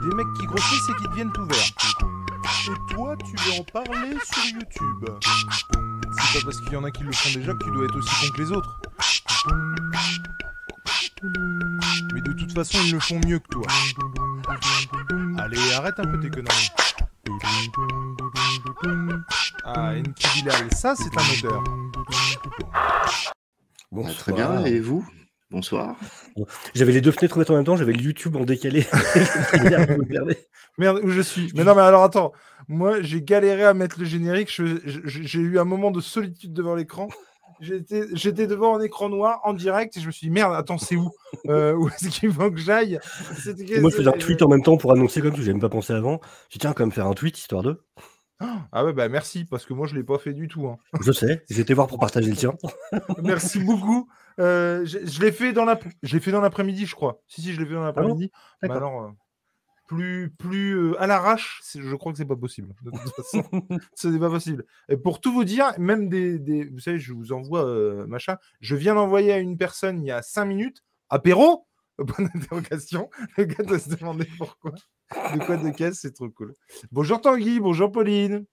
[0.00, 1.58] Des mecs qui grossissent et qui deviennent tout verts.
[2.68, 5.04] Et toi, tu veux en parler sur YouTube
[6.12, 7.96] C'est pas parce qu'il y en a qui le font déjà que tu dois être
[7.96, 8.80] aussi con que les autres.
[12.14, 13.66] Mais de toute façon, ils le font mieux que toi.
[15.38, 16.70] Allez, arrête un peu tes conneries.
[19.64, 21.64] Ah, Enki Bilal, ça c'est un odeur.
[23.90, 25.06] Bon, très bien, et vous?
[25.50, 25.96] Bonsoir.
[26.74, 28.86] J'avais les deux fenêtres ouvertes en même temps, j'avais le YouTube en décalé.
[30.78, 31.50] Merde, où je suis?
[31.54, 32.32] Mais non, mais alors attends,
[32.68, 34.50] moi j'ai galéré à mettre le générique,
[34.84, 37.08] j'ai eu un moment de solitude devant l'écran.
[37.60, 40.96] J'étais devant un écran noir en direct et je me suis dit merde, attends, c'est
[40.96, 41.10] où?
[41.46, 43.00] Euh, Où est-ce qu'il faut que j'aille?
[43.80, 45.70] Moi je faisais un tweet en même temps pour annoncer comme ça, j'avais même pas
[45.70, 46.20] pensé avant.
[46.50, 47.82] J'ai tiens, quand même faire un tweet histoire de.
[48.70, 50.68] Ah ouais, bah merci, parce que moi je l'ai pas fait du tout.
[50.68, 50.76] Hein.
[51.00, 52.54] Je sais, j'étais voir pour partager le tien.
[53.22, 54.08] merci beaucoup.
[54.38, 57.22] Euh, je, l'ai fait dans l'après-midi, je crois.
[57.26, 58.30] Si, si, je l'ai fait dans l'après-midi.
[58.62, 59.08] Ah alors, euh,
[59.86, 62.74] plus, plus euh, à l'arrache, je crois que c'est pas possible.
[62.82, 63.42] De toute façon,
[63.94, 64.64] ce n'est pas possible.
[64.88, 67.64] Et pour tout vous dire, même des, des vous savez, je vous envoie
[68.06, 68.36] machin.
[68.60, 71.66] Je viens d'envoyer à une personne il y a 5 minutes, apéro.
[71.98, 73.10] Bonne interrogation.
[73.36, 74.70] Le gars doit se demander pourquoi.
[74.70, 76.54] De quoi de caisse, c'est trop cool.
[76.92, 78.44] Bonjour Tanguy, bonjour Pauline.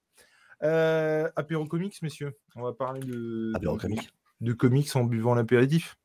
[0.61, 2.35] apéro comics, messieurs.
[2.55, 3.51] On va parler de.
[3.53, 4.09] Apéro comics
[4.41, 5.97] de comics en buvant l'apéritif.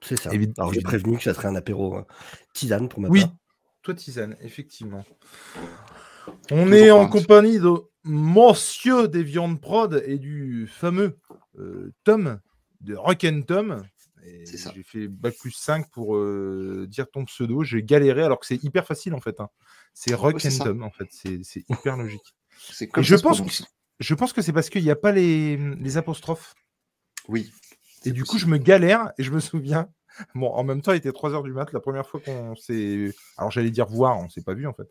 [0.00, 0.30] C'est ça.
[0.58, 2.02] Alors j'ai prévenu que ça serait un apéro euh,
[2.54, 3.24] tisane pour ma oui.
[3.82, 5.04] toi tisane, effectivement.
[6.50, 7.70] On est en compagnie de
[8.04, 11.18] Monsieur des viandes prod et du fameux
[11.58, 12.40] euh, Tom
[12.80, 13.82] de Rock and Tom.
[14.44, 17.62] J'ai fait bac plus 5 pour euh, dire ton pseudo.
[17.64, 19.40] J'ai galéré alors que c'est hyper facile en fait.
[19.40, 19.48] Hein.
[19.94, 21.08] C'est Rock and Tom en fait.
[21.10, 22.34] C'est hyper logique.
[22.98, 23.64] je, pense que,
[24.00, 26.54] je pense que c'est parce qu'il n'y a pas les, les apostrophes.
[27.28, 27.52] Oui.
[28.04, 29.88] Et du coup, je me galère et je me souviens.
[30.34, 33.14] Bon, en même temps, il était 3 h du mat la première fois qu'on s'est.
[33.36, 34.88] Alors, j'allais dire voir, on s'est pas vu en fait.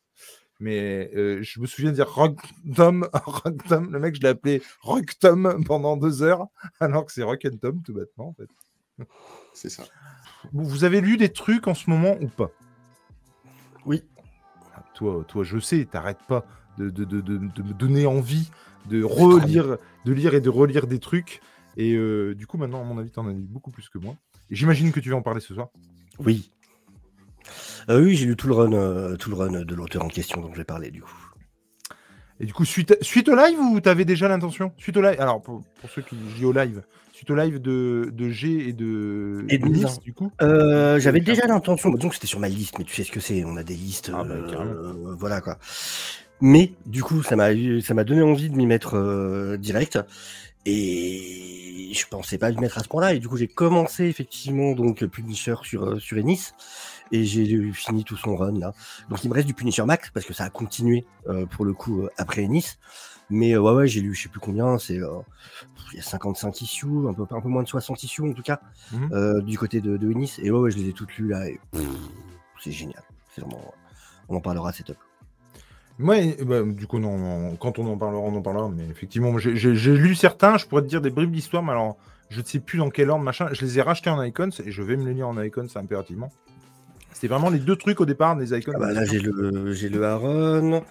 [0.60, 3.08] Mais euh, je me souviens de dire Rock-Tom,
[3.92, 6.48] Le mec, je l'ai appelé Rock-Tom pendant deux heures,
[6.80, 8.50] alors que c'est Rock and Tom, tout bêtement en fait.
[9.54, 9.84] C'est ça.
[10.54, 12.50] Vous avez lu des trucs en ce moment ou pas?
[13.86, 14.04] Oui.
[14.76, 16.46] Ah, toi, toi, je sais, t'arrêtes pas
[16.78, 18.50] de, de, de, de, me donner envie
[18.90, 21.42] de relire, de lire et de relire des trucs.
[21.78, 24.00] Et euh, du coup, maintenant, à mon avis, tu en as lu beaucoup plus que
[24.00, 24.16] moi.
[24.50, 25.70] J'imagine que tu vas en parler ce soir.
[26.20, 26.52] Oui.
[27.90, 30.42] Euh, oui, j'ai lu tout le run, euh, tout le run de l'auteur en question
[30.42, 31.32] dont je vais parler du coup.
[32.40, 34.74] Et du coup, suite, suite au live ou tu avais déjà l'intention?
[34.78, 36.82] Suite au live, alors pour, ceux qui disent au live,
[37.14, 40.32] suite au live de, de G et de, et de du coup?
[40.40, 43.56] J'avais déjà l'intention, donc c'était sur ma liste, mais tu sais ce que c'est, on
[43.56, 44.36] a des listes, ah, bah,
[45.18, 45.58] voilà quoi.
[46.42, 49.98] Mais du coup, ça m'a donné envie de m'y mettre direct.
[50.70, 53.14] Et je pensais pas lui mettre à ce point-là.
[53.14, 56.54] Et du coup, j'ai commencé effectivement donc Punisher sur, euh, sur Ennis.
[57.14, 58.74] Et j'ai fini tout son run là.
[59.10, 61.74] Donc il me reste du Punisher Max parce que ça a continué euh, pour le
[61.74, 62.78] coup euh, après Ennis.
[63.30, 64.78] Mais ouais, ouais, j'ai lu je sais plus combien.
[64.78, 65.00] C'est
[65.94, 68.42] il y a 55 issues, un peu, un peu moins de 60 issues en tout
[68.42, 68.60] cas,
[68.92, 70.40] mmh du côté de, de Ennis.
[70.42, 71.48] Et ouais, ouais, je les ai toutes lues là.
[71.48, 71.60] Et
[72.62, 73.04] c'est génial.
[73.38, 73.74] Vraiment.
[74.28, 74.98] On en parlera, c'est top.
[76.00, 78.70] Ouais, bah, du coup, non, quand on en parlera, on en parlera.
[78.70, 81.98] Mais effectivement, j'ai lu certains, je pourrais te dire des bribes d'histoire, mais alors,
[82.30, 83.50] je ne sais plus dans quel ordre, machin.
[83.52, 86.32] Je les ai rachetés en icons et je vais me les lire en icons impérativement.
[87.14, 88.74] C'était vraiment les deux trucs au départ des icons.
[88.76, 90.84] Ah bah là, j'ai le, j'ai le Aaron.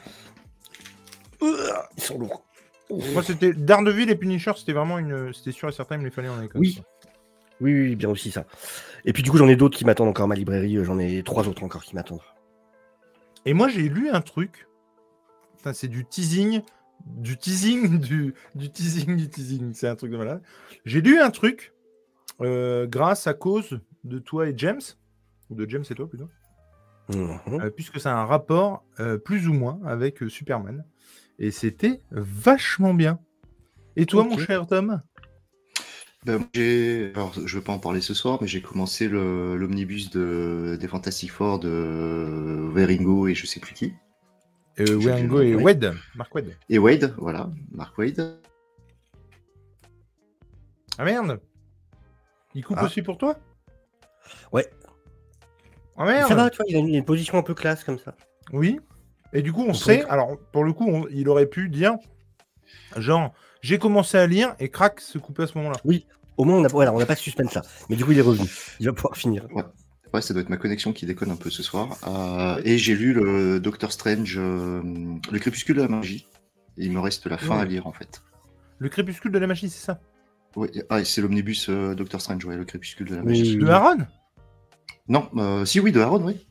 [1.41, 2.45] Ils sont lourds.
[2.91, 5.33] Moi, c'était Daredevil et Punisher, c'était vraiment une.
[5.33, 6.59] C'était sûr et certain, il me les fallait en icons.
[6.59, 6.81] Oui.
[7.61, 8.45] Oui, oui, bien aussi ça.
[9.05, 10.79] Et puis du coup, j'en ai d'autres qui m'attendent encore à ma librairie.
[10.85, 12.21] J'en ai trois autres encore qui m'attendent.
[13.45, 14.67] Et moi, j'ai lu un truc
[15.75, 16.63] c'est du teasing,
[17.05, 19.73] du teasing, du, du teasing, du teasing.
[19.75, 20.43] C'est un truc de malade.
[20.85, 21.73] J'ai lu un truc
[22.41, 24.81] euh, grâce à cause de toi et James,
[25.51, 26.29] ou de James et toi plutôt,
[27.09, 27.61] mhm.
[27.61, 30.85] euh, puisque ça a un rapport euh, plus ou moins avec Superman.
[31.39, 33.19] Et c'était vachement bien.
[33.97, 35.03] Et toi, mon cher Tom?
[36.25, 37.13] Ben, j'ai...
[37.15, 40.77] Alors, je ne vais pas en parler ce soir, mais j'ai commencé le- l'omnibus de...
[40.81, 43.95] des Fantastic Four de Weringo et je sais plus qui.
[44.81, 44.85] Euh,
[45.17, 45.55] et oui.
[45.55, 46.57] Wade, Mark Wade.
[46.69, 48.39] Et Wade, voilà, Mark Wade.
[50.99, 51.41] Ah merde
[52.55, 52.85] Il coupe Ah.
[52.85, 53.39] aussi pour toi?
[54.53, 54.69] Ouais.
[55.97, 58.15] Ah merde Ça va, tu vois, il a une, position un peu classe comme ça.
[58.53, 58.81] Oui.
[59.33, 61.95] Et du coup, on sait, alors pour le coup, on- il aurait pu dire,
[62.97, 63.33] genre,
[63.63, 65.79] j'ai commencé à lire et crac, se couper à ce moment-là.
[66.37, 67.63] Au moins, on n'a voilà, on n'a pas de suspense là.
[67.89, 68.49] Mais du coup, il est revenu.
[68.79, 69.47] Il va pouvoir finir.
[69.53, 69.65] Ouais,
[70.21, 71.97] ça doit être ma connexion qui déconne un peu ce soir.
[72.07, 74.83] Euh, et j'ai lu le Doctor Strange, euh,
[75.31, 76.27] le crépuscule de la magie.
[76.79, 77.63] Et il me reste la fin Ouais.
[77.63, 78.23] à lire en fait.
[78.79, 80.01] Le crépuscule de la magie, c'est ça?
[80.57, 83.39] Ouais, ah, c'est l'omnibus euh, Doctor Strange, ouais, le crépuscule de la Oui.
[83.39, 83.57] magie.
[83.57, 84.07] De Aaron?
[85.09, 86.47] Non, euh, si oui, de Aaron, oui.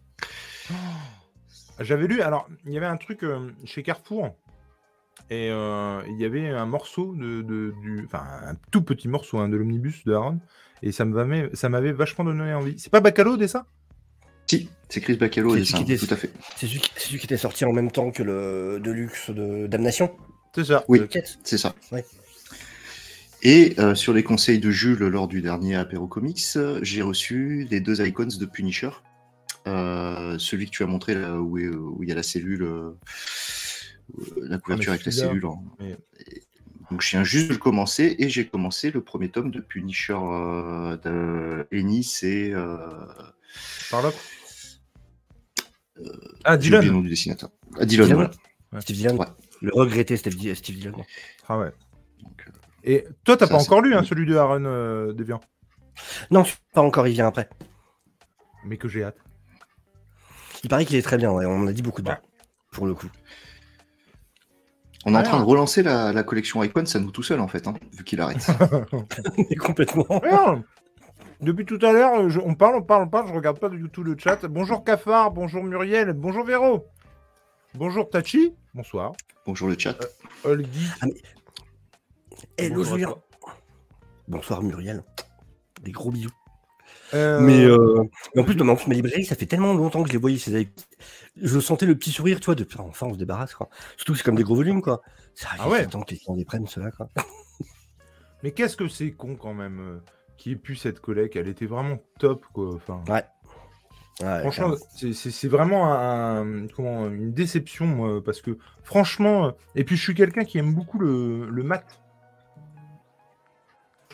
[1.79, 3.25] J'avais lu, alors, il y avait un truc
[3.65, 4.35] chez Carrefour,
[5.29, 8.03] et il y avait un morceau de, de- du.
[8.05, 10.39] Enfin, un tout petit morceau hein, de l'omnibus de Aaron,
[10.85, 12.75] et ça m'avait ça m'avait vachement donné envie.
[12.79, 13.65] C'est pas Bacalo, des ça
[14.47, 16.31] Si, c'est Chris Bacalo qui était- tout à fait.
[16.55, 19.67] C'est celui, qui- c'est celui qui était sorti en même temps que le Deluxe de
[19.67, 20.11] Damnation?
[20.55, 20.85] C'est ça.
[20.87, 21.01] Oui.
[21.43, 21.73] C'est ça.
[21.91, 22.05] Ouais.
[23.41, 27.79] Et euh, sur les conseils de Jules lors du dernier Apéro Comics, j'ai reçu les
[27.81, 28.89] deux icons de Punisher.
[29.67, 32.91] Euh, celui que tu as montré là où, il y a la cellule, euh,
[34.43, 35.43] la couverture avec la cellule.
[35.79, 35.97] mais-
[36.91, 40.13] Donc je viens juste de le commencer et j'ai commencé le premier tome de Punisher
[40.17, 42.77] euh, de Ennis et euh,
[43.89, 44.11] Par là
[46.43, 47.49] Ah, j'ai oublié le Dylan nom du dessinateur.
[47.79, 48.13] Ah, Dylan, Dylan.
[48.15, 48.31] voilà.
[48.73, 48.81] Ouais.
[48.81, 49.17] Steve Dillon.
[49.17, 49.25] Ouais.
[49.61, 50.93] Le regretté Steve, Steve Dillon.
[51.47, 51.71] Ah ouais.
[52.23, 52.51] Donc, euh,
[52.83, 55.39] Et toi, t'as pas encore lu hein, celui de Aaron euh, Deviant,
[56.29, 56.43] Non,
[56.73, 57.49] pas encore, il vient après.
[58.65, 59.17] mais que j'ai hâte.
[60.63, 61.45] Il paraît qu'il est très bien, ouais.
[61.45, 62.19] on en a dit beaucoup de bien.
[62.71, 63.07] Pour le coup.
[65.05, 67.47] On est en train de relancer la, la collection Icon, ça nous tout seul en
[67.47, 68.45] fait, hein, vu qu'il arrête.
[69.37, 70.05] Mais complètement.
[70.23, 70.63] Merde
[71.41, 72.13] Depuis tout à l'heure,
[72.43, 74.45] on parle, on parle, on parle, je regarde pas du tout le chat.
[74.47, 76.85] Bonjour Cafard, bonjour Muriel, bonjour Véro,
[77.75, 79.13] bonjour Tachi, bonsoir.
[79.45, 79.95] Bonjour le chat.
[80.43, 80.89] Olgi,
[82.57, 83.07] Hello Bonjour à Julien.
[83.07, 83.23] toi.
[84.27, 85.03] Bonsoir Muriel.
[85.83, 86.31] Des gros bisous.
[87.13, 88.03] Euh, Mais, euh,
[88.33, 90.37] mais en plus, plus, ma librairie, ça fait tellement longtemps que je les voyais.
[90.37, 90.69] ces-
[91.41, 93.69] Je sentais le petit sourire, tu vois, de enfin, on se débarrasse, quoi.
[93.97, 95.01] Surtout que c'est comme des gros volumes, quoi.
[95.35, 95.85] Ça Ah ouais.
[95.85, 97.09] les gens les prennent, ceux-là, quoi.
[98.43, 99.99] Mais qu'est-ce que c'est con quand même euh,
[100.37, 102.75] qui ait pu cette collègue, elle était vraiment top quoi.
[102.75, 103.01] Enfin,
[104.21, 105.11] Ouais, franchement, c'est-
[105.49, 110.45] vraiment un, comment, une déception moi, parce que franchement, euh, et puis je suis quelqu'un
[110.45, 111.83] qui aime beaucoup le, le mat.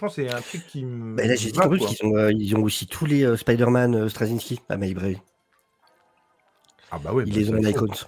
[0.02, 1.16] Franchement, c'est un truc qui me.
[1.16, 1.78] Bah, là, j'ai quoi.
[1.78, 5.20] qu'ils ont, euh, ils ont aussi tous les euh, Spider-Man euh, Straczynski à ma librairie.
[6.90, 7.24] Ah bah ouais.
[7.28, 8.06] Ils bah, les ont en icons.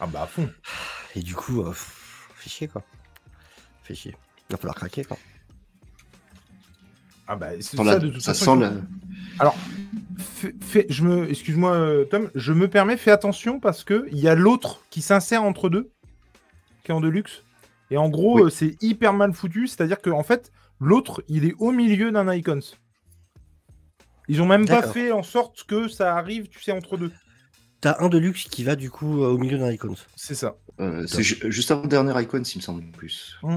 [0.00, 0.50] Ah bah à fond.
[1.16, 2.82] Et du coup, euh, pff, fait chier, quoi.
[3.84, 4.14] Fait chier.
[4.50, 5.16] Il va falloir craquer, quoi.
[7.26, 8.60] Ah bah ça la- de toute ça façon.
[8.60, 8.66] sent
[9.40, 9.54] la...
[10.18, 14.28] Fais- fais- je me, excuse-moi Tom, je me permets, fais attention parce que il y
[14.28, 15.90] a l'autre qui s'insère entre deux,
[16.84, 17.44] qui est en deluxe.
[17.90, 18.50] Et en gros, Oui.
[18.52, 22.60] c'est hyper mal foutu, c'est-à-dire que en fait, l'autre, il est au milieu d'un icons.
[24.28, 27.12] Ils ont même pas fait en sorte que ça arrive, tu sais, entre deux.
[27.80, 29.94] T'as un de luxe qui va, du coup, euh, au milieu d'un icons.
[30.16, 30.56] C'est ça.
[30.80, 33.38] euh, c'est ju- juste avant le dernier Icon, s'il me semble en plus.
[33.42, 33.56] Mm.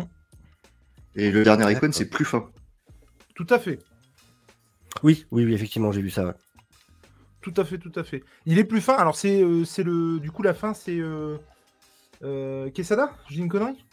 [1.15, 1.93] Et le dernier Icon, D'accord.
[1.93, 2.49] c'est plus fin.
[3.35, 3.79] Tout à fait.
[5.03, 6.25] Oui, oui, oui, effectivement, j'ai vu ça.
[6.25, 6.33] ouais.
[7.41, 8.23] Tout à fait, tout à fait.
[8.45, 8.95] Il est plus fin.
[8.95, 11.37] Alors c'est, euh, c'est le, du coup la fin, c'est euh,
[12.23, 13.11] euh, Quesada?
[13.27, 13.83] J'ai dit une connerie?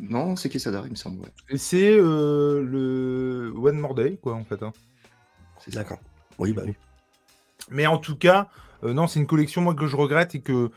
[0.00, 1.20] Non, c'est Quesada, il me semble.
[1.20, 1.28] Ouais.
[1.50, 4.62] Et c'est euh, le One More Day, quoi, en fait.
[4.62, 4.72] hein.
[5.60, 5.80] C'est ça.
[5.80, 5.98] D'accord.
[6.38, 6.74] Oui, bah oui.
[7.70, 8.48] Mais en tout cas,
[8.84, 10.70] euh, non, c'est une collection moi que je regrette et que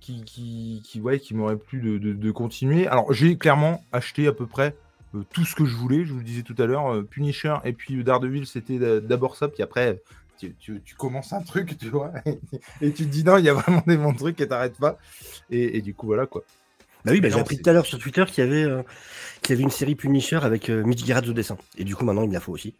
[0.00, 2.86] qui, qui, qui, ouais, qui m'aurait plu de, de- de continuer.
[2.86, 4.76] Alors j'ai clairement acheté à peu près
[5.14, 6.04] euh, tout ce que je voulais.
[6.04, 9.36] Je vous le disais tout à l'heure, euh, Punisher et puis Daredevil, c'était d'a- d'abord
[9.36, 9.48] ça.
[9.48, 10.02] Puis après,
[10.38, 12.12] tu, tu- tu commences un truc, tu vois,
[12.82, 14.98] et tu te dis non, il y a vraiment des bons trucs et t'arrêtes pas.
[15.50, 16.42] Et, et du coup voilà quoi.
[17.06, 18.82] Bah oui, bah, j'ai appris tout à l'heure sur Twitter qu'il y avait, euh,
[19.42, 21.56] qu'il y avait une série Punisher avec euh, Mitch Gerrard au dessin.
[21.78, 22.74] Et du coup, maintenant, il me la faut aussi.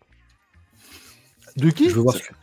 [1.57, 1.89] De qui?
[1.89, 2.35] Je veux voir ce que-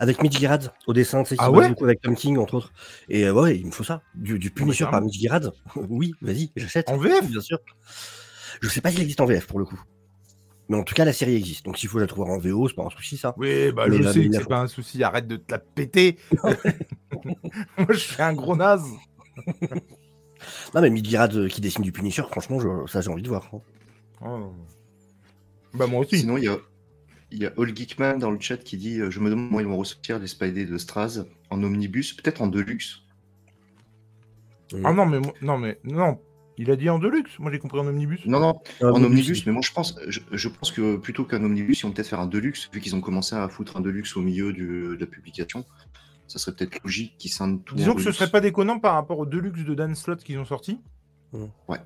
[0.00, 1.68] Avec Mitch Gerrard au dessin, tu sais, qui Ah ouais?
[1.68, 2.72] beaucoup avec Tom King, entre autres.
[3.08, 4.02] Et euh, ouais, il me faut ça.
[4.14, 5.06] Du, du Punisher par carrément.
[5.06, 5.52] Mitch Gerrard?
[5.76, 6.88] oui, vas-y, j'achète.
[6.88, 7.58] En VF Bien sûr.
[8.60, 9.80] Je sais pas s'il existe en VF pour le coup.
[10.70, 11.64] Mais en tout cas, la série existe.
[11.64, 13.34] Donc s'il faut la trouver en VO, c'est pas un souci, ça.
[13.38, 15.02] Oui, bah Mais je là, sais que c'est pas un souci.
[15.02, 16.18] Arrête de te la péter.
[16.42, 18.84] moi je suis un gros naze.
[20.74, 23.28] Non, mais Mitch Gerrard euh, qui dessine du Punisher, franchement, je- ça j'ai envie de
[23.28, 23.50] voir.
[24.20, 24.52] Oh.
[25.74, 26.18] Bah moi aussi.
[26.18, 26.56] Sinon, il y a,
[27.30, 29.60] il y a All Geekman dans le chat qui dit euh, Je me demande comment
[29.60, 33.00] ils vont ressortir les Spidey de Straz en omnibus, peut-être en deluxe.
[34.84, 36.18] Ah non, mais moi- non, mais non.
[36.60, 38.20] Il a dit en deluxe Moi j'ai compris en omnibus.
[38.26, 41.42] Non, non, Ah, en omnibus, mais moi je pense, je, je pense que plutôt qu'un
[41.44, 44.16] omnibus, ils vont peut-être faire un deluxe, vu qu'ils ont commencé à foutre un deluxe
[44.16, 45.64] au milieu du- de la publication.
[46.28, 47.74] Ça serait peut-être logique qu'ils scindent tout.
[47.74, 50.44] Disons que ce serait pas déconnant par rapport au deluxe de Dan Slott qu'ils ont
[50.44, 50.80] sorti.
[51.32, 51.44] Mm.
[51.68, 51.80] Ouais.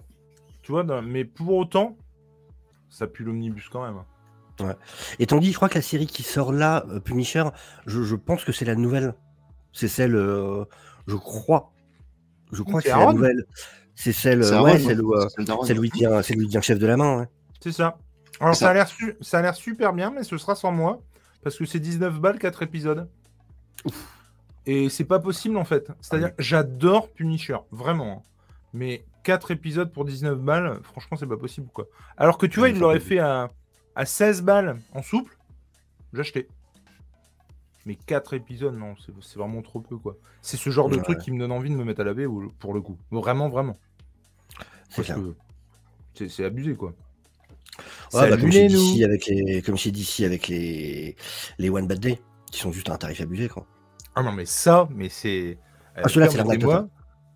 [0.63, 1.97] Tu vois, mais pour autant,
[2.91, 4.03] ça pue l'omnibus quand même.
[5.19, 7.45] Et t'en dis, je crois que la série qui sort là, euh, Punisher,
[7.87, 9.15] je, je pense que c'est la nouvelle.
[9.73, 10.65] C'est celle, euh,
[11.07, 11.73] je crois.
[12.53, 13.45] Je crois que c'est la nouvelle.
[13.95, 16.43] C'est celle, C'est ouais, ouais, celle où, euh, c'est celle où il devient, celle où
[16.43, 17.19] il devient chef de la main.
[17.21, 17.29] ouais.
[17.61, 17.99] C'est ça.
[18.41, 18.71] Alors ça ça.
[18.71, 21.01] a l'air su- ça a l'air super bien, mais ce sera sans moi.
[21.43, 23.09] Parce que c'est 19 balles, 4 épisodes.
[24.67, 25.91] Et c'est pas possible en fait.
[26.01, 28.25] C'est-à-dire, Ah j'adore Punisher, vraiment.
[28.25, 28.29] hein.
[28.75, 31.87] Mais 4 épisodes pour 19 balles, franchement, c'est pas possible quoi.
[32.17, 33.49] Alors que tu vois, Ouais, il l'aurait fait à,
[33.95, 35.37] à 16 balles en souple,
[36.13, 36.49] j'achetais.
[37.85, 40.17] Mais 4 épisodes, non, c'est vraiment trop peu quoi.
[40.41, 41.03] C'est ce genre de Ouais.
[41.03, 42.97] truc qui me donne envie de me mettre à laver ou- pour le coup.
[43.11, 43.77] Vraiment, vraiment.
[44.89, 45.19] C'est Parce clair.
[46.15, 46.93] que c'est abusé quoi.
[48.15, 49.05] Ouais, bah, comme les DC nous.
[49.05, 51.17] avec les, comme chez DC avec les,
[51.59, 53.67] les One Bad Day, qui sont juste à un tarif abusé, quoi.
[54.15, 55.59] Ah non, mais ça, mais c'est.
[55.97, 56.89] Ah, celui-là, c'est moi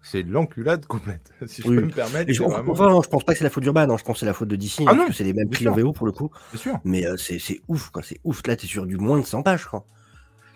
[0.02, 1.76] C'est de l'enculade complète, si je Oui.
[1.76, 2.30] peux me permettre.
[2.30, 4.04] Et je, vraiment- enfin, non, je pense pas que c'est la faute d'Urban, hein, je
[4.04, 5.48] pense que c'est la faute de DC, hein, Ah non, parce que c'est les mêmes
[5.48, 5.84] bien prix en sûr.
[5.86, 6.30] VO pour le coup.
[6.52, 6.78] C'est sûr.
[6.84, 8.02] Mais euh, c'est c'est ouf, quoi.
[8.02, 8.40] C'est ouf.
[8.46, 9.84] Là, t'es sur du moins de 100 pages, quoi.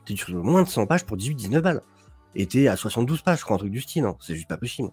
[0.07, 1.83] T'es sur du moins de 100 pages pour 18-19 balles.
[2.37, 4.05] Et t'es à 72 pages, quoi, un truc du style.
[4.05, 4.17] hein.
[4.21, 4.91] C'est juste pas possible.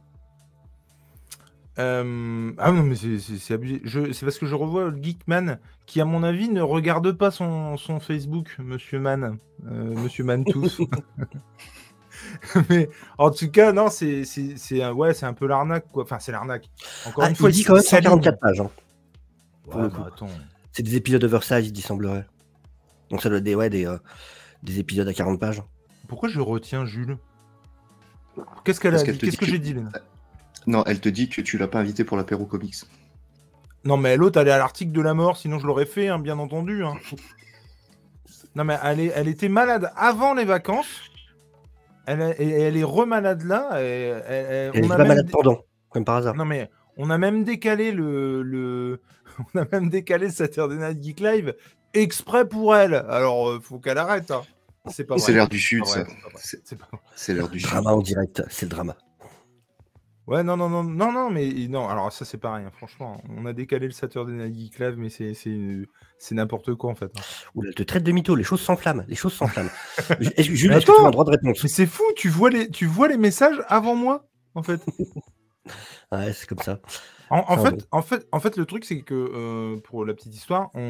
[1.79, 3.81] Euh, Ah non, mais c'est- abusé.
[3.83, 4.11] Je...
[4.11, 7.77] C'est parce que je revois le Geekman qui, à mon avis, ne regarde pas son,
[7.77, 9.37] son Facebook, Monsieur Man.
[9.67, 10.81] Euh, Monsieur Man tous.
[12.69, 14.23] mais en tout cas, non, c'est.
[14.93, 16.03] Ouais, c'est un peu l'arnaque, quoi.
[16.03, 16.69] Enfin, c'est l'arnaque.
[17.05, 18.09] Encore Ah, une il fois, dit quand même s'aligne.
[18.09, 18.59] 144 pages.
[18.61, 18.71] hein.
[19.67, 20.09] Ouais, bah.
[20.71, 22.25] C'est des épisodes oversize, il semblerait.
[23.09, 23.97] Donc ça doit être des, ouais, des, euh,
[24.63, 25.61] des épisodes à 40 pages.
[26.07, 27.17] Pourquoi je retiens Jules?
[28.63, 29.17] Qu'est-ce qu'elle a dit?
[29.17, 29.89] Qu'est-ce que, que- j'ai dit, Léna
[30.67, 32.75] Non, elle te dit que tu l'as pas invité pour l'apéro comics.
[33.85, 36.19] Non, mais l'autre, elle est à l'article de la mort, sinon je l'aurais fait, hein,
[36.19, 36.83] bien entendu.
[36.83, 36.93] hein.
[38.55, 41.01] Non, mais elle, est- elle était malade avant les vacances.
[42.07, 43.79] Elle, est- et elle est remalade là.
[43.81, 43.85] et-
[44.27, 45.59] Elle on est a pas même malade pendant,
[45.89, 46.35] comme par hasard.
[46.35, 48.41] Non, mais on a même décalé le.
[48.41, 49.01] le...
[49.53, 51.55] On a même décalé Saturday Night Geek Live
[51.93, 52.95] exprès pour elle.
[52.95, 54.31] Alors, euh, faut qu'elle arrête.
[54.31, 54.41] hein.
[54.87, 55.23] C'est pas vrai.
[55.23, 56.03] C'est l'air du sud, ça.
[57.15, 57.69] c'est l'air du sud.
[57.69, 58.95] Drama en direct, c'est le drama.
[60.27, 63.45] Ouais, non, non, non, non, non, mais non, alors ça c'est pareil, hein, franchement, on
[63.45, 65.57] a décalé le Saturday Night Geek Live, mais c'est c'est
[66.17, 67.05] c'est n'importe quoi en fait.
[67.17, 67.21] hein.
[67.55, 69.69] Oula, elle te traite de mytho, les choses s'enflamment, les choses s'enflamment.
[70.19, 71.63] Est-ce que- Jules, Mais est-ce que tu attends as un droit de réponse?
[71.63, 74.81] Mais c'est fou, tu vois les tu vois les messages avant moi en fait.
[76.11, 76.79] Ouais, c'est comme ça.
[77.29, 80.13] En, en Ah, fait, en fait, en fait, le truc c'est que euh, pour la
[80.13, 80.81] petite histoire, on,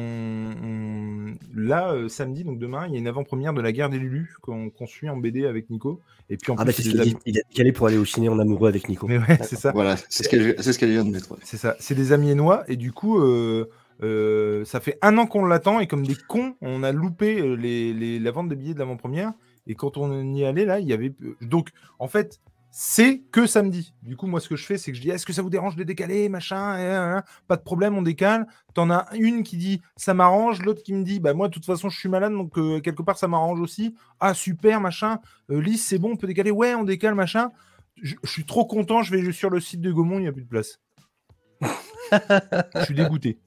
[0.62, 3.98] on- là euh, samedi donc demain, il y a une avant-première de la guerre des
[3.98, 6.00] Lulus qu'on qu'on suit en BD avec Nico.
[6.30, 7.10] Et puis en Ah plus bah c'est ce qu'il a dit.
[7.12, 9.06] amis- Il a décalé pour aller au ciné en amoureux avec Nico.
[9.08, 9.72] Mais ouais, c'est ça.
[9.72, 11.32] Voilà, c'est ce qu'elle ce vient de mettre.
[11.32, 11.38] ouais.
[11.42, 13.68] C'est ça, c'est des amiénois et du coup, euh,
[14.02, 17.92] euh, ça fait un an qu'on l'attend et comme des cons, on a loupé les,
[17.92, 19.32] les- la vente des billets de l'avant-première
[19.66, 22.40] et quand on y allait là, il y avait donc en fait
[22.80, 23.92] c'est que samedi.
[24.04, 25.50] Du coup, moi ce que je fais, c'est que je dis est-ce que ça vous
[25.50, 28.46] dérange de décaler, machin, pas de problème, on décale.
[28.72, 31.64] T'en as une qui dit ça m'arrange, l'autre qui me dit bah moi de toute
[31.64, 33.96] façon je suis malade donc euh, quelque part ça m'arrange aussi.
[34.20, 35.18] Ah super machin,
[35.50, 37.50] euh, Lys c'est bon, on peut décaler, ouais on décale machin.
[38.00, 40.32] Je, je suis trop content, je vais sur le site de Gaumont, il n'y a
[40.32, 40.78] plus de place.
[41.60, 43.40] Je suis dégoûté.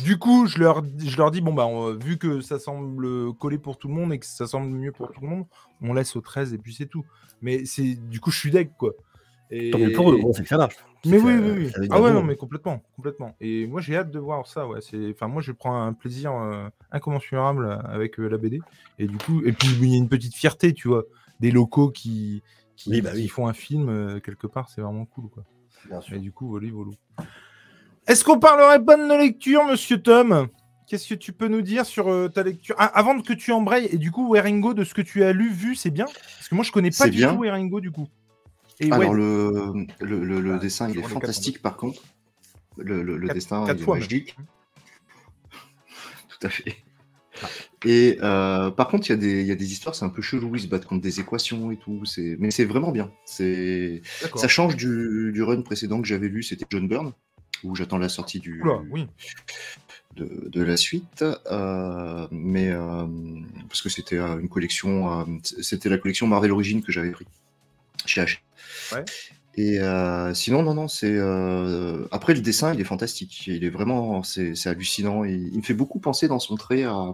[0.00, 3.58] Du coup, je leur, je leur dis bon, bah, on- vu que ça semble coller
[3.58, 5.44] pour tout le monde et que ça semble mieux pour tout le monde,
[5.80, 7.04] on laisse au 13 et puis c'est tout.
[7.40, 8.92] Mais c'est du coup, je suis deg quoi.
[9.50, 9.70] Et...
[9.70, 10.76] Tant mieux pour eux, c'est que ça marche.
[11.04, 11.86] Mais oui, oui, oui.
[11.90, 13.34] Ah ouais, non, mais complètement, complètement.
[13.40, 14.66] Et moi, j'ai hâte de voir ça.
[14.68, 18.60] Ouais, c'est, enfin, moi, je prends un plaisir euh, incommensurable avec euh, la BD.
[18.98, 21.02] Et du coup, et puis il y a une petite fierté, tu vois,
[21.40, 22.42] des locaux qui,
[22.76, 23.28] qui, Oui, bah qui oui.
[23.28, 25.44] font un film euh, quelque part, c'est vraiment cool, quoi.
[25.88, 26.16] Bien sûr.
[26.16, 26.92] Et du coup, voli, volo.
[28.06, 30.48] Est-ce qu'on parlerait pas de nos lectures, monsieur Tom?
[30.88, 32.74] Qu'est-ce que tu peux nous dire sur euh, ta lecture?
[32.78, 35.50] Ah, Avant que tu embrayes, et du coup, Weringo, de ce que tu as lu,
[35.50, 36.06] vu, c'est bien?
[36.06, 37.32] Parce que moi, je connais pas du bien.
[37.34, 38.08] tout Weringo, du coup.
[38.80, 42.02] Et Alors ouais, le, le, le- le Ah, dessin il est fantastique par contre.
[42.76, 44.36] Le, Quatre- dessin quatre il est fois, magique.
[46.28, 46.76] Tout à fait.
[47.84, 50.08] Et euh, par contre, il y, a des- il y a des histoires, c'est un
[50.08, 52.02] peu chelou, ils se battent contre des équations et tout.
[52.38, 53.10] Mais c'est vraiment bien.
[53.24, 57.12] Ça change du, du run précédent que j'avais lu, c'était John Byrne,
[57.64, 59.06] où j'attends la sortie du, Oula, oui.
[60.16, 61.24] de, de la suite.
[61.50, 63.06] euh, mais euh,
[63.68, 65.26] parce que c'était euh, une collection,
[65.60, 67.26] c'était la collection Marvel Origins que j'avais pris
[68.06, 68.38] chez H.
[68.92, 69.04] Ouais.
[69.54, 69.78] Et
[70.34, 71.18] sinon, non, non, c'est.
[72.10, 73.46] Après, le dessin, il est fantastique.
[73.46, 74.22] Il est vraiment.
[74.22, 75.24] C'est hallucinant.
[75.24, 77.12] Il, il me fait beaucoup penser dans son trait à,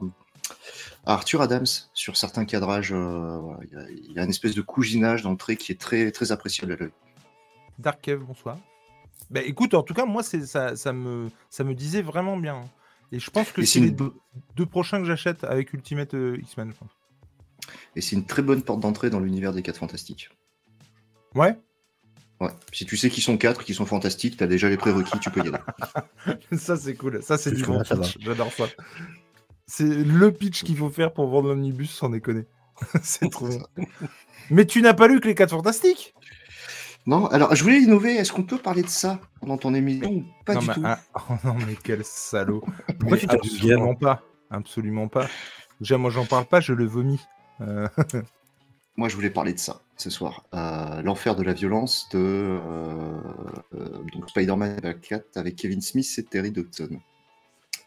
[1.06, 2.92] Arthur Adams sur certains cadrages.
[2.92, 5.72] euh, il, y a, il y a une espèce de cousinage dans le trait qui
[5.72, 6.90] est très, très appréciable à l'œil.
[7.78, 8.58] Dark Cave, bonsoir.
[9.30, 12.64] Bah écoute, en tout cas, moi, c'est ça, ça, me, ça me disait vraiment bien.
[13.12, 14.12] Et je pense que c'est les deux,
[14.56, 16.72] deux prochains que j'achète avec Ultimate euh, X-Men.
[17.96, 20.30] Et c'est une très bonne porte d'entrée dans l'univers des 4 fantastiques.
[21.34, 21.58] Ouais,
[22.40, 22.50] Ouais.
[22.72, 25.40] Si tu sais qu'ils sont 4, qu'ils sont fantastiques, t'as déjà les prérequis, tu peux
[25.44, 25.58] y aller.
[26.56, 27.22] ça c'est cool.
[27.22, 28.18] Ça c'est du bon pitch.
[28.20, 28.66] J'adore ça.
[29.66, 32.46] C'est le pitch qu'il faut faire pour vendre l'omnibus sans déconner.
[33.02, 33.58] c'est trop bien.
[34.50, 36.14] Mais tu n'as pas lu que les 4 fantastiques?
[37.06, 38.14] Non, alors je voulais innover.
[38.16, 40.82] Est-ce qu'on peut parler de ça dans ton émission ou pas non, du mais, tout?
[40.84, 40.98] ah,
[41.30, 42.60] oh non, mais quel salaud.
[42.60, 44.22] Pourquoi Mais tu t'appelles Absolument pas.
[44.50, 45.26] Absolument pas.
[45.80, 47.20] Déjà, moi, j'en parle pas, je le vomis.
[47.60, 47.88] Euh,
[48.98, 50.44] Moi, je voulais parler de ça ce soir.
[50.54, 53.20] Euh, L'enfer de la violence de euh,
[53.74, 56.98] euh, donc Spider-Man et Black Cat avec Kevin Smith et Terry Dodson.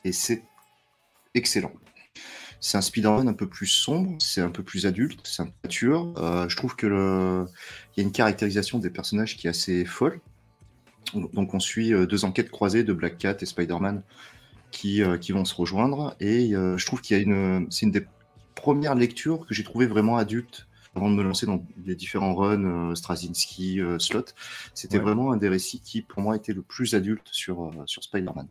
[0.06, 0.42] Et c'est
[1.34, 1.74] excellent.
[2.64, 5.52] C'est un Spider-Man un peu plus sombre, c'est un peu plus adulte, c'est un peu
[5.64, 6.14] mature.
[6.18, 7.46] Euh, je trouve que le...
[7.98, 10.22] il y a une caractérisation des personnages qui est assez folle.
[11.34, 14.04] Donc on suit euh, deux enquêtes croisées de Black Cat et Spider-Man
[14.70, 16.16] qui, euh, qui vont se rejoindre.
[16.20, 17.66] Et euh, je trouve qu'il y a une...
[17.72, 18.06] C'est une des
[18.54, 22.94] premières lectures que j'ai trouvé vraiment adulte avant de me lancer dans les différents runs,
[22.96, 24.26] Straczynski, Slot.
[24.76, 25.04] C'était Ouais.
[25.04, 28.48] vraiment un des récits qui, pour moi, était le plus adulte sur, sur Spider-Man.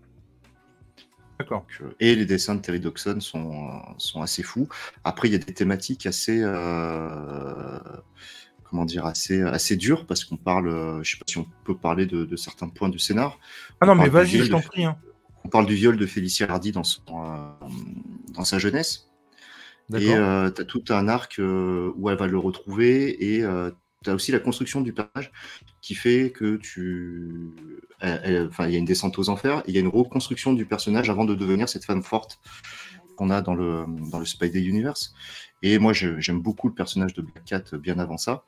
[1.40, 1.66] D'accord.
[1.80, 4.68] Euh, et les dessins de Terry Dodson sont, euh, sont assez fous.
[5.04, 7.78] Après, il y a des thématiques assez, euh,
[8.64, 11.76] comment dire, assez, assez dures parce qu'on parle, euh, je sais pas si on peut
[11.76, 13.38] parler de, de certains points du scénar.
[13.80, 14.84] Ah non, On mais vas-y, je t'en prie.
[14.84, 14.96] hein.
[15.44, 17.68] On parle du viol de Félicia Hardy dans, son, euh,
[18.34, 19.06] dans sa jeunesse.
[19.98, 20.52] Et D'accord.
[20.54, 23.42] tu as tout un arc euh, où elle va le retrouver et
[24.02, 25.32] tu as aussi la construction du personnage
[25.80, 27.50] qui fait que tu.
[28.02, 31.10] Enfin, il y a une descente aux enfers, il y a une reconstruction du personnage
[31.10, 32.38] avant de devenir cette femme forte
[33.16, 35.14] qu'on a dans le, dans le Spidey Universe.
[35.62, 38.44] Et moi, j'aime beaucoup le personnage de Black Cat bien avant ça.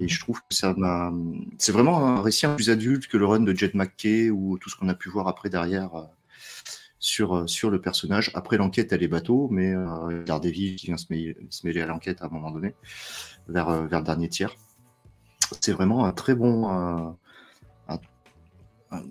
[0.00, 1.12] Et je trouve que ça m'a.
[1.58, 4.76] C'est vraiment un récit plus adulte que le run de Jet McKay ou tout ce
[4.76, 5.94] qu'on a pu voir après derrière.
[5.94, 6.04] euh,
[7.04, 8.30] sur, euh, sur le personnage.
[8.34, 11.86] Après, l'enquête, elle est bateau, mais euh, Daredevil qui vient se mêler, se mêler à
[11.86, 12.74] l'enquête à un moment donné,
[13.46, 14.56] vers, euh, vers le dernier tiers.
[15.60, 16.68] C'est vraiment un très bon.
[16.68, 17.16] un,
[17.88, 17.98] un-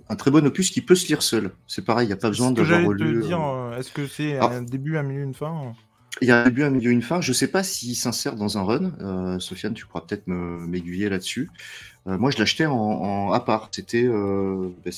[0.10, 1.52] un très bon opus qui peut se lire seul.
[1.68, 3.24] C'est pareil, il n'y a pas besoin d'avoir j'allais relu.
[3.26, 4.46] euh, euh, est-ce que c'est Ah.
[4.48, 5.74] un début, un milieu, une fin
[6.22, 7.20] Il y a un début, un milieu, une fin.
[7.22, 8.92] Je ne sais pas s'il s'insère dans un run.
[9.02, 11.50] Euh, Sofiane, tu pourras peut-être m'aiguiller là-dessus.
[12.08, 13.70] Euh, moi, je l'achetais en, en- à part.
[13.72, 14.94] C'était euh, ben,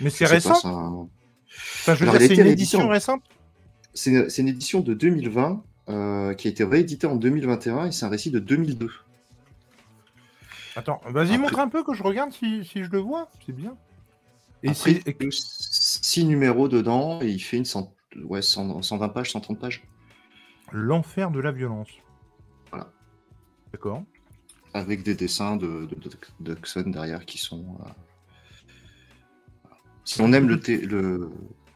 [0.00, 1.08] Mais c'est récent c'est un-
[1.56, 3.22] Enfin, je veux Alors, dire, elle c'est une édition en- récente?
[3.94, 8.08] C'est une édition de 2020 euh, qui a été rééditée en 2021 et c'est un
[8.08, 8.90] récit de 2002.
[10.76, 13.28] Attends, vas-y, montre un peu que je regarde si, si je le vois.
[13.46, 13.76] C'est bien.
[14.62, 17.94] Et Après, il y a 6 numéros dedans et il fait une cent...
[18.24, 19.84] ouais, 100 120 pages, 130 pages.
[20.72, 21.90] L'enfer de la violence.
[22.70, 22.90] Voilà.
[23.72, 24.02] D'accord.
[24.72, 25.94] Avec des dessins de, de,
[26.40, 27.78] de Dodson derrière qui sont.
[27.80, 27.90] euh,
[30.04, 30.56] Si on aime le,
[30.86, 31.30] le,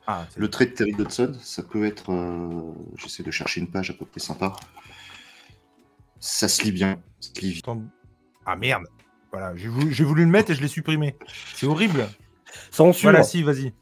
[0.07, 2.11] Ah, le trait de Terry Dodson, ça peut être.
[2.11, 4.57] euh, J'essaie de chercher une page à peu près sympa.
[6.19, 7.01] Ça se lit bien.
[7.21, 7.67] ça se lit vite.
[8.51, 8.85] Ah merde.
[9.31, 11.17] Voilà, j'ai voulu, j'ai voulu le mettre et je l'ai supprimé.
[11.55, 12.09] C'est horrible.
[12.71, 13.11] Censure.
[13.11, 13.75] Voilà, si, vas-y.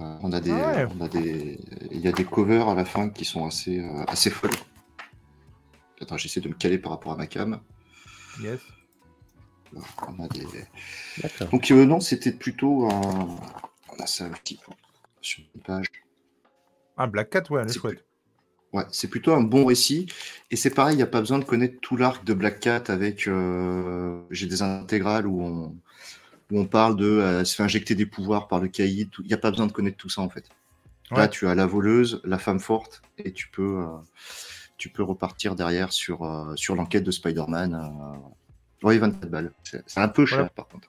[0.00, 0.86] Euh, On a des, Ah ouais.
[0.96, 1.58] on a des,
[1.90, 4.52] il y a des covers à la fin qui sont assez, euh, assez folles.
[6.00, 7.60] Attends, j'essaie de me caler par rapport à ma cam.
[8.40, 8.60] Yes.
[10.06, 10.46] On a des...
[11.50, 13.36] Donc euh, non, c'était plutôt un...
[13.92, 14.72] On a ça petit peu
[15.20, 15.86] sur une page.
[16.96, 18.05] Ah, Black Cat, ouais, elle est C'est chouette.
[18.76, 20.06] Ouais, c'est plutôt un bon récit.
[20.50, 22.84] Et c'est pareil, il n'y a pas besoin de connaître tout l'arc de Black Cat
[22.88, 23.26] avec.
[23.26, 25.74] euh, J'ai des intégrales où on,
[26.52, 29.08] où on parle de euh, se fait injecter des pouvoirs par le caïd.
[29.20, 30.44] Il n'y a pas besoin de connaître tout ça en fait.
[31.10, 33.86] Là, tu as la voleuse, la femme forte, et tu peux, euh,
[34.76, 38.20] tu peux repartir derrière sur, sur l'enquête de Spider-Man.
[38.82, 39.52] Oui, 24 balles.
[39.62, 40.88] C'est un peu cher par contre.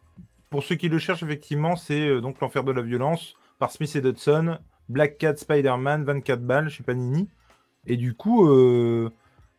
[0.49, 4.01] Pour ceux qui le cherchent, effectivement, c'est donc l'enfer de la violence par Smith et
[4.01, 4.57] Dodson.
[4.89, 7.29] Black Cat, Spider-Man, 24 balles chez Panini.
[7.87, 9.09] Et du coup, euh,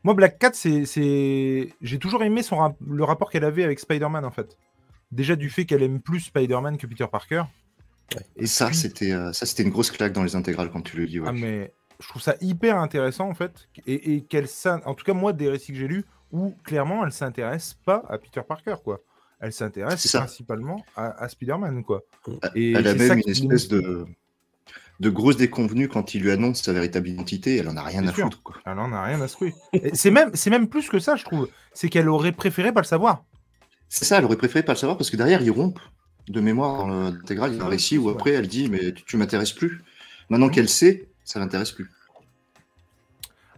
[0.05, 1.73] moi, Black Cat, c'est, c'est...
[1.83, 4.57] j'ai toujours aimé son rap- le rapport qu'elle avait avec Spider-Man, en fait.
[5.11, 7.45] Déjà du fait qu'elle aime plus Spider-Man que Peter Parker.
[8.37, 10.97] Et ça, puis- c'était euh, ça, c'était une grosse claque dans les intégrales quand tu
[10.97, 11.21] le lis.
[11.21, 11.27] ouais.
[11.29, 13.69] Ah, mais je trouve ça hyper intéressant, en fait.
[13.87, 17.05] Et, et qu'elle s'in- en tout cas, moi, des récits que j'ai lus, où clairement,
[17.05, 19.01] elle s'intéresse pas à Peter Parker, quoi.
[19.41, 22.03] Elle s'intéresse principalement à, à Spider-Man, quoi.
[22.27, 24.05] Elle- Et Elle a même une espèce de,
[25.01, 27.57] de grosse déconvenue quand il lui annonce sa véritable identité.
[27.57, 28.25] Elle en a rien à sûr.
[28.25, 28.43] foutre.
[28.43, 28.57] Quoi.
[28.67, 29.55] Elle en a rien à secouer.
[29.95, 31.49] C'est même, c'est même plus que ça, je trouve.
[31.73, 33.25] C'est qu'elle aurait préféré pas le savoir.
[33.89, 35.81] C'est ça, elle aurait préféré pas le savoir parce que derrière, ils rompent
[36.29, 37.53] de mémoire dans l'intégrale.
[37.53, 39.83] Il y a un récit où après, elle dit Mais tu, tu m'intéresses plus.
[40.31, 40.53] Maintenant Mhm.
[40.53, 41.91] qu'elle sait, ça l'intéresse plus.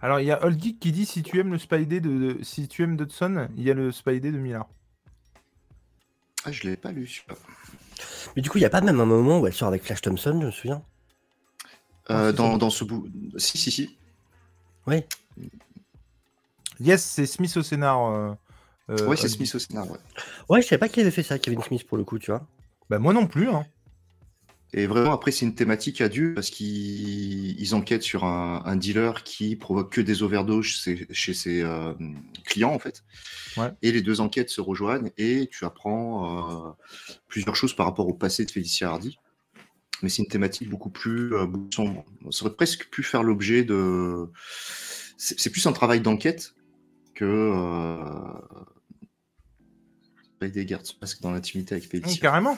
[0.03, 2.39] Alors, il y a Old Geek qui dit si tu aimes le Spidey de, de-
[2.43, 4.67] si tu aimes Dodson, il y a le Spidey de Millard.
[6.45, 7.07] Ah, je l'ai pas lu.
[7.07, 7.35] celui-là.
[8.37, 10.01] Mais du coup, il n'y a pas même un moment où elle sort avec Flash
[10.01, 10.83] Thompson, je me souviens.
[12.11, 13.07] Euh, dans, dans ce bout.
[13.37, 13.97] Si, si, si.
[14.87, 15.05] Oui.
[16.81, 18.05] Yes, c'est Smith au scénar.
[18.11, 18.33] euh,
[18.91, 19.29] euh, ouais, c'est.
[19.29, 19.99] Smith au scénar, ouais.
[20.49, 22.47] Ouais, je savais pas qui avait fait ça, Kevin Smith, pour le coup, tu vois.
[22.89, 23.49] Bah, moi non plus.
[23.49, 23.65] Hein.
[24.73, 29.25] Et vraiment, après, c'est une thématique adulte parce qu'ils ils enquêtent sur un, un dealer
[29.25, 31.93] qui provoque que des overdoses chez, chez ses euh,
[32.45, 33.03] clients, en fait.
[33.57, 33.73] Ouais.
[33.83, 36.73] Et les deux enquêtes se rejoignent et tu apprends euh,
[37.27, 39.19] plusieurs choses par rapport au passé de Félicia Hardy.
[40.03, 42.05] Mais c'est une thématique beaucoup plus euh, sombre.
[42.31, 44.29] Ça aurait presque pu faire l'objet de.
[45.17, 46.55] C'est plus un travail d'enquête
[47.15, 47.25] que.
[47.25, 48.07] Euh...
[50.41, 52.57] Des gardes parce que dans l'intimité avec carrément.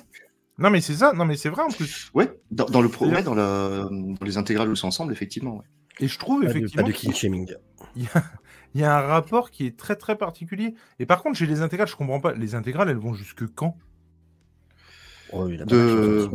[0.59, 1.13] Non, mais c'est ça.
[1.15, 2.11] Non, mais c'est vrai en plus.
[2.15, 5.57] Ouais, dans, dans le pro, ouais, dans, la, dans les intégrales où c'est ensemble, effectivement.
[5.57, 5.65] ouais.
[5.99, 7.55] Et je trouve Pas de, pas effectivement de qu'il king shaming.
[7.97, 8.25] il y, a,
[8.75, 10.75] il y a un rapport qui est très très particulier.
[11.01, 12.35] Et par contre, chez les intégrales, je comprends pas.
[12.35, 13.77] Les intégrales, elles vont jusque quand?
[15.33, 16.29] Oh, il a pas De-.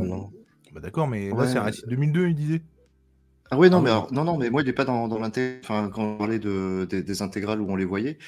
[0.77, 1.47] Bah d'accord, mais là Ouais.
[1.47, 2.61] c'est un récit de 2002, il disait.
[3.49, 3.91] Ah ouais, non, Ah mais ouais.
[3.91, 5.59] alors, non, non, mais moi, il n'est pas dans, dans l'intégrale.
[5.63, 8.19] Enfin, quand on parlait de, des, des intégrales où on les voyait,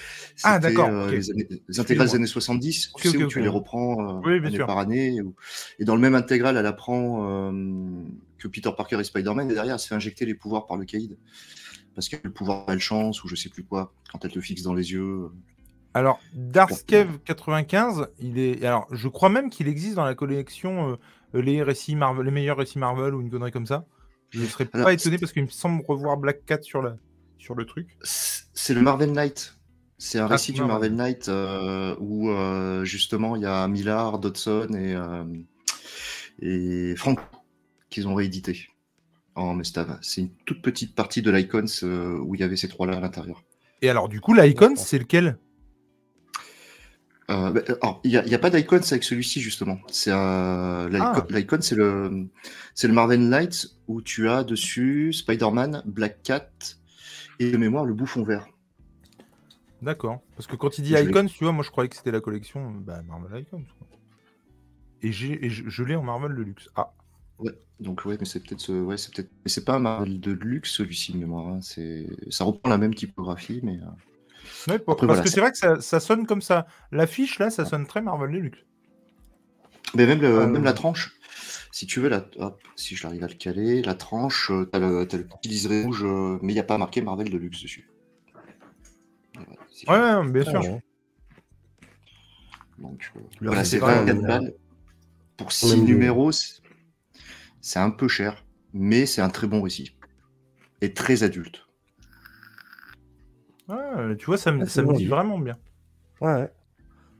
[0.44, 3.48] Ah, d'accord, euh, les, intégrales des années 70, tu Ok, sais, ok, où tu les
[3.50, 5.20] reprends euh, Oui, année par année.
[5.78, 8.04] Et dans le même intégral, elle apprend euh,
[8.40, 10.86] que Peter Parker est Spider-Man, et derrière, elle se fait injecter les pouvoirs par le
[10.86, 11.18] caïd.
[11.94, 14.64] Parce qu'elle a le pouvoir malchance, ou je sais plus quoi, quand elle te fixe
[14.64, 15.30] dans les yeux.
[15.94, 18.66] Alors, Darskev 95, il est.
[18.66, 20.98] Alors, je crois même qu'il existe dans la collection
[21.34, 23.86] les récits Marvel, les meilleurs récits Marvel ou une connerie comme ça.
[24.32, 26.96] Je ne serais pas étonné parce qu'il me semble revoir Black Cat sur, la...
[27.38, 27.98] sur le truc.
[28.04, 29.56] C'est le Marvel Knight.
[29.98, 30.94] C'est un Ah, récit du Marvel.
[30.96, 35.24] Knight euh, où euh, justement il y a Millard, Dodson et, euh,
[36.42, 37.20] et Frank
[37.90, 38.68] qu'ils ont réédité
[39.36, 39.98] en Mestave.
[40.02, 43.00] C'est une toute petite partie de l'Icons euh, où il y avait ces trois-là à
[43.00, 43.44] l'intérieur.
[43.82, 45.38] Et alors, du coup, l'Icon, c'est lequel?
[47.30, 49.80] Euh, bah, alors, il n'y a, il y a pas d'Icons avec celui-ci justement.
[49.88, 51.62] C'est euh, l'Icon, Ah.
[51.62, 52.28] c'est le
[52.74, 56.50] c'est le Marvel Knight où tu as dessus Spider-Man, Black Cat
[57.40, 58.48] et de mémoire le Bouffon Vert.
[59.82, 60.22] D'accord.
[60.36, 60.94] Parce que quand il dit.
[60.94, 63.64] Icons, tu vois, moi je croyais que c'était la collection euh, bah, Marvel Icons.
[63.78, 63.88] quoi.
[65.02, 66.68] Et, j'ai, et je, je l'ai en Marvel de luxe.
[66.76, 66.92] Ah,
[67.80, 68.74] Donc ouais, mais c'est peut-être ce...
[68.74, 71.48] ouais, c'est peut-être mais c'est pas un Marvel de luxe celui-ci de mémoire.
[71.48, 71.60] hein.
[71.62, 73.86] C'est ça reprend la même typographie, mais euh,
[74.68, 76.66] Ouais, pour- Après, parce voilà, que c'est- vrai que ça, ça sonne comme ça.
[76.92, 78.60] L'affiche là, ça sonne très Marvel de luxe.
[79.96, 81.16] mais même le- Euh, même la tranche.
[81.72, 82.26] Si tu veux, la...
[82.38, 86.04] hop, si je l'arrive à le caler, la tranche, euh, t'as le, petit liseré rouge,
[86.04, 87.88] euh, mais il n'y a pas marqué Marvel de luxe dessus.
[89.88, 90.60] Ouais, ouais, bien Ah, sûr.
[90.62, 90.82] ouais.
[92.80, 94.54] Donc, euh, voilà, c'est c'est pas 24 un- balles.
[95.38, 95.86] Pour On 6 aime mieux.
[95.86, 96.32] numéros,
[97.62, 98.44] c'est un peu cher,
[98.74, 99.96] mais c'est un très bon récit.
[100.82, 101.66] Et très adulte.
[103.70, 105.58] Ouais, tu vois, ça me, Ah, ça me dit vraiment bien.
[106.22, 106.54] Ouais, ouais.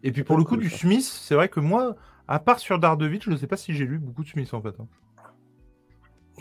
[0.04, 0.78] Et puis pour le coup, cool, du ça.
[0.78, 1.96] Smith, c'est vrai que moi,
[2.28, 4.62] à part sur Daredevil, je ne sais pas si j'ai lu beaucoup de Smith en
[4.62, 4.76] fait.
[4.80, 4.88] hein.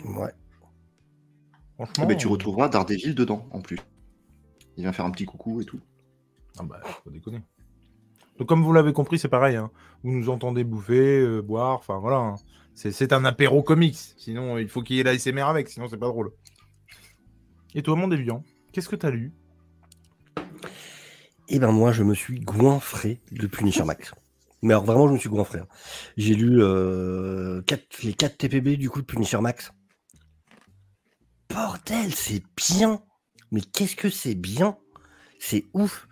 [0.05, 0.31] Ouais.
[1.75, 2.07] Franchement.
[2.07, 3.79] mais tu euh, retrouveras Daredevil dedans, en plus.
[4.77, 5.79] Il vient faire un petit coucou et tout.
[6.57, 7.41] Ah bah, faut déconner.
[8.37, 9.57] Donc, comme vous l'avez compris, c'est pareil.
[9.57, 9.69] hein.
[10.03, 12.17] Vous nous entendez bouffer, euh, boire, enfin voilà.
[12.17, 12.35] hein.
[12.73, 13.97] C'est, c'est un apéro comics.
[14.17, 16.31] Sinon, il faut qu'il y ait l'ASMR avec, sinon c'est pas drôle.
[17.75, 19.33] Et toi, mon déviant, qu'est-ce que t'as lu?
[21.49, 24.13] Et ben moi, je me suis goinfré de Punisher Max.
[24.61, 25.59] Mais alors vraiment, je me suis goinfré.
[25.59, 25.67] hein.
[26.17, 29.71] J'ai lu euh, quatre- les 4 TPB du coup de Punisher Max.
[31.49, 33.01] Bordel, c'est bien.
[33.51, 34.77] Mais qu'est-ce que c'est bien?
[35.39, 36.07] C'est ouf.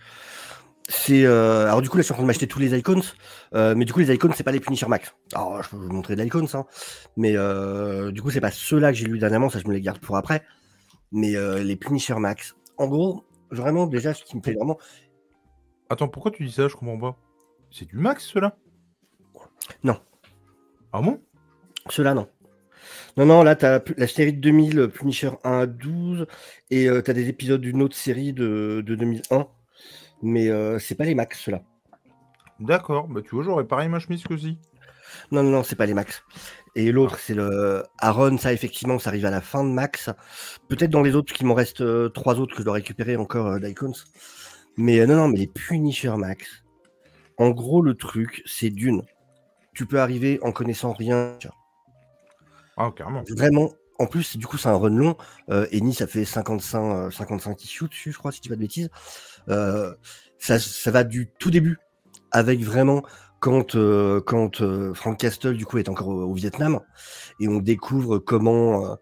[0.90, 3.02] C'est euh, alors du coup là, je suis en train de m'acheter tous les icons,
[3.54, 5.14] euh, mais du coup les icons c'est pas les Punisher Max.
[5.34, 6.66] Alors je peux vous montrer des icons, hein,
[7.18, 7.34] mais
[8.14, 10.16] du coup c'est pas ceux-là que j'ai lu dernièrement, ça je me les garde pour
[10.16, 10.46] après.
[11.12, 14.78] Mais les Punisher Max, en gros, vraiment déjà ce qui me fait vraiment,
[15.90, 16.68] Attends, pourquoi tu dis ça?
[16.68, 17.18] Je comprends pas.
[17.72, 18.58] C'est du max, cela?
[19.84, 20.00] Non.
[20.94, 21.22] Ah bon?
[21.90, 22.28] Ceux-là, non.
[23.18, 26.28] Non, non, là, tu as la série de 2000, euh, Punisher 1 à 12,
[26.70, 29.48] et tu as des épisodes d'une autre série de, de 2001,
[30.22, 31.62] mais euh, c'est pas les max, ceux-là.
[32.60, 33.08] D'accord.
[33.08, 34.58] Bah, tu vois, j'aurais pareil ma chemise que si.
[35.32, 36.24] Non, non, non, c'est pas les max.
[36.76, 40.10] Et l'autre, c'est le Aaron, ça, effectivement, ça arrive à la fin de max.
[40.68, 43.48] Peut-être dans les autres, qu'il m'en reste euh, trois autres que je dois récupérer encore
[43.48, 43.94] euh, d'Icons.
[44.78, 46.64] Mais euh, non, non, mais les Punisher max.
[47.38, 49.04] En gros, le truc, c'est d'une.
[49.74, 51.38] Tu peux arriver en connaissant rien.
[52.78, 53.24] Ah, carrément.
[53.30, 55.18] Vraiment, en plus, du coup, c'est un run long.
[55.50, 58.56] Euh, Eni, ça fait 55, euh, 55 issues dessus, je crois, si tu dis pas
[58.56, 58.90] de bêtises.
[59.50, 59.94] Euh,
[60.38, 61.78] ça, ça va du tout début,
[62.32, 63.04] avec vraiment
[63.40, 64.62] quand, euh, quand
[64.94, 66.80] Frank Castle, du coup, est encore au, au Vietnam,
[67.40, 68.98] et on découvre comment,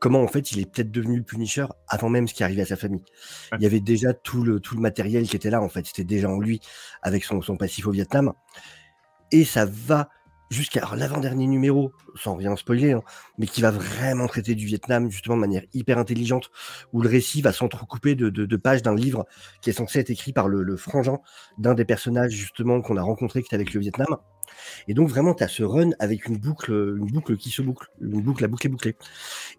[0.00, 2.66] comment, en fait, il est peut-être devenu le Punisher avant même ce qui arrivait à
[2.66, 3.04] sa famille.
[3.52, 3.58] Ouais.
[3.60, 5.86] Il y avait déjà tout le, tout le matériel qui était là, en fait.
[5.86, 6.60] C'était déjà en lui,
[7.02, 8.32] avec son, son passif au Vietnam.
[9.30, 10.08] Et ça va
[10.50, 13.02] jusqu'à l'avant-dernier numéro, sans rien spoiler, hein,
[13.38, 16.50] mais qui va vraiment traiter du Vietnam justement de manière hyper intelligente,
[16.92, 19.26] où le récit va s'entrecouper de, de, pages d'un livre
[19.62, 21.18] qui est censé être écrit par le, le frangin
[21.58, 24.16] d'un des personnages justement qu'on a rencontré qui est avec le Vietnam.
[24.88, 27.88] Et donc vraiment, tu as ce run avec une boucle, une boucle qui se boucle,
[28.00, 28.96] une boucle, la boucle est bouclée,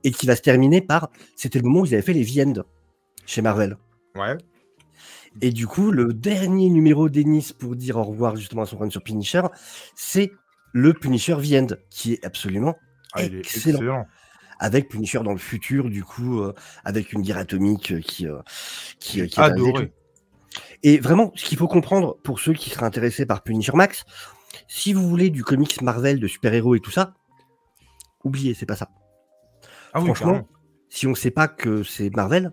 [0.03, 2.63] et qui va se terminer par, c'était le moment où ils avaient fait les V-End
[3.25, 3.77] chez Marvel.
[4.15, 4.37] Ouais.
[5.41, 8.89] Et du coup, le dernier numéro d'Ennis pour dire au revoir justement à son run
[8.89, 9.43] sur Punisher,
[9.95, 10.31] c'est
[10.73, 12.75] le Punisher The qui est absolument
[13.13, 14.05] ah, excellent.
[14.59, 16.53] Avec Punisher dans le futur, du coup, euh,
[16.85, 18.41] avec une guerre atomique qui, euh,
[18.99, 19.91] qui, euh, qui est
[20.83, 24.05] Et vraiment, ce qu'il faut comprendre pour ceux qui seraient intéressés par Punisher Max,
[24.67, 27.13] si vous voulez du comics Marvel de super-héros et tout ça,
[28.23, 28.89] oubliez, c'est pas ça.
[29.93, 30.47] Ah Franchement,
[30.89, 32.51] si on sait pas que c'est Marvel,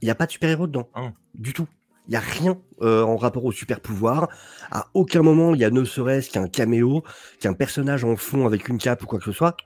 [0.00, 0.88] il n'y a pas de super-héros dedans.
[0.94, 1.66] Ah du tout.
[2.06, 4.28] Il n'y a rien euh, en rapport au super pouvoir.
[4.70, 7.02] À aucun moment, il y a ne serait-ce qu'un caméo,
[7.40, 9.56] qu'un personnage en fond avec une cape ou quoi que ce soit.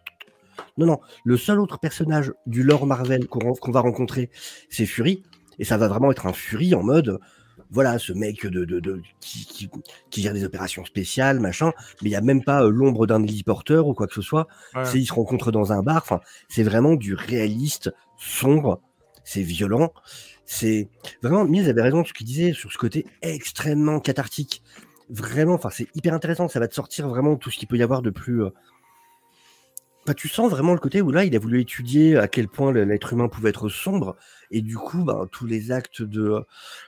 [0.77, 1.01] Non, non.
[1.25, 4.31] Le seul autre personnage du lore Marvel qu'on va rencontrer,
[4.71, 5.25] c'est Fury.
[5.59, 7.19] Et ça va vraiment être un Fury en mode,
[7.71, 9.69] voilà, ce mec de, de, qui,
[10.11, 11.73] qui, gère des opérations spéciales, machin.
[12.03, 14.49] Mais il n'y a même pas euh, l'ombre d'un héliporteur ou quoi que ce soit.
[14.85, 15.99] C'est, ils se rencontrent dans un bar.
[15.99, 18.81] Enfin, c'est vraiment du réaliste, sombre.
[19.25, 19.93] C'est violent.
[20.47, 20.89] C'est
[21.23, 24.63] vraiment, Mills avait raison sur ce qu'il disait sur ce côté extrêmement cathartique.
[25.11, 26.49] Vraiment, enfin, c'est hyper intéressant.
[26.49, 28.45] Ça va te sortir vraiment tout ce qu'il peut y avoir de plus.
[28.45, 28.51] Euh,
[30.15, 33.13] tu sens vraiment le côté où là, il a voulu étudier à quel point l'être
[33.13, 34.17] humain pouvait être sombre,
[34.51, 36.45] et du coup, bah, tous les actes de,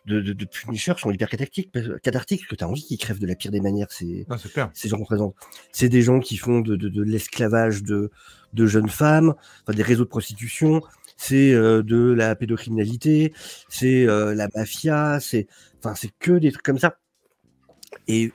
[0.06, 1.70] de, de, Punisher sont hyper cathartiques,
[2.02, 4.70] cathartiques parce que tu as envie qu'ils crèvent de la pire des manières, ces, ah,
[4.72, 5.35] ces gens présents.
[5.72, 8.11] C'est des gens qui font de, de l'esclavage de,
[8.52, 10.83] de jeunes femmes, enfin, des réseaux de prostitution,
[11.16, 13.35] c'est euh, de la pédocriminalité,
[13.68, 15.46] c'est euh, la mafia, c'est
[15.78, 16.96] enfin c'est que des trucs comme ça.
[18.09, 18.33] Et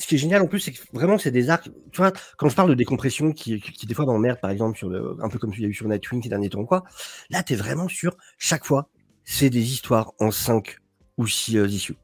[0.00, 1.68] ce qui est génial en plus, c'est que vraiment c'est des arcs.
[1.92, 4.88] Tu vois, quand je parle de décompression qui, qui, des fois m'emmerde, par exemple, sur
[4.88, 6.84] le, un peu comme il y a eu sur Nightwing ces derniers temps, quoi.
[7.28, 8.88] Là, tu es vraiment sur chaque fois,
[9.24, 10.78] c'est des histoires en 5
[11.18, 11.96] ou 6 euh, issues.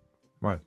[0.42, 0.58] Ouais.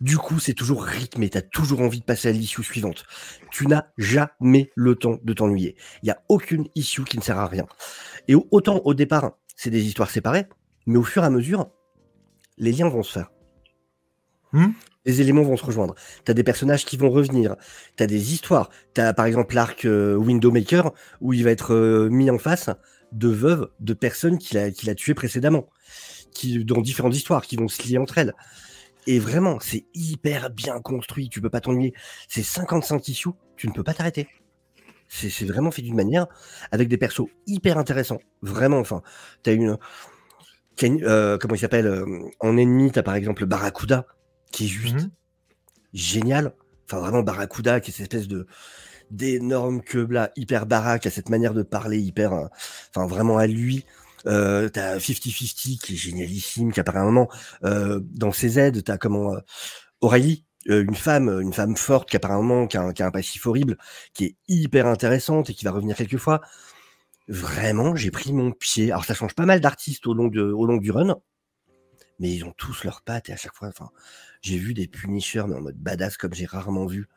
[0.00, 3.04] Du coup, c'est toujours rythmé, tu as toujours envie de passer à l'issue suivante.
[3.50, 5.74] Tu n'as jamais le temps de t'ennuyer.
[6.02, 7.66] Il n'y a aucune issue qui ne sert à rien.
[8.28, 10.46] Et autant au départ, c'est des histoires séparées,
[10.86, 11.70] mais au fur et à mesure,
[12.58, 13.30] les liens vont se faire.
[14.52, 14.72] Hmm?
[15.06, 15.94] Les éléments vont se rejoindre.
[16.24, 17.56] Tu as des personnages qui vont revenir.
[17.96, 18.68] Tu as des histoires.
[18.94, 22.68] Tu as par exemple l'arc euh, Windowmaker où il va être euh, mis en face
[23.12, 25.68] de veuves de personnes qu'il a, a tuées précédemment,
[26.32, 28.34] qui, dans différentes histoires qui vont se lier entre elles.
[29.06, 31.28] Et vraiment, c'est hyper bien construit.
[31.28, 31.94] Tu peux pas t'ennuyer.
[32.28, 33.30] C'est 55 issues.
[33.56, 34.28] Tu ne peux pas t'arrêter.
[35.08, 36.26] C'est vraiment fait d'une manière
[36.72, 38.18] avec des persos hyper intéressants.
[38.42, 39.02] Vraiment, enfin,
[39.44, 39.78] tu as une.
[40.82, 42.04] Euh, comment il s'appelle
[42.40, 44.04] En ennemi, tu as par exemple Barracuda,
[44.52, 45.10] qui est juste mmh
[45.94, 46.52] génial.
[46.84, 48.46] Enfin, vraiment, Barracuda, qui est cette espèce de
[49.10, 52.32] d'énorme queue là, hyper baraque, a cette manière de parler hyper.
[52.32, 52.46] Euh,
[52.94, 53.84] enfin, vraiment à lui.
[54.26, 57.28] Euh, t'as 50-50 qui est génialissime, qui apparaît un moment
[57.64, 58.82] euh, dans ses aides.
[58.82, 59.40] T'as comment euh,
[60.00, 63.78] Aurélie, une femme, une femme forte qui apparaît un moment, qui a, un, passif horrible,
[64.14, 66.40] qui est hyper intéressante et qui va revenir quelques fois.
[67.28, 68.90] Vraiment, j'ai pris mon pied.
[68.90, 71.16] Alors ça change pas mal d'artistes au long de, au long du run,
[72.18, 73.90] mais ils ont tous leurs pattes et à chaque fois, enfin,
[74.46, 77.08] j'ai vu des Punishers mais en mode badass comme j'ai rarement vu.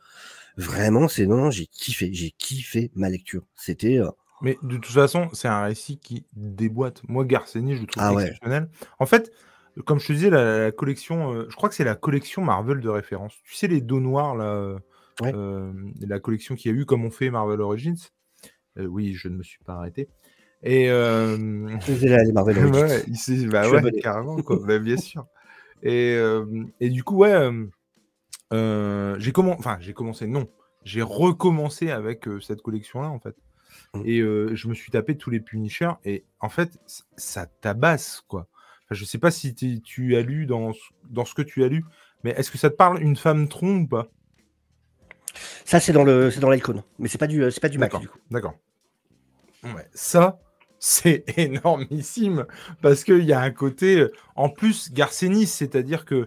[0.57, 3.43] Vraiment, c'est non, j'ai kiffé, j'ai kiffé ma lecture.
[3.55, 4.01] C'était
[4.41, 7.01] mais de toute façon, c'est un récit qui déboîte.
[7.07, 8.69] Moi, Garceni, je le trouve ah exceptionnel.
[8.97, 9.31] En fait,
[9.85, 12.89] comme je te disais, la, collection, euh, je crois que c'est la collection Marvel de
[12.89, 13.33] référence.
[13.43, 14.79] Tu sais, les dos noirs, là,
[15.23, 17.97] euh, la collection qu'il y a eu, comme on fait Marvel Origins.
[18.77, 20.07] Euh, oui, je ne me suis pas arrêté.
[20.63, 20.89] Et.
[20.89, 23.49] Marvel Origins.
[23.49, 24.59] bah ouais, carrément, quoi.
[24.65, 25.25] Bah, bien sûr.
[25.83, 26.17] Et,
[26.79, 27.49] et, du coup, ouais,
[28.51, 29.59] j'ai commencé.
[29.59, 30.47] Enfin, j'ai commencé, non.
[30.83, 33.35] J'ai recommencé avec cette collection-là, en fait.
[33.93, 34.01] Mmh.
[34.05, 36.77] Et je me suis tapé tous les Punishers et en fait,
[37.17, 38.47] ça tabasse quoi.
[38.85, 40.73] Enfin, je sais pas si tu as lu dans,
[41.09, 41.83] dans ce que tu as lu,
[42.23, 44.09] mais est-ce que ça te parle une femme tronc ou pas?
[45.65, 47.99] Ça, c'est dans le c'est dans l'icône, mais c'est pas du c'est pas du Mac
[47.99, 48.19] du coup.
[48.29, 48.55] D'accord.
[49.63, 50.39] Ouais, ça,
[50.79, 52.45] c'est énormissime
[52.81, 56.25] parce qu'il y a un côté en plus Garcenis, c'est-à-dire que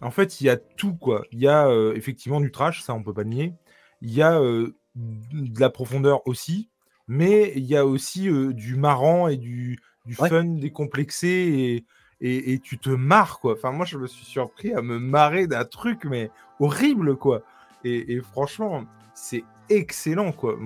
[0.00, 1.24] en fait, il y a tout quoi.
[1.32, 3.54] Il y a effectivement du trash, ça on peut pas le nier.
[4.02, 6.68] Il y a de la profondeur aussi
[7.08, 9.78] mais il y a aussi du marrant et du,
[10.12, 11.84] fun décomplexé
[12.20, 13.54] et, et, tu te marres quoi.
[13.54, 17.42] Enfin moi je me suis surpris à me marrer d'un truc mais horrible quoi.
[17.84, 20.58] Et, franchement c'est excellent quoi.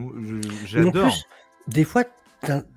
[0.64, 1.14] J'adore.
[1.66, 2.05] Des fois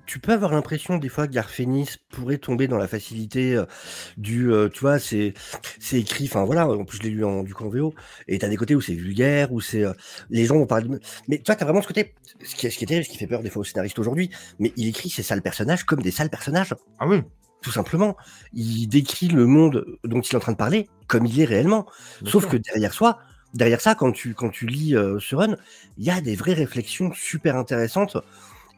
[0.06, 3.64] tu peux avoir l'impression des fois que Garfénis pourrait tomber dans la facilité euh,
[4.16, 5.34] du, euh, tu vois, c'est
[5.78, 7.94] c'est écrit, enfin voilà, en plus je l'ai lu en, du coup en VO,
[8.28, 9.92] et t'as des côtés où c'est vulgaire, où c'est, euh,
[10.30, 11.00] les gens vont parler de...
[11.28, 13.18] Mais tu vois, t'as vraiment ce côté, ce qui, ce qui est terrible, ce qui
[13.18, 16.10] fait peur des fois aux scénaristes aujourd'hui, mais il écrit ces sales personnages comme des
[16.10, 16.74] sales personnages.
[16.98, 17.22] Ah oui
[17.62, 18.16] tout simplement.
[18.52, 21.86] Il décrit le monde dont il est en train de parler comme il est réellement.
[22.26, 23.20] Sauf que derrière soi,
[23.54, 25.56] derrière ça, quand tu, quand tu lis euh, ce run,
[25.96, 28.16] il y a des vraies réflexions super intéressantes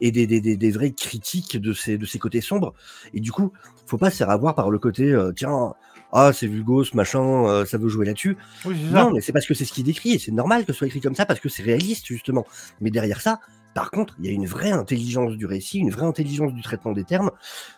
[0.00, 2.74] et des, des, des, des, vraies critiques de ces, de ces côtés sombres.
[3.12, 3.52] Et du coup,
[3.86, 5.74] faut pas se faire avoir par le côté, euh, tiens,
[6.12, 8.36] ah, c'est vulgos, machin, euh, ça veut jouer là-dessus.
[8.64, 10.86] non, mais c'est parce que c'est ce qu'il décrit et c'est normal que ce soit
[10.86, 12.46] écrit comme ça parce que c'est réaliste, justement.
[12.80, 13.40] Mais derrière ça,
[13.74, 16.92] par contre, il y a une vraie intelligence du récit, une vraie intelligence du traitement
[16.92, 17.32] des termes.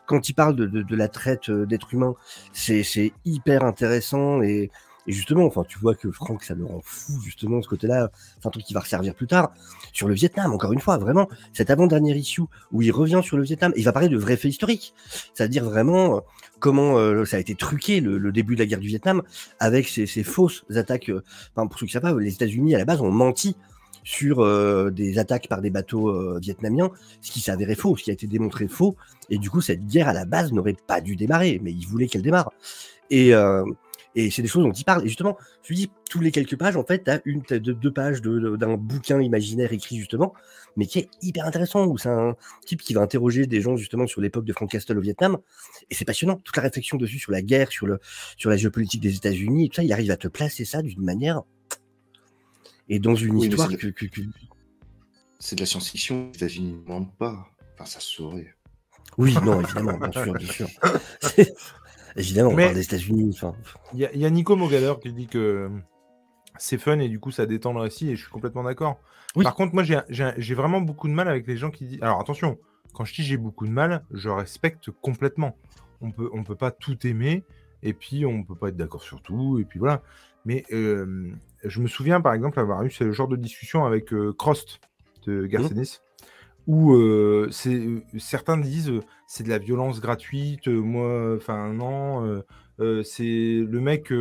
[0.07, 2.15] Quand il parle de, de, de la traite d'êtres humains,
[2.53, 4.71] c'est hyper intéressant et,
[5.07, 8.11] et justement, enfin, tu vois que Franck, ça le rend fou, justement, ce côté-là.
[8.41, 9.53] C'est un truc qui va resservir plus tard.
[9.93, 12.43] Sur le Vietnam, encore une fois, vraiment, cet avant-dernier issue
[12.73, 14.95] où il revient sur le Vietnam, il va parler de vrais faits historiques.
[15.35, 16.21] C'est-à-dire vraiment euh,
[16.59, 19.23] comment euh, ça a été truqué le, début de la guerre du Vietnam
[19.61, 21.09] avec ces, fausses attaques.
[21.09, 21.23] Euh,
[21.55, 23.57] enfin, pour ceux qui savent pas, les États-Unis, à la base, ont menti
[24.03, 24.47] sur
[24.93, 28.69] des attaques par des bateaux vietnamiens, ce qui avéré faux, ce qui a été démontré
[28.69, 28.95] faux.
[29.31, 32.07] Et du coup, cette guerre, à la base, n'aurait pas dû démarrer, mais ils voulaient
[32.07, 32.53] qu'elle démarre.
[33.11, 33.35] Et,
[34.17, 35.05] et c'est des choses dont il parle.
[35.05, 37.93] Et justement, je lui dis, tous les quelques pages, en fait, tu as une, deux,
[37.93, 40.33] pages d'un bouquin imaginaire écrit justement,
[40.75, 44.07] mais qui est hyper intéressant, où c'est un type qui va interroger des gens justement
[44.07, 45.37] sur l'époque de Frank Castle au Vietnam.
[45.91, 48.01] Et c'est passionnant, toute la réflexion dessus sur la guerre, sur, le,
[48.39, 51.05] sur la géopolitique des États-Unis, et tout ça, il arrive à te placer ça d'une
[51.05, 51.43] manière.
[52.89, 53.93] Et dans une histoire que,
[55.39, 57.47] C'est de la science-fiction, les États-Unis ne mentent pas.
[57.75, 58.55] Enfin, ça se saurait.
[59.19, 60.69] Oui, non, évidemment, bien sûr, bien sûr.
[62.17, 63.39] Évidemment, on parle des États-Unis.
[63.95, 65.71] Il y, a Nico Mogaler qui dit que
[66.59, 68.99] c'est fun et du coup ça détend le récit et je suis complètement d'accord.
[69.43, 72.03] Par contre, moi j'ai vraiment beaucoup de mal avec les gens qui disent.
[72.03, 72.59] Alors attention,
[72.95, 75.57] quand je dis j'ai beaucoup de mal, je respecte complètement.
[76.01, 77.45] On peut, on peut pas tout aimer
[77.83, 80.03] et puis on peut pas être d'accord sur tout et puis voilà.
[80.45, 81.31] Mais euh,
[81.65, 84.81] je me souviens par exemple avoir eu ce genre de discussion avec euh, Crost
[85.27, 85.85] de mmh.
[86.67, 87.49] Où euh,
[88.19, 88.93] certains disent
[89.27, 92.43] c'est de la violence gratuite, moi, enfin non,
[93.05, 94.13] c'est le mec,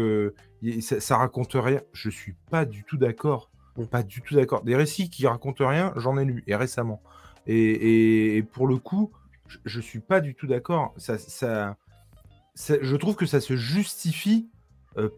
[0.81, 1.81] ça, ça, raconte rien.
[1.91, 3.85] Je suis pas du tout d'accord, mmh.
[3.85, 4.63] pas du tout d'accord.
[4.63, 7.01] Des récits qui racontent rien, j'en ai lu et récemment.
[7.47, 9.11] Et, pour le coup,
[9.47, 10.93] je, je, suis pas du tout d'accord.
[10.97, 11.77] Ça, ça,
[12.55, 14.49] je trouve que ça se justifie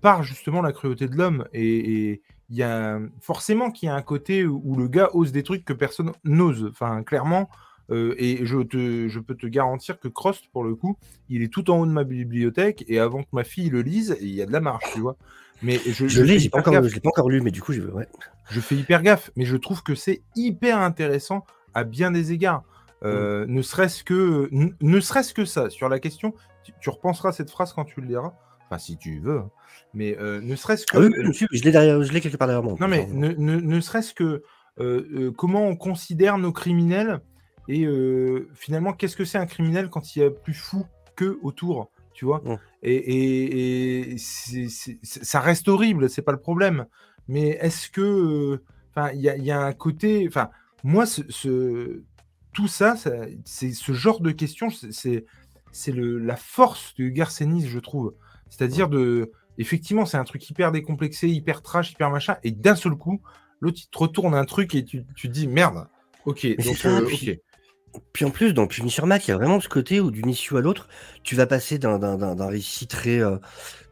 [0.02, 4.46] par justement la cruauté de l'homme et, y a forcément qu'il y a un côté
[4.46, 6.68] où le gars ose des trucs que personne n'ose.
[6.72, 7.50] Enfin, clairement.
[7.90, 10.98] Euh, et je, te, je peux te garantir que Crost, pour le coup,
[11.30, 12.84] il est tout en haut de ma bibliothèque.
[12.88, 15.18] Et avant que ma fille le lise, il y a de la marche, tu vois.
[15.62, 18.08] Mais je, je, l'ai, pas, encore, l'ai pas encore lu, mais du coup, je, ouais.
[18.50, 19.32] je fais hyper gaffe.
[19.36, 22.64] Mais je trouve que c'est hyper intéressant à bien des égards.
[23.04, 23.52] Euh, mm.
[23.52, 26.34] Ne serait-ce que, ne serait-ce que ça, sur la question,
[26.64, 28.34] tu, tu repenseras cette phrase quand tu le liras.
[28.70, 29.40] Enfin, si tu veux.
[29.40, 29.50] Hein.
[29.94, 30.98] Mais euh, ne serait-ce que.
[30.98, 32.76] Ah oui, je l'ai derrière, je l'ai quelque part derrière moi.
[32.80, 34.42] Non, mais ne, ne, ne serait-ce que euh,
[34.80, 37.22] euh, comment on considère nos criminels
[37.70, 37.86] et
[38.54, 40.86] finalement, qu'est-ce que c'est un criminel quand il y a plus fou
[41.18, 42.42] que autour, tu vois?
[42.46, 42.58] Mmh.
[42.84, 44.18] Et, et, et
[45.04, 46.86] ça reste horrible, c'est pas le problème.
[47.28, 48.62] Mais est-ce que.
[48.96, 50.26] Enfin, il y, y, a un côté.
[50.30, 50.50] Enfin,
[50.86, 52.04] moi, ce, ce
[52.54, 53.12] tout ça, ça
[53.44, 55.26] c'est ce genre de questions, c'est
[55.72, 58.16] c'est la force de Garcenis, je trouve.
[58.50, 62.96] C'est-à-dire de effectivement, c'est un truc hyper décomplexé, hyper trash, hyper machin, et d'un seul
[62.96, 63.22] coup,
[63.60, 65.88] l'autre, il te retourne un truc et tu, tu te dis merde,
[66.26, 67.40] ok, donc, euh, puis,
[68.14, 70.58] Puis en plus, dans Punisher Mac, il y a vraiment ce côté où d'une issue
[70.58, 70.88] à l'autre,
[71.24, 73.38] tu vas passer d'un récit très, euh,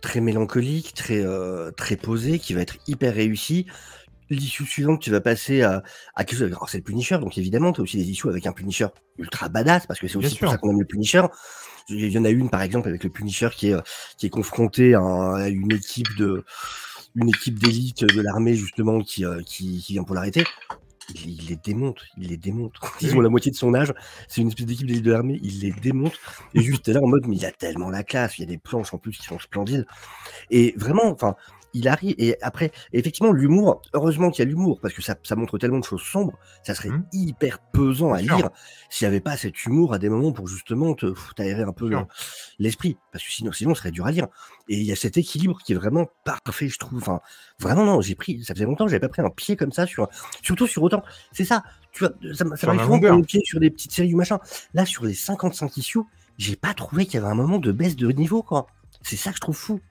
[0.02, 3.65] très mélancolique, très, euh, très posé, qui va être hyper réussi.
[4.30, 5.84] L'issue suivante, tu vas passer à,
[6.16, 6.48] à quelque chose.
[6.48, 9.50] Alors, c'est le Punisher, donc évidemment, tu as aussi des issues avec un Punisher ultra
[9.50, 11.24] badass, parce que c'est aussi pour ça qu'on aime le Punisher.
[11.90, 13.76] Il y en a une, par exemple, avec le Punisher qui est,
[14.18, 16.44] qui est confronté à, une équipe de
[17.16, 20.44] une équipe d'élite de l'armée, justement, qui, euh, qui, qui, vient pour l'arrêter.
[21.14, 22.74] Il, les démonte, il les démonte.
[23.02, 23.94] Ils ont la moitié de son âge.
[24.28, 25.40] C'est une espèce d'équipe d'élite de l'armée.
[25.44, 26.20] Il les démonte.
[26.54, 28.38] Et juste là, en mode, mais il a tellement la classe.
[28.38, 29.86] Il y a des planches en plus qui sont splendides.
[30.50, 31.36] Et vraiment, enfin,
[31.76, 32.16] il arrive.
[32.18, 35.80] Et après, effectivement, l'humour, heureusement qu'il y a l'humour, parce que ça, ça, montre tellement
[35.80, 37.06] de choses sombres, ça serait mmh.
[37.13, 38.50] hyper pesant à lire
[38.90, 41.90] s'il n'y avait pas cet humour à des moments pour justement te t'aérer un peu
[42.58, 44.28] l'esprit, parce que sinon, sinon, ce serait dur à lire.
[44.69, 47.00] Et il y a cet équilibre qui est vraiment parfait, je trouve.
[47.00, 47.19] Enfin,
[47.60, 49.86] vraiment, non, j'ai pris, ça faisait longtemps que j'avais pas pris un pied comme ça,
[49.86, 50.08] sur,
[50.42, 51.04] surtout sur autant.
[51.34, 54.17] C'est ça, tu vois, ça, ça m'arrive souvent prendre pied sur des petites séries ou
[54.17, 54.40] machin.
[54.73, 56.00] Là, sur les 55 issues,
[56.38, 58.67] j'ai pas trouvé qu'il y avait un moment de baisse de niveau, quoi.
[59.02, 59.82] C'est ça que je trouve fou.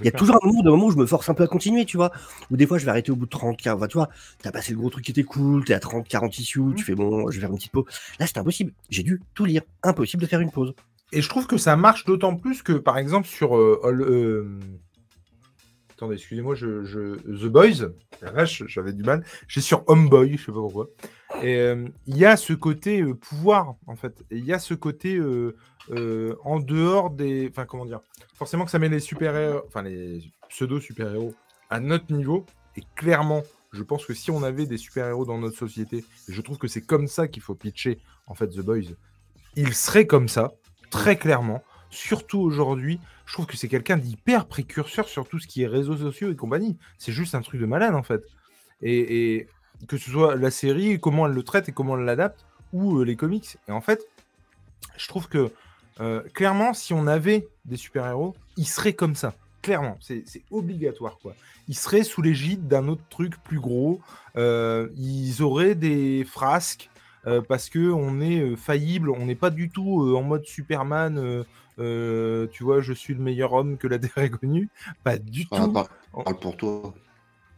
[0.00, 1.84] Il y a toujours un moment, moment, où je me force un peu à continuer,
[1.84, 2.12] tu vois.
[2.50, 3.88] Ou des fois, je vais arrêter au bout de 30, 40.
[3.88, 4.08] Tu vois,
[4.42, 6.84] t'as passé le gros truc qui était cool, t'es à 30, 40 issues, tu mmh.
[6.84, 7.84] fais bon, je vais faire une petite pause.
[8.18, 8.72] Là, c'est impossible.
[8.90, 9.62] J'ai dû tout lire.
[9.82, 10.74] Impossible de faire une pause.
[11.12, 14.58] Et je trouve que ça marche d'autant plus que, par exemple, sur euh, euh,
[16.02, 17.92] Attendez, excusez-moi, je, The Boys,
[18.66, 19.24] j'avais du mal.
[19.46, 20.88] J'ai sur Homeboy, je sais pas pourquoi.
[21.44, 24.24] Et euh, il y a ce côté pouvoir, en fait.
[24.32, 25.20] Il y a ce côté
[26.44, 27.46] en dehors des.
[27.48, 28.00] Enfin, comment dire
[28.34, 31.34] Forcément que ça met les super-héros, enfin, les pseudo-super-héros
[31.70, 32.46] à notre niveau.
[32.76, 36.58] Et clairement, je pense que si on avait des super-héros dans notre société, je trouve
[36.58, 38.96] que c'est comme ça qu'il faut pitcher, en fait, The Boys,
[39.54, 40.50] ils seraient comme ça
[40.90, 41.62] très clairement.
[41.92, 45.98] Surtout aujourd'hui, je trouve que c'est quelqu'un d'hyper précurseur sur tout ce qui est réseaux
[45.98, 46.78] sociaux et compagnie.
[46.96, 48.24] C'est juste un truc de malade en fait.
[48.80, 49.46] Et,
[49.86, 53.04] que ce soit la série, comment elle le traite et comment elle l'adapte, ou euh,
[53.04, 53.58] les comics.
[53.68, 54.00] Et en fait,
[54.96, 55.52] je trouve que
[56.00, 59.34] euh, clairement, si on avait des super-héros, ils seraient comme ça.
[59.60, 61.34] Clairement, c'est obligatoire quoi.
[61.68, 64.00] Ils seraient sous l'égide d'un autre truc plus gros.
[64.36, 66.88] Euh, ils auraient des frasques
[67.48, 71.44] parce que on est faillible, on n'est pas du tout en mode Superman.
[71.76, 74.68] Tu vois, je suis le meilleur homme que la Terre ait connu.
[75.04, 75.72] Pas du ah, tout.
[75.72, 76.94] Parle, pour toi.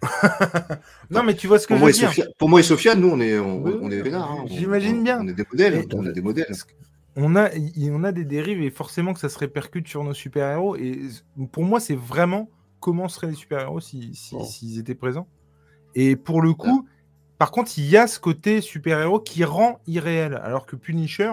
[1.10, 2.12] non, mais tu vois ce que je veux dire.
[2.38, 4.44] pour moi et Sophia, nous, on est, on, est hein.
[4.46, 5.20] J'imagine bien.
[5.22, 5.86] On est des modèles.
[5.94, 6.54] on a des modèles.
[7.16, 7.48] On a,
[7.90, 10.76] on a des dérives et forcément que ça se répercute sur nos super-héros.
[10.76, 11.02] Et
[11.52, 12.50] pour moi, c'est vraiment
[12.80, 15.28] comment seraient les super-héros s'ils si, étaient présents.
[15.94, 16.86] Et pour le coup,
[17.38, 20.40] par contre, il y a ce côté super-héros qui rend irréel.
[20.42, 21.32] Alors que Punisher,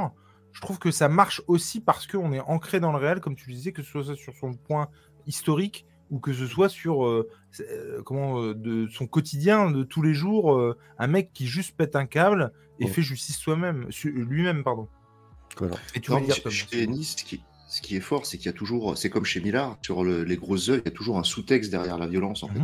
[0.54, 3.52] je trouve que ça marche aussi parce qu'on est ancré dans le réel, comme tu
[3.52, 4.89] disais, que ce soit sur son point
[5.28, 7.30] historique ou que ce soit sur euh,
[7.62, 10.76] euh, comment, euh, de son quotidien de tous les jours.
[10.99, 14.88] un mec qui juste pète un câble et fait justice soi-même, lui-même, pardon.
[15.95, 17.16] Et tu dire, chez Nice,
[17.68, 20.36] ce qui, est fort, c'est qu'il y a toujours, c'est comme chez Millard, sur les
[20.36, 22.60] grosses œuvres, il y a toujours un sous-texte derrière la violence, en fait.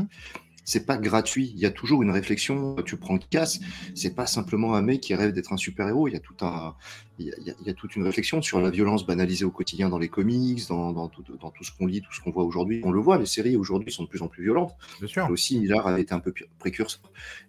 [0.67, 1.53] C'est pas gratuit.
[1.55, 2.75] Il y a toujours une réflexion.
[2.85, 3.61] Tu prends le casse,
[3.95, 6.09] c'est pas simplement un mec qui rêve d'être un super héros.
[6.09, 6.75] Il y a tout un,
[7.19, 7.33] il
[7.65, 11.07] y a, toute une réflexion sur la violence banalisée au quotidien dans les comics, dans,
[11.07, 11.23] tout,
[11.61, 12.81] ce qu'on lit, tout ce qu'on voit aujourd'hui.
[12.83, 14.73] On le voit, les séries aujourd'hui sont de plus en plus violentes.
[14.99, 15.29] Bien sûr.
[15.31, 16.99] aussi, Millard a été un peu précurseur.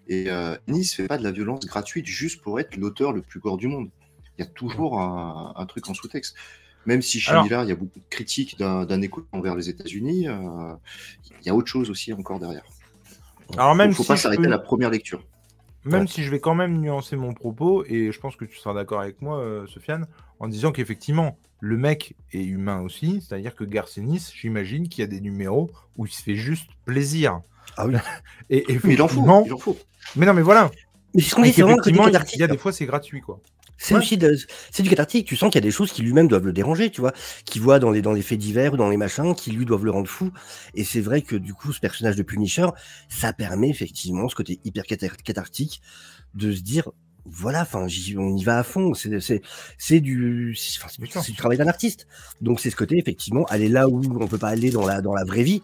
[0.07, 3.41] Et euh, Nice fait pas de la violence gratuite juste pour être l'auteur le plus
[3.41, 3.91] gore du monde.
[4.39, 6.37] Il y a toujours un, truc en sous-texte.
[6.87, 10.29] Même si chez Millard, il y a beaucoup de critiques d'un écho envers les États-Unis,
[10.29, 10.73] euh,
[11.41, 12.63] il y a autre chose aussi encore derrière.
[13.57, 15.23] Alors même faut pas s'arrêter à la première lecture.
[15.85, 18.75] Même si je vais quand même nuancer mon propos, et je pense que tu seras
[18.75, 20.07] d'accord avec moi, euh, Sofiane,
[20.39, 25.07] en disant qu'effectivement, le mec est humain aussi, c'est-à-dire que Garcenis, j'imagine qu'il y a
[25.07, 27.41] des numéros où il se fait juste plaisir.
[27.77, 27.95] Ah oui.
[28.51, 29.79] et, il en faut, il en faut.
[30.17, 30.71] Mais non, mais voilà.
[31.15, 33.41] Mais ce qu'on dit, c'est vraiment Il y a des fois, c'est gratuit, quoi.
[33.79, 34.19] C'est aussi
[34.71, 35.27] c'est du cathartique.
[35.27, 37.13] Tu sens qu'il y a des choses qui lui-même doivent le déranger, tu vois,
[37.45, 39.85] qui voit dans les dans les faits divers ou dans les machins, qui lui doivent
[39.85, 40.33] le rendre fou.
[40.75, 42.67] Et c'est vrai que du coup, ce personnage de Punisher,
[43.09, 45.81] ça permet effectivement ce côté hyper cathartique
[46.35, 46.91] de se dire,
[47.25, 48.95] voilà, enfin, on y va à fond.
[48.95, 49.43] C'est c'est
[49.79, 52.07] c'est du c'est du travail d'un artiste.
[52.41, 55.15] Donc c'est ce côté effectivement aller là où on peut pas aller dans la dans
[55.15, 55.63] la vraie vie,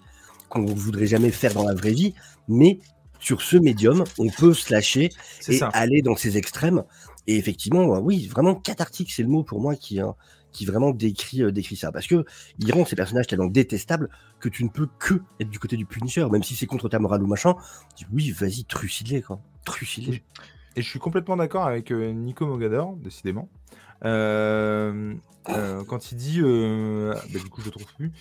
[0.48, 2.14] qu'on voudrait jamais faire dans la vraie vie,
[2.48, 2.78] mais
[3.18, 5.10] sur ce médium, on peut se lâcher
[5.48, 6.84] et aller dans ces extrêmes
[7.26, 10.14] et effectivement, oui, vraiment cathartique, c'est le mot pour moi qui, hein,
[10.52, 11.92] qui vraiment décrit, euh, décrit ça.
[11.92, 12.24] Parce que
[12.58, 14.08] il rend ces personnages tellement détestables
[14.40, 16.98] que tu ne peux que être du côté du Punisher, même si c'est contre ta
[16.98, 17.54] morale ou machin.
[18.12, 19.40] oui, vas-y, trucide-les, quoi.
[19.64, 20.22] Trucide-les.
[20.76, 23.48] Et je suis complètement d'accord avec euh, Nico Mogador, décidément.
[24.04, 25.14] Euh,
[25.48, 28.12] euh, quand il dit, euh, bah, du coup je le trouve plus,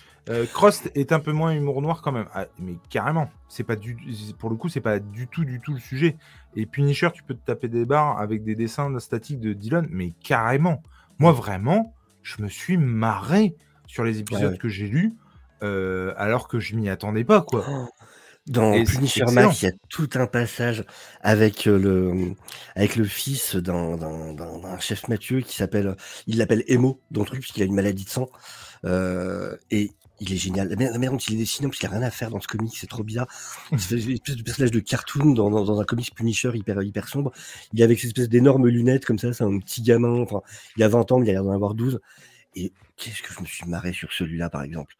[0.52, 2.26] Crost est un peu moins humour noir quand même.
[2.34, 3.96] Ah, mais carrément, c'est pas du,
[4.38, 6.16] pour le coup c'est pas du tout du tout le sujet.
[6.56, 10.12] Et Punisher, tu peux te taper des barres avec des dessins statiques de Dylan, mais
[10.22, 10.82] carrément.
[11.18, 13.54] Moi vraiment, je me suis marré
[13.86, 15.14] sur les épisodes que j'ai lus,
[15.60, 17.64] alors que je m'y attendais pas quoi.
[17.68, 17.88] Oh.
[18.46, 20.84] Dans Punisher Max, il y a tout un passage
[21.22, 22.34] avec euh, le,
[22.74, 23.96] avec le fils d'un,
[24.80, 28.10] chef Mathieu qui s'appelle, il l'appelle Emo dans le truc, puisqu'il a une maladie de
[28.10, 28.28] sang.
[28.84, 30.68] Euh, et il est génial.
[30.68, 32.76] La manière dont il est dessiné, parce qu'il n'a rien à faire dans ce comic,
[32.76, 33.28] c'est trop bizarre.
[33.72, 37.08] Il fait une espèce de personnage de cartoon dans, dans, un comic Punisher hyper, hyper
[37.08, 37.32] sombre.
[37.72, 40.20] Il est avec cette espèce d'énormes lunettes comme ça, c'est un petit gamin.
[40.20, 40.42] Enfin,
[40.76, 42.00] il a 20 ans, il a l'air d'en avoir 12.
[42.56, 44.94] Et qu'est-ce que je me suis marré sur celui-là, par exemple.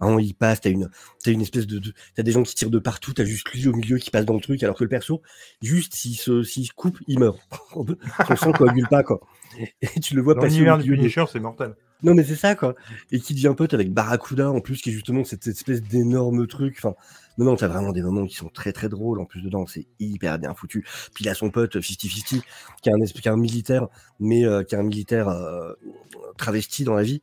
[0.00, 0.90] Hein, il passe, t'as une,
[1.26, 3.72] as une espèce de, t'as des gens qui tirent de partout, t'as juste lui au
[3.74, 5.22] milieu qui passe dans le truc, alors que le perso,
[5.62, 7.38] juste s'il se, s'il se coupe, il meurt.
[8.28, 9.20] Son sang coagule pas, quoi.
[9.82, 10.48] Et tu le vois passer.
[10.48, 11.74] L'univers du Punisher, c'est mortel.
[12.04, 12.74] Non, mais c'est ça, quoi.
[13.12, 16.74] Et qui devient pote avec Barracuda, en plus, qui est justement cette, espèce d'énorme truc.
[16.76, 16.94] Enfin,
[17.38, 19.18] non, non, t'as vraiment des moments qui sont très, très drôles.
[19.20, 20.84] En plus, dedans, c'est hyper bien foutu.
[21.14, 22.42] Puis il a son pote 50-50,
[22.82, 23.88] qui est un, qui est un militaire,
[24.20, 25.72] mais euh, qui est un militaire euh,
[26.36, 27.22] travesti dans la vie.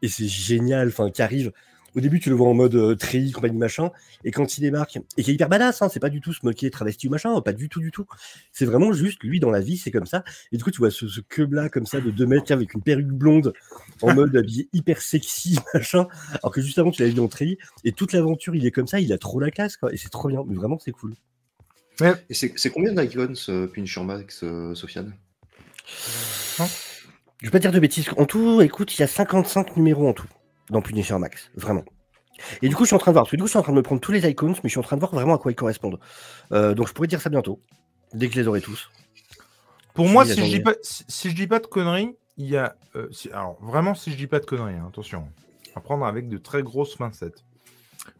[0.00, 1.52] Et c'est génial, enfin, qui arrive
[1.94, 3.90] au début, tu le vois en mode euh, treillis, compagnie machin,
[4.24, 6.44] et quand il débarque, et qui est hyper badass, hein, c'est pas du tout se
[6.44, 8.06] moquer, travesti ou machin, pas du tout, du tout.
[8.52, 10.24] C'est vraiment juste, lui, dans la vie, c'est comme ça.
[10.52, 11.20] Et du coup, tu vois ce, ce
[11.50, 13.52] là comme ça, de 2 mètres, avec une perruque blonde,
[14.02, 16.08] en mode habillé hyper sexy, machin,
[16.42, 18.86] alors que juste avant, tu l'as vu en treillis, et toute l'aventure, il est comme
[18.86, 21.14] ça, il a trop la classe, quoi, et c'est trop bien, mais vraiment, c'est cool.
[22.28, 25.14] Et c'est combien d'icons, euh, Punisher Max, euh, Sofiane?
[26.58, 28.08] Je vais pas dire de bêtises.
[28.16, 30.26] En tout, écoute, il y a 55 numéros en tout
[30.70, 31.84] dans Punisher Max, vraiment.
[32.62, 33.58] Et du coup, je suis en train de voir, parce que du coup, je suis
[33.58, 35.12] en train de me prendre tous les icons, mais je suis en train de voir
[35.12, 36.00] vraiment à quoi ils correspondent.
[36.52, 37.60] Euh, donc, je pourrais dire ça bientôt,
[38.12, 38.90] dès que je les aurai tous.
[39.94, 42.74] Pour moi, si je, dis pas, si, je dis pas de conneries, il y a.
[42.96, 45.28] Euh, alors, vraiment, si je dis pas de conneries, hein, attention,
[45.76, 47.44] à prendre avec de très grosses pincettes.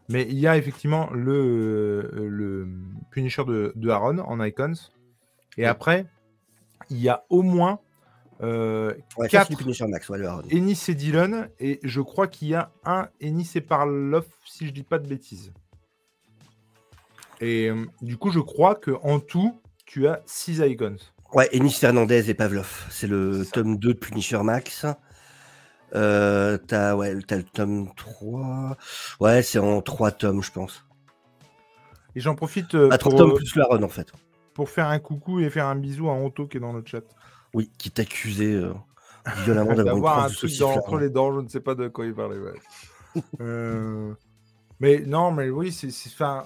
[0.07, 2.67] Mais il y a effectivement le, le
[3.11, 4.73] Punisher de, de Aaron en icons.
[5.57, 6.05] Et après,
[6.89, 7.79] il y a au moins
[8.41, 8.93] euh,
[9.29, 10.19] 4 Max, ouais,
[10.51, 11.49] Ennis et Dylan.
[11.59, 15.07] Et je crois qu'il y a un Ennis et Parloff, si je dis pas de
[15.07, 15.53] bêtises.
[17.41, 20.97] Et euh, du coup, je crois que en tout, tu as 6 icons.
[21.33, 22.87] Ouais, Ennis Fernandez et Pavlov.
[22.89, 24.85] C'est le tome 2 de Punisher Max.
[25.93, 28.77] Euh, t'as ouais, as le tome 3.
[29.19, 30.85] Ouais, c'est en 3 tomes, je pense.
[32.15, 32.75] Et j'en profite.
[32.75, 34.11] Euh, à 3 tomes plus la run, en fait.
[34.53, 37.03] Pour faire un coucou et faire un bisou à Anto qui est dans notre chat.
[37.55, 38.73] Oui, qui t'accusait euh,
[39.45, 42.37] violemment d'avoir un truc entre les dents, je ne sais pas de quoi il parlait.
[43.39, 44.13] Euh,
[44.81, 45.87] mais non, mais oui, c'est,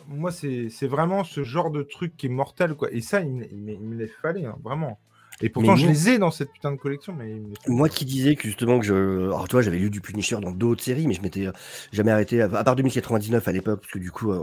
[0.08, 2.92] moi, c'est, vraiment ce genre de truc qui est mortel, quoi.
[2.92, 5.00] Et ça, il, me laisse fallait, hein, vraiment.
[5.42, 7.14] Et pourtant, je les ai dans cette putain de collection.
[7.14, 9.26] Mais moi qui disais que justement que je.
[9.26, 11.52] Alors, toi, j'avais lu du Punisher dans d'autres séries, mais je m'étais euh,
[11.92, 14.34] jamais arrêté, à part 2099 à l'époque, parce que du coup,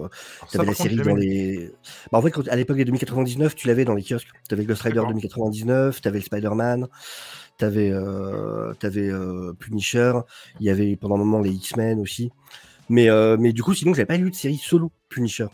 [0.50, 1.70] tu avais la série dans les.
[2.10, 4.28] Bah, en fait, à l'époque des 2099, tu l'avais dans les kiosques.
[4.48, 6.88] Tu avais Ghost Rider 2099, tu avais le Spider-Man,
[7.58, 10.12] tu avais, euh, avais euh, Punisher,
[10.60, 12.30] il y avait pendant un moment les X-Men aussi.
[12.88, 15.48] Mais, euh, mais du coup, sinon, j'avais pas lu de série solo Punisher.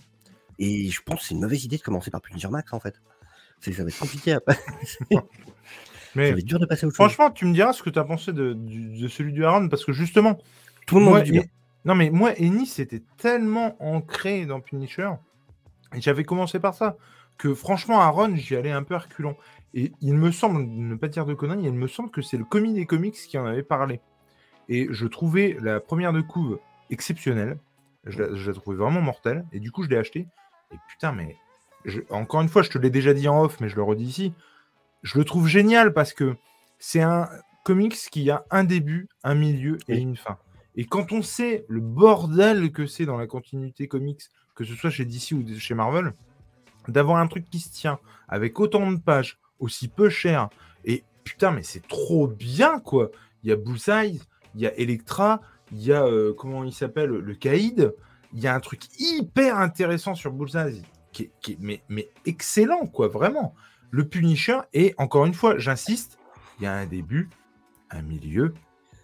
[0.59, 2.95] Et je pense que c'est une mauvaise idée de commencer par Punisher Max en fait.
[3.71, 4.59] Ça va être compliqué après.
[6.15, 7.99] Mais ça va être dur de passer au Franchement, tu me diras ce que tu
[7.99, 10.39] as pensé de, celui du Aaron, parce que justement.
[10.87, 11.25] Tout le monde
[11.85, 15.11] Non, mais moi, Ennis c'était tellement ancré dans Punisher,
[15.95, 16.97] et j'avais commencé par ça,
[17.39, 19.37] que franchement, Aaron, j'y allais un peu reculant.
[19.75, 22.45] Et il me semble, ne pas dire de conneries, il me semble que c'est le
[22.45, 24.01] comique des comics qui en avait parlé.
[24.69, 26.59] Et je trouvais la première de couve
[26.91, 27.59] exceptionnelle.
[28.05, 29.47] Je la, je la trouvais vraiment mortelle.
[29.53, 30.27] Et du coup, je l'ai acheté.
[30.73, 31.37] Et putain, mais
[32.11, 34.35] encore une fois, je te l'ai déjà dit en off, mais je le redis ici.
[35.03, 36.37] Je le trouve génial parce que
[36.79, 37.29] c'est un
[37.65, 40.39] comics qui a un début, un milieu et une fin.
[40.75, 44.23] Et quand on sait le bordel que c'est dans la continuité comics,
[44.55, 46.13] que ce soit chez DC ou chez Marvel,
[46.89, 50.49] d'avoir un truc qui se tient avec autant de pages, aussi peu cher,
[50.85, 53.11] et putain, mais c'est trop bien quoi.
[53.43, 54.21] Il y a Bullseye,
[54.55, 55.41] il y a Electra,
[55.73, 57.95] il y a euh, comment il s'appelle, le Caïd.
[58.35, 60.83] Il y a un truc hyper intéressant sur Bullseye
[61.13, 63.55] qui est, mais, mais, excellent, quoi, vraiment.
[63.91, 66.19] Le Punisher, et encore une fois, j'insiste,
[66.59, 67.29] il y a un début,
[67.91, 68.55] un milieu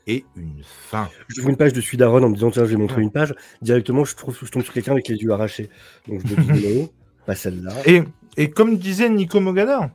[0.06, 1.09] et une fin.
[1.28, 3.34] Je trouve une page de Sudaron en me disant, tiens, je vais montrer une page.
[3.61, 5.68] Directement, je, trouve, je tombe sur quelqu'un avec les yeux arrachés.
[6.06, 6.88] Donc je me dis,
[7.26, 7.74] pas celle-là.
[7.84, 8.02] Et,
[8.38, 9.90] et comme disait Nico Mogador,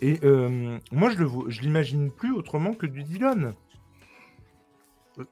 [0.00, 3.54] et euh, moi, je le je l'imagine plus autrement que du Dylan.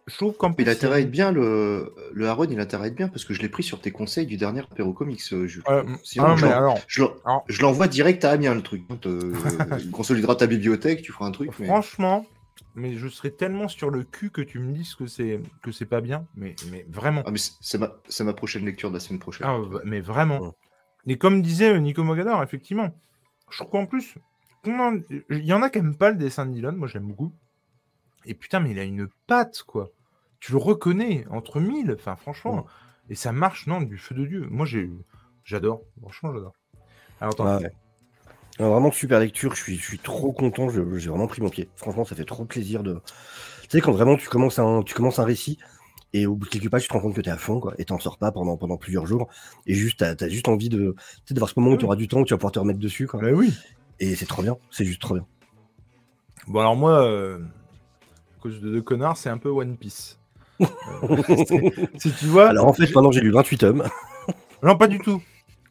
[0.06, 3.34] Je trouve qu'en Il intéresse à bien, le, le Aaron, il intéresse bien parce que
[3.34, 5.20] je l'ai pris sur tes conseils du dernier Apéro Comics.
[5.32, 5.82] Euh, euh,
[6.18, 6.74] ah,
[7.48, 8.84] je l'envoie direct à Amiens, le truc.
[9.80, 11.52] il consolidera ta bibliothèque, tu feras un truc.
[11.52, 12.26] Franchement,
[12.74, 15.86] mais je serais tellement sur le cul que tu me dises que c'est que c'est
[15.86, 17.22] pas bien, mais, mais vraiment.
[17.26, 19.46] Ah, mais c'est ma, ma, prochaine lecture de la semaine prochaine.
[19.48, 20.54] Ah, mais vraiment.
[21.06, 22.94] Et comme disait Nico Mogador, effectivement,
[23.50, 24.14] je trouve qu'en plus,
[24.64, 27.32] il y en a qui n'aiment pas le dessin de Dylan, moi j'aime beaucoup.
[28.24, 29.90] Et putain, mais il a une patte, quoi.
[30.40, 32.66] Tu le reconnais entre mille, enfin, franchement.
[33.10, 34.46] Et ça marche, non, du feu de Dieu.
[34.50, 34.90] Moi, j'ai,
[35.44, 35.82] j'adore.
[36.00, 36.54] Franchement, j'adore.
[37.20, 37.68] Alors, attends.
[38.58, 39.54] vraiment super lecture.
[39.54, 40.68] Je suis, je suis trop content.
[40.68, 41.68] j'ai vraiment pris mon pied.
[41.76, 43.00] Franchement, ça fait trop plaisir de.
[43.62, 45.58] Tu sais, quand vraiment tu commences un, tu commences un récit
[46.12, 47.58] et au bout de quelques pages, tu te rends compte que tu es à fond,
[47.58, 49.28] quoi, et t'en sors pas pendant, pendant plusieurs jours.
[49.66, 50.94] Et juste, tu as, juste envie de,
[51.30, 52.80] de voir ce moment où tu auras du temps, où tu vas pouvoir te remettre
[52.80, 53.06] dessus.
[53.06, 53.20] Quoi.
[53.20, 53.54] Bah oui.
[53.98, 54.56] Et c'est trop bien.
[54.70, 55.26] C'est juste trop bien.
[56.48, 57.02] Bon, alors moi.
[57.02, 57.38] Euh,
[58.42, 60.18] cause de deux connards, c'est un peu One Piece.
[61.02, 62.48] Euh, si tu vois.
[62.48, 63.84] Alors en fait, pendant j'ai lu 28 tomes.
[64.62, 65.20] non, pas du tout.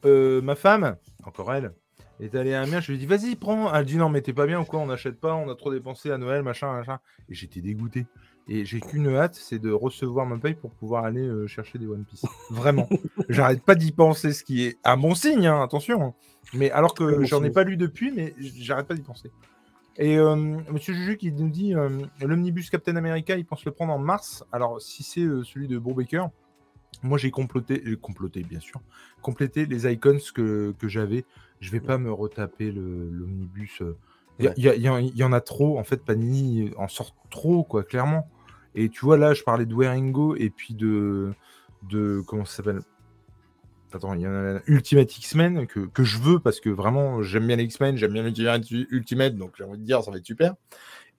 [0.03, 1.71] Euh, ma femme, encore elle,
[2.19, 2.81] est allée à Amiens.
[2.81, 3.73] Je lui ai dit, vas-y, prends.
[3.73, 5.71] Elle dit, non, mais t'es pas bien ou quoi On n'achète pas, on a trop
[5.71, 6.99] dépensé à Noël, machin, machin.
[7.29, 8.05] Et j'étais dégoûté.
[8.49, 11.87] Et j'ai qu'une hâte, c'est de recevoir ma paye pour pouvoir aller euh, chercher des
[11.87, 12.25] One Piece.
[12.49, 12.89] Vraiment.
[13.29, 16.13] J'arrête pas d'y penser, ce qui est un bon signe, hein, attention.
[16.53, 19.31] Mais alors que j'en ai pas lu depuis, mais j'arrête pas d'y penser.
[19.97, 20.35] Et euh,
[20.71, 21.89] Monsieur Juju qui nous dit euh,
[22.21, 24.45] l'omnibus Captain America, il pense le prendre en mars.
[24.51, 26.29] Alors, si c'est euh, celui de Brubaker,
[27.03, 28.81] moi j'ai comploté, j'ai comploté bien sûr,
[29.21, 31.25] complété les icons que, que j'avais.
[31.59, 33.83] Je vais pas me retaper l'omnibus.
[34.39, 37.83] y, y y il y en a trop, en fait, Panini en sort trop, quoi,
[37.83, 38.27] clairement.
[38.73, 41.33] Et tu vois, là, je parlais de Waringo et puis de.
[41.83, 42.81] de comment ça s'appelle?
[43.93, 47.21] Attends, il y en a un, Ultimate X-Men que, que je veux parce que vraiment
[47.21, 50.17] j'aime bien les X-Men, j'aime bien l'Ultimate, Ultimate, donc j'ai envie de dire ça va
[50.17, 50.55] être super.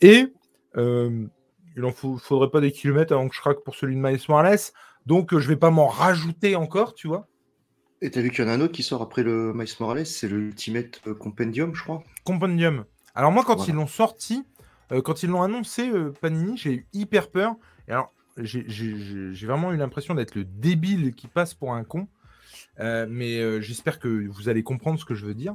[0.01, 0.33] Et
[0.77, 1.27] euh,
[1.77, 4.21] il en faut- faudrait pas des kilomètres avant que je craque pour celui de Miles
[4.29, 4.59] Morales,
[5.07, 7.29] donc euh, je vais pas m'en rajouter encore, tu vois.
[8.01, 10.07] Et t'as vu qu'il y en a un autre qui sort après le Miles Morales,
[10.07, 12.03] c'est le Ultimate euh, Compendium, je crois.
[12.25, 12.85] Compendium.
[13.15, 13.73] Alors moi, quand Voilà.
[13.73, 14.45] ils l'ont sorti,
[14.91, 17.55] euh, quand ils l'ont annoncé, euh, Panini, j'ai eu hyper peur.
[17.87, 22.09] Et alors, j'ai vraiment eu l'impression d'être le débile qui passe pour un con.
[22.81, 25.55] Euh, mais euh, j'espère que vous allez comprendre ce que je veux dire.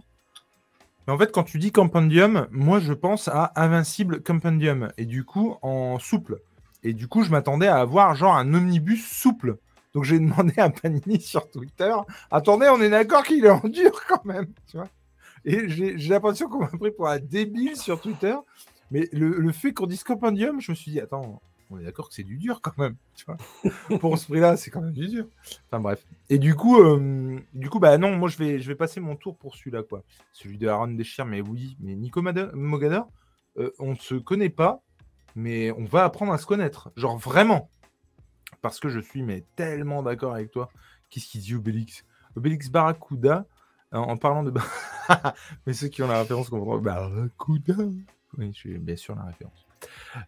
[1.06, 4.92] Mais en fait, quand tu dis Compendium, moi, je pense à Invincible Compendium.
[4.98, 6.40] Et du coup, en souple.
[6.84, 9.58] Et du coup, je m'attendais à avoir genre un omnibus souple.
[9.94, 11.94] Donc j'ai demandé à Panini sur Twitter,
[12.30, 14.88] attendez, on est d'accord qu'il est en dur quand même, tu vois?
[15.44, 18.36] Et j'ai l'impression qu'on m'a pris pour un débile sur Twitter.
[18.92, 22.10] Mais le, le fait qu'on dise compendium, je me suis dit, attends, on est d'accord
[22.10, 22.96] que c'est du dur quand même.
[23.16, 23.38] Tu vois
[24.00, 25.28] pour ce prix-là, c'est quand même du dur.
[25.68, 26.06] Enfin bref.
[26.30, 29.16] Et du coup, euh, du coup bah non, moi je vais, je vais passer mon
[29.16, 29.84] tour pour celui-là.
[29.84, 30.04] quoi.
[30.34, 33.10] Celui de Aaron Deschir, mais oui, mais Nico Mogador,
[33.58, 34.82] euh, on ne se connaît pas,
[35.36, 36.92] mais on va apprendre à se connaître.
[36.96, 37.70] Genre vraiment.
[38.62, 40.70] Parce que je suis mais tellement d'accord avec toi.
[41.10, 42.06] Qu'est-ce qu'il dit Obélix?
[42.36, 43.46] Obélix Barracuda,
[43.92, 44.54] en, en parlant de...
[45.66, 46.80] mais ceux qui ont la référence comprendront.
[46.80, 47.76] Barracuda
[48.38, 49.67] Oui, bien sûr la référence.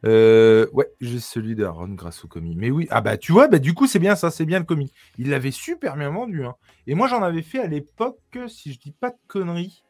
[0.06, 2.56] Euh, ouais, j'ai celui d'Aaron grâce au commis.
[2.56, 4.66] Mais oui, ah bah tu vois, bah, du coup c'est bien ça, c'est bien le
[4.66, 4.92] commis.
[5.18, 6.46] Il l'avait super bien vendu.
[6.46, 6.56] hein.
[6.88, 9.84] Et moi j'en avais fait à l'époque, si je dis pas de conneries,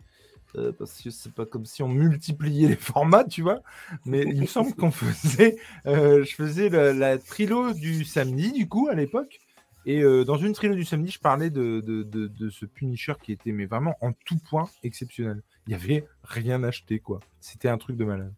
[0.55, 3.61] euh, parce que c'est pas comme si on multipliait les formats, tu vois.
[4.05, 8.87] Mais il me semble qu'on faisait, euh, je faisais la, trilo du samedi, du coup,
[8.89, 9.39] à l'époque.
[9.85, 14.11] Et dans une trilo du samedi, je parlais de, ce Punisher qui était vraiment en
[14.11, 15.41] tout point exceptionnel.
[15.67, 17.19] Il y avait rien acheté, quoi.
[17.39, 18.33] C'était un truc de malade.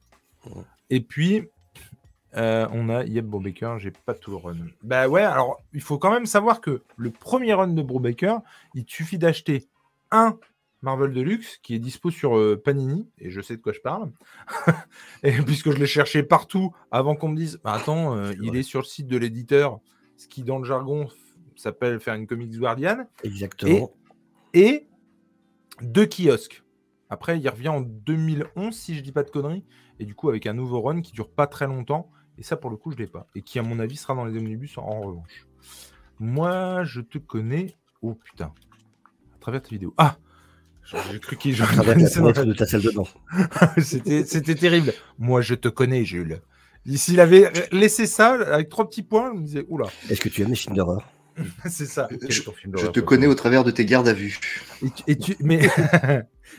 [0.92, 1.48] Et puis,
[2.36, 4.58] euh, on a Yep Brubaker, j'ai pas tout le run.
[4.84, 8.42] Bah ouais, alors il faut quand même savoir que le premier run de Brubaker,
[8.76, 9.68] il suffit d'acheter
[10.12, 10.38] un
[10.82, 14.12] Marvel Deluxe qui est dispo sur euh, Panini, et je sais de quoi je parle,
[15.24, 18.64] et puisque je l'ai cherché partout avant qu'on me dise bah, Attends, euh, il est
[18.64, 19.80] sur le site de l'éditeur,
[20.18, 21.08] ce qui dans le jargon
[21.56, 23.92] s'appelle faire une Comics Guardian, Exactement.
[24.54, 24.88] et
[25.82, 26.64] deux kiosques.
[27.12, 29.66] Après, il revient en 2011, si je dis pas de conneries,
[30.00, 32.70] et du coup, avec un nouveau run qui dure pas très longtemps, et ça, pour
[32.72, 34.84] le coup, je l'ai pas, et qui, à mon avis, sera dans les omnibus en,
[34.84, 35.46] en revanche.
[36.20, 37.76] Moi, je te connais.
[38.02, 38.46] Oh putain,
[39.36, 39.94] à travers tes vidéos.
[39.98, 40.18] Ah
[41.12, 43.04] J'ai cru qu'il À travers la fenêtre de ta salle de bain.
[43.82, 44.94] C'était c'était terrible.
[45.20, 46.40] Moi, je te connais, Jules.
[46.96, 50.42] S'il avait laissé ça avec trois petits points, je me disais, oula, Est-ce que tu
[50.42, 51.06] aimes les films d'horreur?
[51.70, 52.08] C'est ça.
[52.30, 54.40] Je te connais au travers de tes gardes à vue.
[54.82, 55.70] Et tu, et tu- mais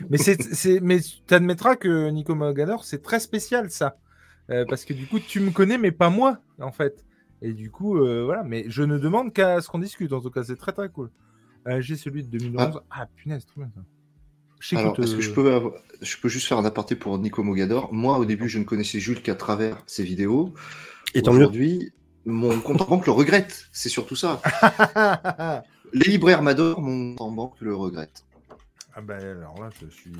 [0.09, 3.97] mais c'est c'est- mais tu admettras que Nico Mogador c'est très spécial ça
[4.49, 7.05] Euh, parce que du coup tu me connais mais pas moi en fait
[7.41, 10.31] et du coup euh, voilà mais je ne demande qu'à ce qu'on discute en tout
[10.31, 11.09] cas c'est très très cool
[11.67, 13.81] Euh, j'ai celui de 2011 ah, punaise trop bien ça
[14.59, 17.41] Je Alors, est-ce que je peux, avoir- je peux juste faire un aparté pour Nico
[17.43, 17.93] Mogador?
[17.93, 20.53] Moi, au début, je ne connaissais Jules qu'à travers ses vidéos.
[21.13, 21.21] Et.
[21.27, 21.91] Aujourd'hui,
[22.25, 23.67] mon compte en banque le regrette.
[23.71, 24.41] C'est surtout ça.
[25.93, 28.23] Les libraires m'adorent, mon compte en banque le regrette.
[28.95, 30.11] Ah bah alors là, je suis.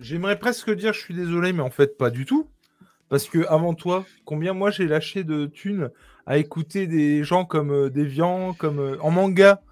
[0.00, 2.48] J'aimerais presque dire je suis désolé, mais en fait pas du tout.
[3.08, 5.90] Parce que avant toi, combien moi j'ai lâché de thunes
[6.26, 9.62] à écouter des gens comme euh, Deviant, comme euh, en manga,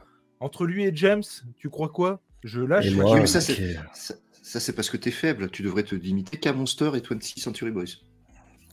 [0.40, 1.22] entre lui et James,
[1.58, 2.20] tu crois quoi?
[2.42, 2.86] Je lâche.
[2.86, 3.78] Et moi, moi, Oui, mais ça, c'est-.
[3.92, 5.50] Ça, ça, c'est parce que t'es faible.
[5.50, 7.84] Tu devrais te limiter qu'à Monster et 26 Century Boys.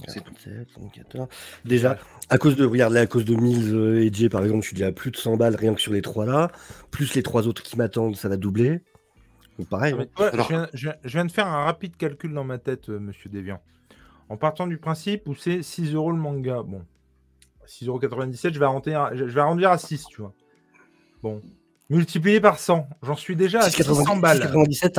[0.07, 0.33] C'est tout.
[0.33, 1.29] 37, 34.
[1.65, 1.97] Déjà,
[2.29, 4.67] à cause de, regarde là, à cause de Mills euh, et Jay, par exemple, je
[4.67, 6.51] suis déjà à plus de 100 balles rien que sur les trois là.
[6.91, 8.81] Plus les trois autres qui m'attendent, ça va doubler.
[9.59, 9.93] Donc pareil.
[9.97, 10.29] Mais hein.
[10.33, 12.89] Alors- je, viens, je viens- je viens de faire un rapide calcul dans ma tête,
[12.89, 13.61] euh, monsieur Deviant.
[14.29, 16.83] En partant du principe où c'est 6 euros le manga, bon,
[17.67, 20.33] 6,97€, je vais arrondir, à- je vais arrondir à 6, tu vois.
[21.21, 21.41] Bon,
[21.89, 24.39] multiplié par 100, j'en suis déjà à 600 balles.
[24.41, 24.91] 6,97,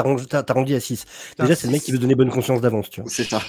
[0.45, 1.05] t'as rendu à 6.
[1.31, 3.11] Putain, Déjà, c'est le mec qui veut donner bonne conscience d'avance, tu vois.
[3.11, 3.41] C'est ça.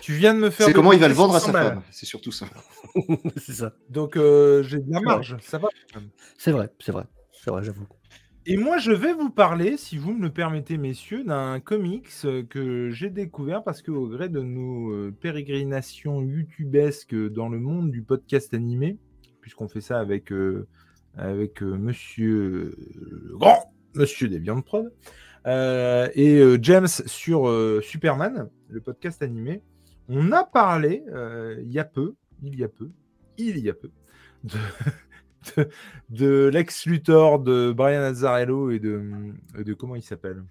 [0.00, 0.66] Tu viens de me faire.
[0.66, 1.68] C'est comment il va le vendre à 600 sa balles.
[1.74, 1.82] femme.
[1.90, 2.46] C'est surtout ça.
[3.36, 3.72] c'est ça.
[3.90, 5.68] Donc euh, j'ai de la marge, ça va.
[6.38, 7.04] C'est vrai, c'est vrai.
[7.32, 7.86] C'est vrai, j'avoue.
[8.50, 12.42] Et moi, je vais vous parler, si vous me le permettez, messieurs, d'un comics euh,
[12.44, 17.90] que j'ai découvert parce que, au gré de nos euh, pérégrinations youtubesques dans le monde
[17.90, 18.96] du podcast animé,
[19.42, 20.66] puisqu'on fait ça avec, euh,
[21.18, 24.94] avec monsieur euh, grand monsieur des viandes prod,
[25.44, 29.62] et James sur Superman, le podcast animé.
[30.08, 31.04] On a parlé
[31.62, 32.88] il y a peu, il y a peu,
[33.36, 33.90] il y a peu,
[34.44, 34.56] de,
[35.56, 35.68] de,
[36.10, 40.44] de Lex Luthor, de Brian Azzarello et de, de comment il s'appelle?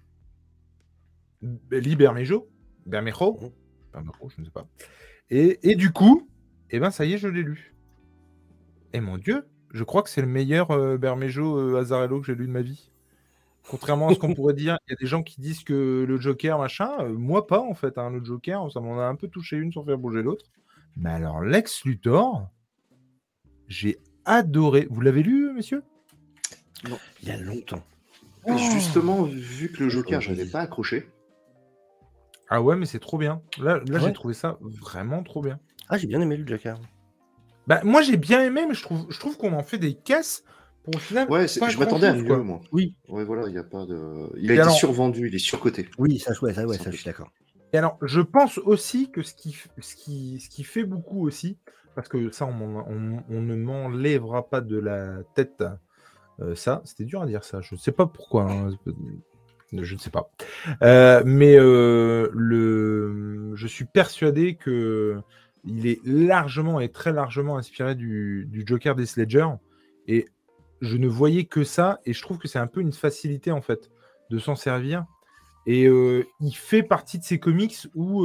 [1.70, 2.48] Lee Bermejo?
[2.86, 3.52] Bermejo?
[3.92, 4.66] Bermejo, je ne sais pas.
[5.30, 6.28] Et, et du coup,
[6.70, 7.74] eh ben ça y est, je l'ai lu.
[8.92, 12.34] Et mon Dieu, je crois que c'est le meilleur euh, Bermejo euh, Azzarello que j'ai
[12.34, 12.90] lu de ma vie.
[13.68, 16.18] Contrairement à ce qu'on pourrait dire, il y a des gens qui disent que le
[16.18, 17.98] Joker, machin, euh, moi pas en fait.
[17.98, 20.46] Hein, le Joker, ça m'en a un peu touché une sans faire bouger l'autre.
[20.96, 22.48] Mais alors, Lex Luthor,
[23.68, 24.86] j'ai adoré.
[24.90, 25.82] Vous l'avez lu, messieurs
[27.22, 27.82] Il y a longtemps.
[28.72, 31.08] Justement, vu que le Joker, je n'avais pas accroché.
[32.48, 33.42] Ah ouais, mais c'est trop bien.
[33.58, 34.00] Là, là Ouais.
[34.06, 35.58] j'ai trouvé ça vraiment trop bien.
[35.88, 36.78] Ah, j'ai bien aimé le Joker.
[37.66, 40.44] Bah, moi, j'ai bien aimé, mais je trouve, je trouve qu'on en fait des caisses
[40.82, 41.28] pour au final.
[41.30, 42.38] Ouais, je m'attendais à mieux, quoi.
[42.38, 42.60] moi.
[42.72, 42.94] Oui.
[43.08, 44.30] Ouais, voilà, il y a pas de.
[44.38, 45.88] Il Et a été alors- survendu, il est surcoté.
[45.98, 47.30] Oui, ça, ouais, ça, ouais, ça, je suis d'accord.
[47.74, 51.58] Et alors, je pense aussi que ce qui, ce qui, ce qui fait beaucoup aussi,
[51.98, 55.64] parce que ça, on, ne m'enlèvera pas de la tête,
[56.38, 58.70] euh, ça, c'était dur à dire ça, je ne sais pas pourquoi, hein,
[59.72, 60.30] je ne sais pas.
[60.84, 65.20] Euh, mais euh, le, je suis persuadé que
[65.64, 69.48] il est largement et très largement inspiré du, Joker des Ledger,
[70.06, 70.28] et
[70.80, 73.60] je ne voyais que ça, et je trouve que c'est un peu une facilité en
[73.60, 73.90] fait
[74.30, 75.04] de s'en servir.
[75.66, 78.24] Et il fait partie de ces comics où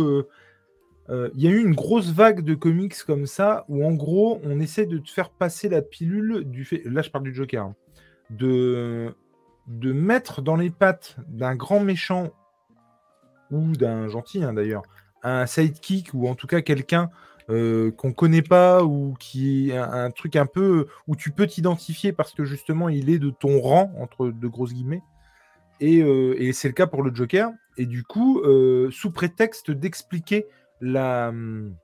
[1.10, 4.60] il y a eu une grosse vague de comics comme ça, où en gros, on
[4.60, 6.82] essaie de te faire passer la pilule du fait.
[6.86, 7.66] Là, je parle du Joker.
[7.66, 7.76] hein,
[8.30, 9.14] de,
[9.68, 12.32] mettre dans les pattes d'un grand méchant
[13.52, 14.84] ou d'un gentil hein, d'ailleurs,
[15.24, 17.10] un sidekick ou en tout cas quelqu'un
[17.50, 22.14] euh, qu'on connaît pas ou qui est un, truc un peu où tu peux t'identifier
[22.14, 25.04] parce que justement il est de ton rang entre de grosses guillemets
[25.80, 30.46] et, euh, c'est le cas pour le Joker et du coup euh, sous prétexte d'expliquer
[30.84, 31.76] la hum,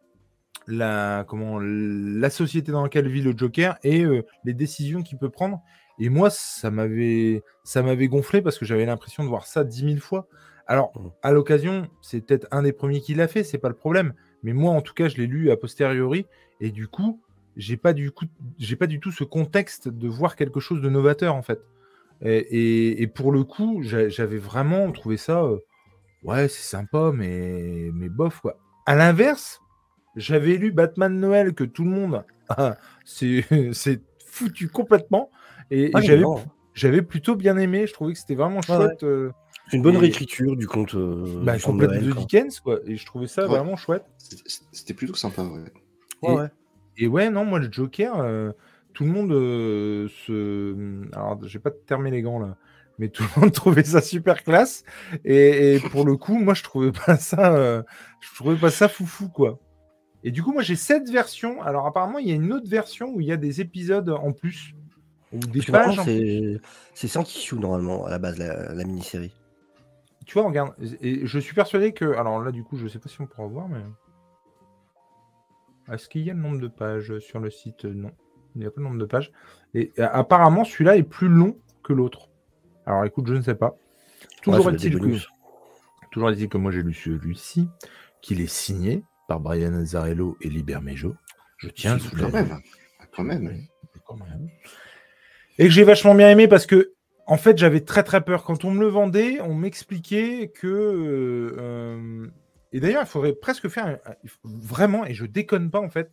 [0.68, 5.30] la comment la société dans laquelle vit le Joker et euh, les décisions qu'il peut
[5.30, 5.62] prendre.
[6.00, 9.84] Et moi ça m'avait ça m'avait gonflé parce que j'avais l'impression de voir ça dix
[9.84, 10.28] mille fois.
[10.68, 11.12] Alors Mhm.
[11.24, 14.14] à l'occasion c'est peut-être un des premiers qui l'a fait c'est pas le problème.
[14.44, 16.26] Mais moi en tout cas je l'ai lu a posteriori.
[16.62, 17.20] Et du coup
[17.58, 18.26] j'ai pas du coup
[18.60, 21.60] j'ai pas du tout ce contexte de voir quelque chose de novateur en fait.
[22.22, 25.58] Et, et- et pour le coup j'a- j'avais vraiment trouvé ça euh,
[26.24, 28.58] ouais c'est sympa mais mais bof quoi
[28.90, 29.62] à l'inverse
[30.16, 32.76] j'avais lu Batman Noël que tout le monde ah,
[33.06, 35.30] c'est c'est foutu complètement
[35.72, 36.02] et, Ah,
[36.74, 38.86] j'avais plutôt bien aimé je trouvais que c'était vraiment Ouais, ouais.
[38.88, 39.32] chouette euh,
[39.70, 40.96] C'est une bonne Et- réécriture du conte.
[40.96, 42.12] euh, bah, complète de.
[42.12, 43.50] Dickens quoi et je trouvais ça Ouais.
[43.50, 44.06] vraiment chouette
[44.72, 45.60] C'était- plutôt sympa, ouais.
[46.24, 46.48] Ouais, Et- ouais.
[47.02, 48.52] Et ouais, non, moi, le Joker, euh,
[48.94, 50.76] tout le monde euh, se.
[51.16, 52.58] Alors, j'ai pas terminé les gants là,
[53.00, 54.84] mais tout le monde trouvait ça super classe.
[55.26, 57.56] Et, et pour le coup, moi, je trouvais pas ça.
[57.56, 57.82] euh,
[58.22, 59.60] je trouvais pas ça foufou, quoi.
[60.24, 61.62] Et du coup, moi, j'ai cette version.
[61.64, 64.34] Alors, apparemment, il y a une autre version où il y a des épisodes en
[64.34, 64.76] plus.
[65.32, 66.06] Ou des Parce pages.
[66.06, 66.60] c'est
[66.94, 69.34] c'est 100 issues normalement à la base la, la mini-série.
[70.26, 70.74] Tu vois, regarde.
[71.02, 72.14] Et je suis persuadé que.
[72.18, 73.82] Alors là, du coup, je sais pas si on pourra voir, mais.
[75.92, 77.86] Est-ce qu'il y a le nombre de pages sur le site?
[77.86, 78.12] Non.
[78.56, 79.32] Il n'y a pas le nombre de pages.
[79.74, 82.29] Et euh, apparemment, celui-là est plus long que l'autre.
[82.90, 83.76] Alors écoute, je ne sais pas.
[84.42, 84.98] Toujours Ouais, est-il que,
[86.12, 87.68] toujours que moi j'ai lu celui-ci,
[88.22, 91.16] qu'il est signé par Brian Azzarello et Liber Mejo.
[91.58, 92.32] Je tiens à Quand souligner.
[92.32, 92.60] même.
[93.16, 93.48] Quand même.
[93.48, 94.48] Oui, quand même.
[95.60, 96.94] Et que j'ai vachement bien aimé parce que,
[97.28, 98.44] en fait, j'avais très très peur.
[98.44, 100.66] Quand on me le vendait, on m'expliquait que.
[100.68, 102.28] euh, euh,
[102.74, 103.86] et d'ailleurs, il faudrait presque faire.
[103.86, 104.00] un-
[104.44, 106.12] vraiment, et je déconne pas en fait.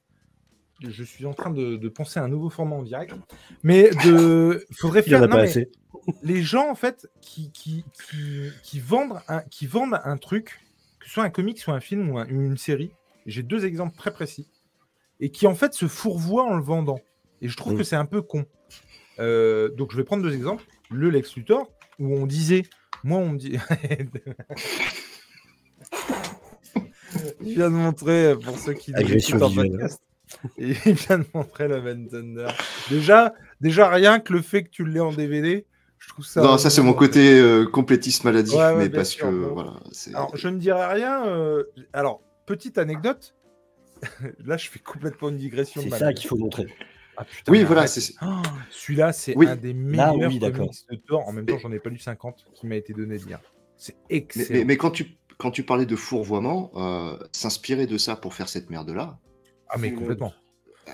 [0.86, 3.14] Je suis en train de, de penser à un nouveau format en direct.
[3.62, 4.62] Mais de.
[4.72, 5.24] faudrait Il y en faire.
[5.24, 5.70] a non, pas mais assez.
[6.22, 10.60] Les gens, en fait, qui, qui, qui, qui vendent un, qui vendent un truc,
[11.00, 12.90] que ce soit un comic, soit un film ou un- une série,
[13.26, 14.46] j'ai deux exemples très précis,
[15.20, 17.00] et qui, en fait, se fourvoient en le vendant.
[17.42, 18.46] Et je trouve que c'est un peu con.
[19.18, 20.64] Euh, donc, je vais prendre deux exemples.
[20.90, 22.62] Le Lex Luthor, où on disait,
[23.02, 23.58] moi, on me dit.
[27.40, 30.02] Il vient de montrer, pour ceux qui nous Agression écoutent en podcast,
[30.58, 32.48] il vient de montrer la Van Thunder.
[32.90, 35.64] Déjà, déjà, rien que le fait que tu l'aies en DVD,
[36.06, 36.40] je trouve ça.
[36.42, 39.54] non, ça c'est mon côté euh, complétiste maladif, Ouais, ouais, mais parce sûr, que bon.
[39.54, 39.74] voilà.
[40.14, 41.26] Alors, je ne dirais rien.
[41.26, 43.34] euh, Alors, petite anecdote.
[44.44, 45.82] Là, je fais complètement une digression.
[45.82, 46.66] de C'est ça qu'il faut montrer.
[47.16, 47.86] Ah, putain, Oui, voilà,
[48.22, 48.26] Oh,
[48.70, 49.46] Celui-là, c'est Oui.
[49.48, 51.26] un des Là, meilleurs oui, de Thor.
[51.26, 53.40] En même temps, j'en ai pas lu 50 qui m'a été donné de lire.
[53.78, 54.46] C'est excellent.
[54.50, 58.48] mais- mais quand tu quand tu parlais de fourvoiement, euh, s'inspirer de ça pour faire
[58.48, 59.18] cette merde là.
[59.68, 60.32] Ah, mais complètement.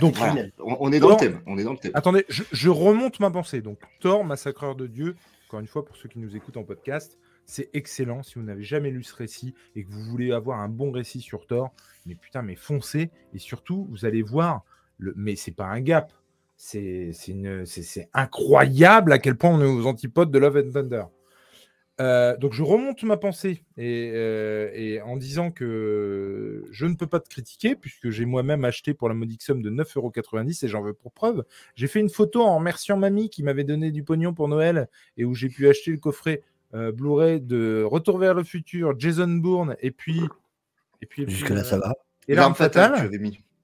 [0.01, 1.40] Donc, Voilà, on, on est dans Thor- le thème.
[1.47, 1.93] On est dans le thème.
[1.95, 3.61] Attendez, je, je remonte ma pensée.
[3.61, 5.16] Donc, Thor, Massacreur de Dieu,
[5.49, 8.22] encore une fois, pour ceux qui nous écoutent en podcast, C'est excellent.
[8.22, 11.20] Si vous n'avez jamais lu ce récit et que vous voulez avoir un bon récit
[11.20, 11.72] sur Thor,
[12.07, 13.11] mais putain, mais foncez.
[13.34, 14.64] Et surtout, vous allez voir,
[14.99, 15.12] le...
[15.16, 16.12] mais c'est pas un gap.
[16.57, 17.12] C'est
[18.14, 21.05] incroyable à quel point on est aux antipodes de Love and Thunder.
[22.01, 27.20] Euh, donc je remonte ma pensée euh, et, en disant que je ne peux pas
[27.20, 30.95] te critiquer puisque j'ai moi-même acheté pour la modique somme de 9,90€ et j'en veux
[30.95, 31.45] pour preuve.
[31.74, 34.88] J'ai fait une photo en remerciant mamie qui m'avait donné du pognon pour Noël
[35.18, 36.43] et où j'ai pu acheter le coffret
[36.74, 40.20] euh, Blu-ray de Retour vers le futur, Jason Bourne et puis...
[41.03, 41.95] Et puis, Jusque là ça va.
[42.28, 43.11] Et l'arme fatale.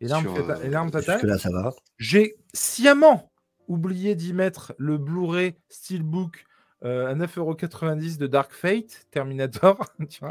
[0.00, 1.20] Et l'arme fatale.
[1.20, 1.72] Jusque là ça va.
[1.98, 3.30] J'ai sciemment
[3.68, 6.44] oublié d'y mettre le Blu-ray Steelbook
[6.84, 10.30] euh, à 9,90€ de Dark Fate, Terminator, tu vois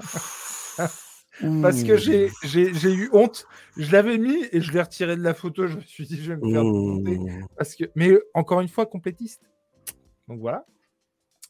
[1.62, 3.46] Parce que j'ai, j'ai, eu honte.
[3.76, 5.68] Je l'avais mis et je l'ai retiré de la photo.
[5.68, 7.86] Je me suis dit, je vais me faire Parce que...
[7.96, 9.44] Mais encore une fois, complétiste.
[10.28, 10.66] Donc voilà.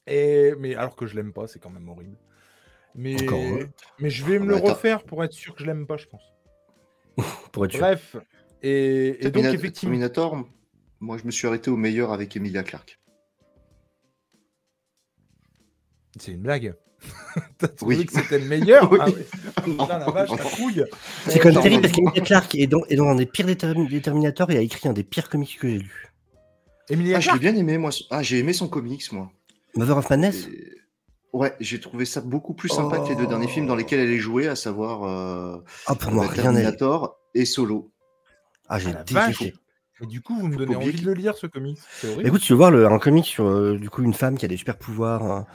[0.07, 0.53] Et...
[0.59, 2.17] Mais alors que je l'aime pas, c'est quand même horrible.
[2.95, 3.15] Mais,
[3.99, 6.33] mais je vais me le refaire pour être sûr que je l'aime pas, je pense.
[7.51, 8.15] pour être Bref.
[8.63, 9.91] Et, et donc, effectivement.
[9.91, 10.43] Terminator,
[10.99, 12.99] moi, je me suis arrêté au meilleur avec Emilia Clarke.
[16.19, 16.75] C'est une blague.
[17.59, 18.99] T'as trouvé que c'était le meilleur oui.
[19.55, 20.85] ah, Putain, la vache, la couille
[21.27, 24.49] C'est quand même terrible parce qu'Emilia Clarke est dans, est dans un des pires Terminator
[24.51, 26.11] et a écrit un des pires comics que j'ai lu.
[26.89, 27.91] Emilia ah, je l'ai bien aimé, moi.
[28.09, 29.29] Ah, j'ai aimé son comics, moi.
[29.75, 30.47] Mother of Madness
[31.33, 34.11] Ouais, j'ai trouvé ça beaucoup plus sympa que les deux derniers films dans lesquels elle
[34.11, 37.91] est jouée, à savoir euh, ah, pour moi, Terminator et Solo.
[38.69, 39.53] Ah, j'ai détesté.
[40.01, 41.79] Et du coup, vous me donnez envie de le lire, ce comic.
[42.23, 44.47] Écoute, tu veux voir le, un comic sur euh, du coup une femme qui a
[44.47, 45.47] des super pouvoirs hein,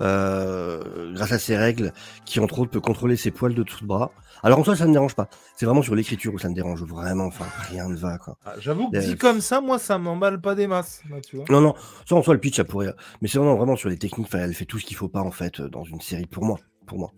[0.00, 1.92] euh, grâce à ses règles,
[2.24, 4.10] qui entre autres peut contrôler ses poils de tout le bras.
[4.42, 5.28] Alors en soi, ça ne me dérange pas.
[5.54, 7.26] C'est vraiment sur l'écriture où ça me dérange vraiment.
[7.26, 8.36] Enfin, rien ne va quoi.
[8.44, 11.02] Ah, j'avoue que dit comme ça, moi, ça m'emballe pas des masses.
[11.28, 11.74] tu vois non, non.
[12.08, 12.92] Ça en soi, le pitch, ça pourrait.
[13.20, 14.28] Mais c'est vraiment vraiment sur les techniques.
[14.34, 16.58] elle fait tout ce qu'il faut pas en fait dans une série pour moi.
[16.86, 17.12] Pour moi.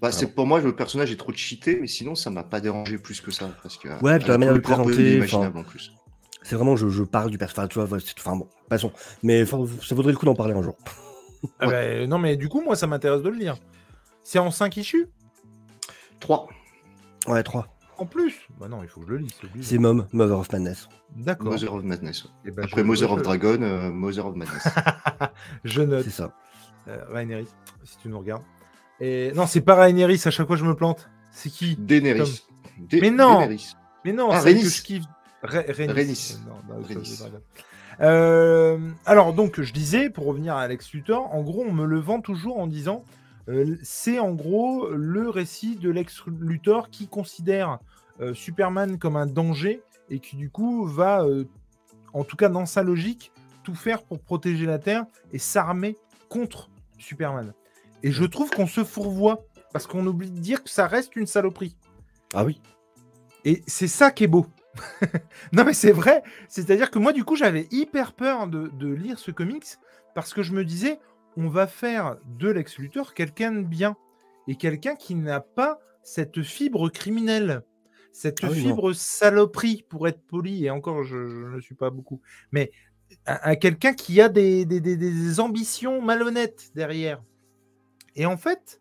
[0.00, 2.98] Bah, c'est pour moi le personnage est trop cheaté, mais sinon ça m'a pas dérangé
[2.98, 5.22] plus que ça parce que ouais, puis la manière de le présenter,
[6.42, 8.92] c'est vraiment je, je, parle du personnage, tu vois, enfin bon, passons.
[9.22, 10.76] Mais ça vaudrait le coup d'en parler un jour.
[11.58, 13.56] Ah bah, non mais du coup moi ça m'intéresse de le lire.
[14.22, 15.08] C'est en 5 issues?
[16.20, 16.46] 3.
[17.26, 17.66] Ouais, 3.
[17.98, 18.48] En plus?
[18.58, 19.32] Bah non, il faut que je le lise.
[19.60, 20.88] C'est Mom, Mother of Madness.
[21.16, 21.52] D'accord.
[21.52, 22.24] Mother of Madness.
[22.44, 24.68] Et eh ben, Après Mother of Dragon, euh, Mother of Madness.
[25.64, 26.04] je note.
[26.04, 26.32] C'est ça.
[26.88, 27.44] Euh,
[27.84, 28.42] si tu nous regardes.
[29.00, 29.32] Et...
[29.34, 31.08] Non, c'est pas à chaque fois je me plante.
[31.30, 32.44] C'est qui Daenerys.
[32.92, 33.48] Mais non
[34.04, 35.04] Mais non, ah, c'est que je kiffe.
[35.42, 35.48] Bah,
[38.00, 41.98] euh, alors donc je disais pour revenir à Alex Luthor, en gros on me le
[41.98, 43.04] vend toujours en disant
[43.48, 47.80] euh, c'est en gros le récit de Lex Luthor qui considère
[48.20, 51.26] euh, Superman comme un danger et qui du coup va,
[52.12, 53.32] en tout cas dans sa logique,
[53.64, 55.96] tout faire pour protéger la Terre et s'armer
[56.28, 57.52] contre Superman.
[58.02, 61.26] Et je trouve qu'on se fourvoie parce qu'on oublie de dire que ça reste une
[61.26, 61.76] saloperie.
[62.34, 62.60] Ah oui.
[63.44, 64.46] Et c'est ça qui est beau.
[65.52, 66.22] non mais c'est vrai.
[66.48, 69.66] C'est-à-dire que moi du coup j'avais hyper peur de, lire ce comics
[70.14, 70.98] parce que je me disais
[71.36, 73.96] on va faire de Lex Luthor quelqu'un de bien
[74.48, 77.62] et quelqu'un qui n'a pas cette fibre criminelle,
[78.12, 82.72] cette ah fibre saloperie pour être poli et encore je, ne suis pas beaucoup, mais
[83.26, 87.22] à, quelqu'un qui a des, des, ambitions malhonnêtes derrière.
[88.16, 88.80] Et en fait,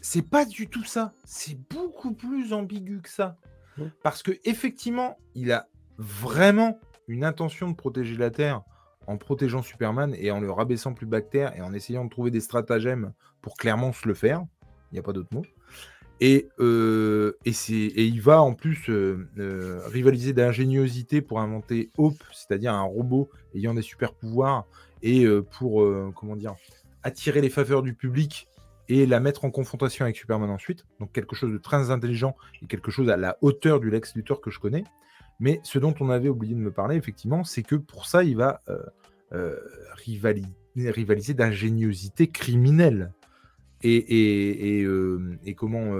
[0.00, 1.12] c'est pas du tout ça.
[1.24, 3.36] C'est beaucoup plus ambigu que ça.
[4.02, 8.62] Parce que effectivement, il a vraiment une intention de protéger la Terre
[9.06, 12.10] en protégeant Superman et en le rabaissant plus bas que Terre et en essayant de
[12.10, 14.44] trouver des stratagèmes pour clairement se le faire.
[14.90, 15.44] Il n'y a pas d'autre mot.
[16.20, 22.22] Et, euh, et, et, il va en plus euh, euh, rivaliser d'ingéniosité pour inventer Hope,
[22.30, 24.66] c'est-à-dire un robot ayant des super pouvoirs
[25.02, 25.26] et
[25.58, 25.82] pour
[26.14, 26.54] comment dire
[27.02, 28.49] attirer les faveurs du public
[28.90, 30.84] et la mettre en confrontation avec Superman ensuite.
[30.98, 34.40] Donc quelque chose de très intelligent et quelque chose à la hauteur du Lex Luthor
[34.40, 34.82] que je connais.
[35.38, 38.36] Mais ce dont on avait oublié de me parler, effectivement, c'est que pour ça, il
[38.36, 38.78] va euh,
[39.32, 39.56] euh,
[39.94, 43.12] rivaliser, d'ingéniosité criminelle.
[43.82, 45.94] Et, euh, comment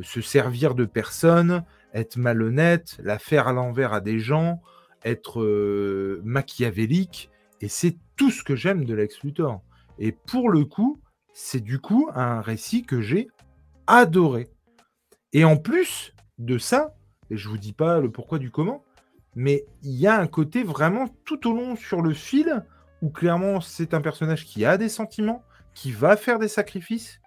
[0.00, 4.60] se servir de personnes, être malhonnête, la faire à l'envers à des gens,
[5.04, 5.44] être
[6.24, 7.30] machiavélique.
[7.60, 9.62] Et c'est tout ce que j'aime de Lex Luthor.
[9.98, 11.00] Et pour le coup,
[11.34, 13.28] c'est du coup un récit que j'ai
[13.86, 14.50] adoré.
[15.32, 16.94] Et en plus de ça,
[17.30, 18.84] et je vous dis pas le pourquoi du comment,
[19.34, 22.64] mais il y a un côté vraiment tout au long sur le fil
[23.00, 25.42] où clairement c'est un personnage qui a des sentiments,
[25.74, 27.20] qui va faire des sacrifices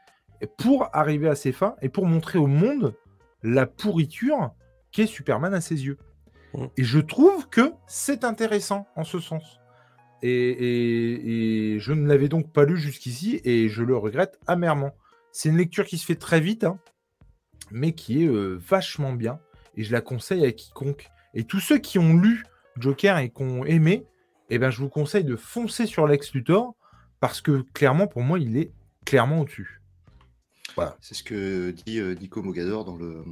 [0.58, 2.96] pour arriver à ses fins et pour montrer au monde
[3.42, 4.52] la pourriture
[4.92, 5.98] qu'est Superman à ses yeux.
[6.54, 6.66] Mmh.
[6.78, 9.60] Et je trouve que c'est intéressant en ce sens.
[10.26, 14.96] Et, je ne l'avais donc pas lu jusqu'ici et je le regrette amèrement.
[15.32, 16.80] C'est une lecture qui se fait très vite, hein,
[17.72, 19.40] mais qui est euh, vachement bien
[19.76, 21.10] et je la conseille à quiconque.
[21.34, 22.46] Et tous ceux qui ont lu
[22.78, 24.06] Joker et qui ont aimé,
[24.50, 26.76] eh ben, je vous conseille de foncer sur Lex Luthor
[27.20, 28.72] parce que clairement, pour moi, il est
[29.06, 29.82] clairement au-dessus.
[30.76, 30.98] Voilà.
[31.02, 33.24] C'est ce que dit euh, Nico Mogador dans le,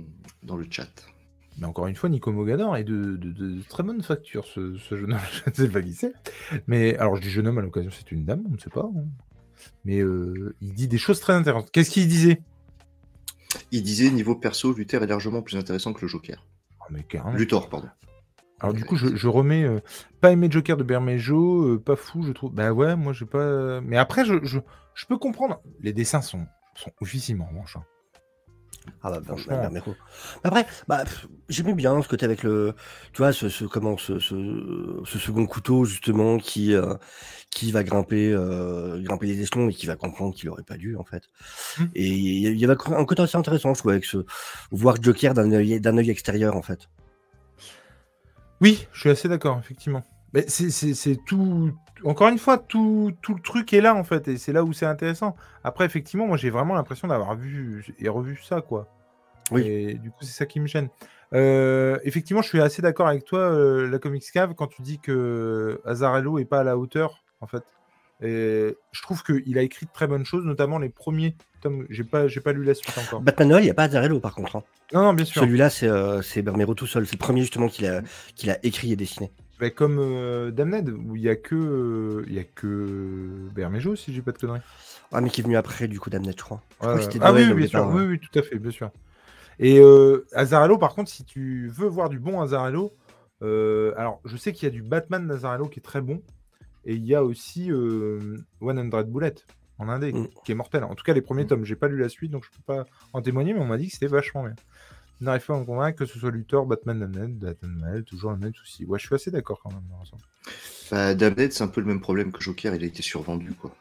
[0.44, 0.90] dans le chat.
[1.58, 5.20] Mais encore une fois, Nico Mogador est de, très bonne facture, ce, jeune homme.
[5.46, 6.14] je ne sais pas qui c'est.
[6.68, 8.90] Mais alors, je dis jeune homme à l'occasion, c'est une dame, on ne sait pas.
[8.96, 9.06] Hein.
[9.86, 11.72] Mais euh, il dit des choses très intéressantes.
[11.72, 12.42] Qu'est-ce qu'il disait?
[13.72, 16.46] Il disait niveau perso, Luther est largement plus intéressant que le Joker.
[16.82, 17.06] Oh, mais
[17.38, 17.88] Luthor, pardon.
[18.60, 19.80] Alors du coup, je, remets euh,
[20.22, 22.54] pas aimé Joker de Bermejo, euh, pas fou, je trouve.
[22.54, 23.82] Bah ouais, moi j'ai pas.
[23.82, 25.62] Mais après, je, je, peux comprendre.
[25.82, 26.48] Les dessins sont,
[26.86, 27.76] en revanche.
[27.76, 27.84] Hein.
[29.02, 29.82] Ah bah, bah, bah
[30.44, 31.04] Après, bah,
[31.50, 32.74] j'aimais bien ce côté avec le,
[33.14, 36.96] tu vois, ce, comment, ce, ce, second couteau justement qui, euh,
[37.50, 40.96] qui va grimper, euh, grimper les échelons et qui va comprendre qu'il aurait pas dû
[40.98, 41.24] en fait.
[41.80, 41.84] Mmh.
[41.96, 44.26] Et il y avait un côté assez intéressant, je trouve, avec ce
[44.72, 46.90] voir Joker d'un œil, d'un œil extérieur en fait.
[48.62, 50.04] Oui, je suis assez d'accord, effectivement.
[50.34, 51.72] Mais c'est tout,
[52.06, 54.86] encore une fois, tout, le truc est là, en fait, et c'est là où c'est
[54.86, 55.36] intéressant.
[55.64, 58.88] Après, effectivement, moi, j'ai vraiment l'impression d'avoir vu et revu ça, quoi.
[59.52, 59.68] Oui.
[59.68, 60.90] Et du coup, c'est ça qui me gêne.
[61.34, 65.00] Euh, effectivement, je suis assez d'accord avec toi, euh, la Comics Cave, quand tu dis
[65.00, 67.64] que Azarello est pas à la hauteur, en fait.
[68.22, 71.86] Et je trouve qu'il a écrit de très bonnes choses, notamment les premiers tomes.
[71.90, 73.22] J'ai pas, j'ai pas lu la suite encore.
[73.22, 74.56] Batman Noël, il n'y a pas Azarello, par contre.
[74.56, 74.64] Hein.
[74.94, 75.42] Non, non, bien sûr.
[75.42, 77.06] Celui-là, c'est euh, Bermero tout seul.
[77.06, 78.02] C'est le premier, justement, qu'il a,
[78.36, 79.32] qu'il a écrit et dessiné.
[79.60, 83.96] Bah, comme euh, Damned, où il n'y a que, euh, il y a que Bermejo,
[83.96, 84.62] si j'ai pas de conneries.
[85.12, 86.62] Ah, mais qui est venu après, du coup, Damned, je crois.
[86.82, 86.96] ah
[87.34, 88.92] oui, bien sûr, oui, oui, tout à fait, bien sûr.
[89.60, 92.96] Et euh, Azarello, par contre, si tu veux voir du bon Azarello,
[93.44, 96.22] euh, alors je sais qu'il y a du Batman d'Azarello qui est très bon,
[96.86, 97.70] et il y a aussi
[98.60, 99.36] 100 Bullet
[99.78, 100.28] en indé, mm.
[100.44, 100.84] qui est mortel.
[100.84, 101.48] En tout cas, les premiers mm.
[101.48, 103.78] tomes, j'ai pas lu la suite, donc je peux pas en témoigner, mais on m'a
[103.78, 104.56] dit que c'était vachement bien
[105.22, 108.54] n'arrive pas à me convaincre que ce soit Luthor, Batman, Damned, Batman, toujours le même
[108.54, 108.86] souci.
[108.86, 109.84] Ouais, je suis assez d'accord quand même.
[110.92, 113.76] Bah, Damned, c'est un peu le même problème que Joker, il a été survendu, quoi.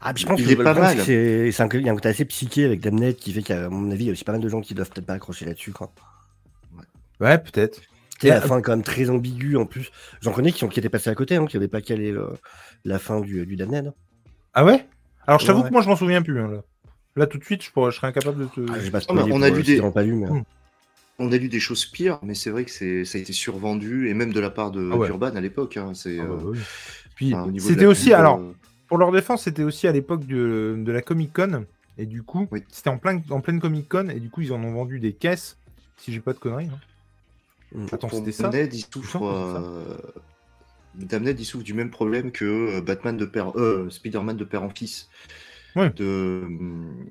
[0.00, 1.00] Ah, je pense il que est pas mal.
[1.00, 3.90] C'est, un, il y a un côté assez psyché avec Damned qui fait qu'à mon
[3.92, 5.72] avis, il y a aussi pas mal de gens qui doivent peut-être pas accrocher là-dessus,
[5.72, 5.92] quoi.
[7.20, 7.80] Ouais, peut-être.
[8.24, 9.90] Et la fin quand même très ambiguë en plus.
[10.20, 12.14] J'en connais qui, ont, qui étaient passés à côté, hein, qui n'avaient pas calé
[12.84, 13.92] la fin du, du Damned.
[14.54, 14.86] Ah ouais?
[15.26, 16.40] Alors je t'avoue que moi je m'en souviens plus.
[16.40, 16.62] Hein, là.
[17.16, 18.60] Là, tout de suite, je, pourrais, je serais incapable de te.
[18.70, 19.80] Ah, on, a lu des...
[21.18, 24.08] On a lu des choses pires, mais c'est vrai que c'est ça a été survendu,
[24.08, 25.76] et même de la part de ah Urban à l'époque.
[25.76, 26.54] Hein, c'est, ah bah euh,
[27.14, 28.12] Puis, c'était aussi.
[28.14, 28.54] Alors, euh,
[28.88, 31.66] pour leur défense, c'était aussi à l'époque de, de, la Comic Con.
[31.98, 34.08] Et du coup, c'était en, plein, en pleine Comic Con.
[34.08, 35.58] Et du coup, ils en ont vendu des caisses,
[35.98, 36.70] si j'ai pas de conneries.
[36.72, 36.80] Hein.
[37.74, 37.86] Hmm.
[37.92, 39.96] Attends, c'était ça Damned, il souffre, euh...
[40.98, 43.52] il souffre du même problème que euh, Batman de père,
[43.90, 45.08] Spider-Man de père en fils
[45.76, 46.44] de,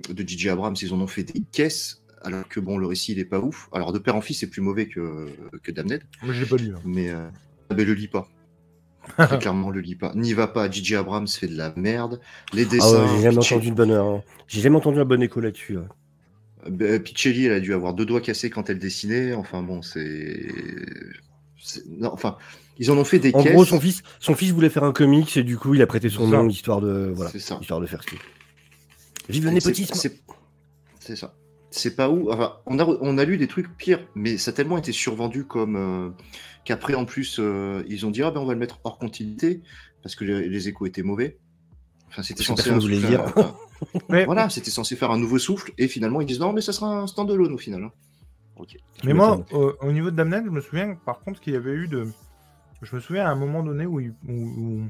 [0.10, 3.20] de DJ Abrams, ils en ont fait des caisses, alors que bon, le récit il
[3.20, 3.70] est pas ouf.
[3.72, 5.28] Alors de père en fils, c'est plus mauvais que,
[5.64, 6.04] que Damned.
[6.24, 6.74] Mais j'ai pas lu.
[6.76, 6.82] Hein.
[6.86, 7.28] Mais, euh,
[7.70, 8.28] ben, le lis pas.
[9.18, 10.14] Très clairement, le lis pas.
[10.14, 10.70] N'y va pas.
[10.70, 12.20] DJ Abrams fait de la merde.
[12.54, 13.16] Les ah dessins.
[13.16, 14.06] j'ai jamais entendu une bonne heure.
[14.06, 14.24] Hein.
[14.48, 15.78] J'ai jamais entendu un bon écho là-dessus.
[16.70, 19.34] Bah, Pichelli, elle a dû avoir deux doigts cassés quand elle dessinait.
[19.34, 20.54] Enfin bon, c'est.
[22.04, 22.38] enfin,
[22.78, 25.36] ils en ont fait des en gros, son fils, son fils voulait faire un comics
[25.38, 28.08] et du coup, il a prêté son nom histoire de, voilà, histoire de faire ce
[28.08, 28.20] qu'il
[29.30, 29.94] Vive le népotisme.
[31.00, 31.36] C'est ça.
[31.72, 32.32] C'est pas où.
[32.32, 35.46] Enfin, on a, on a lu des trucs pires, mais ça a tellement été survendu
[35.46, 36.10] comme euh,
[36.66, 39.62] qu'après, en plus, euh, ils ont dit ah ben on va le mettre hors continuité
[40.04, 41.38] parce que les, échos étaient mauvais.
[42.10, 42.70] Enfin, c'était censé.
[42.78, 43.24] dire.
[44.10, 44.26] mais...
[44.26, 46.88] Voilà, c'était censé faire un nouveau souffle et finalement ils disent non, mais ça sera
[46.88, 47.86] un stand-alone au final.
[47.86, 47.92] Hein.
[49.04, 51.88] Mais moi, au, niveau de Damned, je me souviens par contre qu'il y avait eu
[51.88, 52.08] de.
[52.82, 54.82] Je me souviens à un moment donné où, où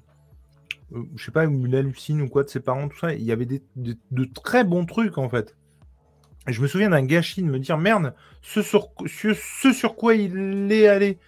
[1.16, 3.14] je sais pas, il hallucine ou quoi de ses parents, tout ça.
[3.14, 5.56] Il y avait des, de très bons trucs en fait.
[6.48, 10.16] Et je me souviens d'un gâchis de me dire merde, ce sur, ce, sur quoi
[10.16, 11.20] il est allé,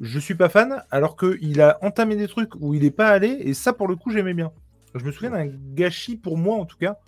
[0.00, 3.28] je suis pas fan, alors qu'il a entamé des trucs où il est pas allé,
[3.28, 4.50] et ça pour le coup j'aimais bien.
[4.94, 6.98] Je me souviens d'un gâchis pour moi en tout cas,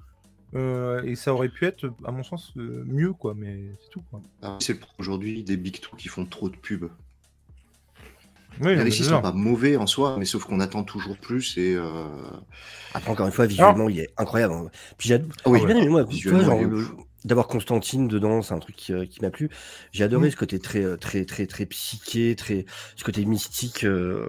[0.55, 4.03] euh, et ça aurait pu être, à mon sens, euh, mieux quoi, mais c'est tout.
[4.43, 6.89] Ah, c'est aujourd'hui des big two qui font trop de pubs.
[8.61, 11.75] Oui, les récits sont pas mauvais en soi, mais sauf qu'on attend toujours plus et.
[11.75, 12.07] Euh...
[12.95, 14.55] Après, encore une fois, visuellement, il est incroyable.
[14.55, 14.71] Hein.
[14.97, 16.05] Puis j'ai ah oui, bien aimé, moi,
[17.25, 19.51] d'avoir Constantine dedans, c'est un truc qui, euh, m'a plu.
[19.93, 20.31] J'ai adoré mm.
[20.31, 22.65] ce côté très, euh, très, très, très psyché, très,
[22.97, 23.85] ce côté mystique.
[23.85, 24.27] Euh...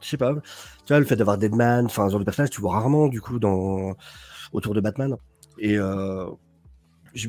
[0.00, 0.34] Je sais pas.
[0.34, 3.20] Tu vois, le fait d'avoir Deadman, enfin, ce genre de personnage, tu vois rarement, du
[3.20, 3.94] coup, dans...
[4.52, 5.16] autour de Batman.
[5.58, 5.78] Et.
[5.78, 6.26] Euh...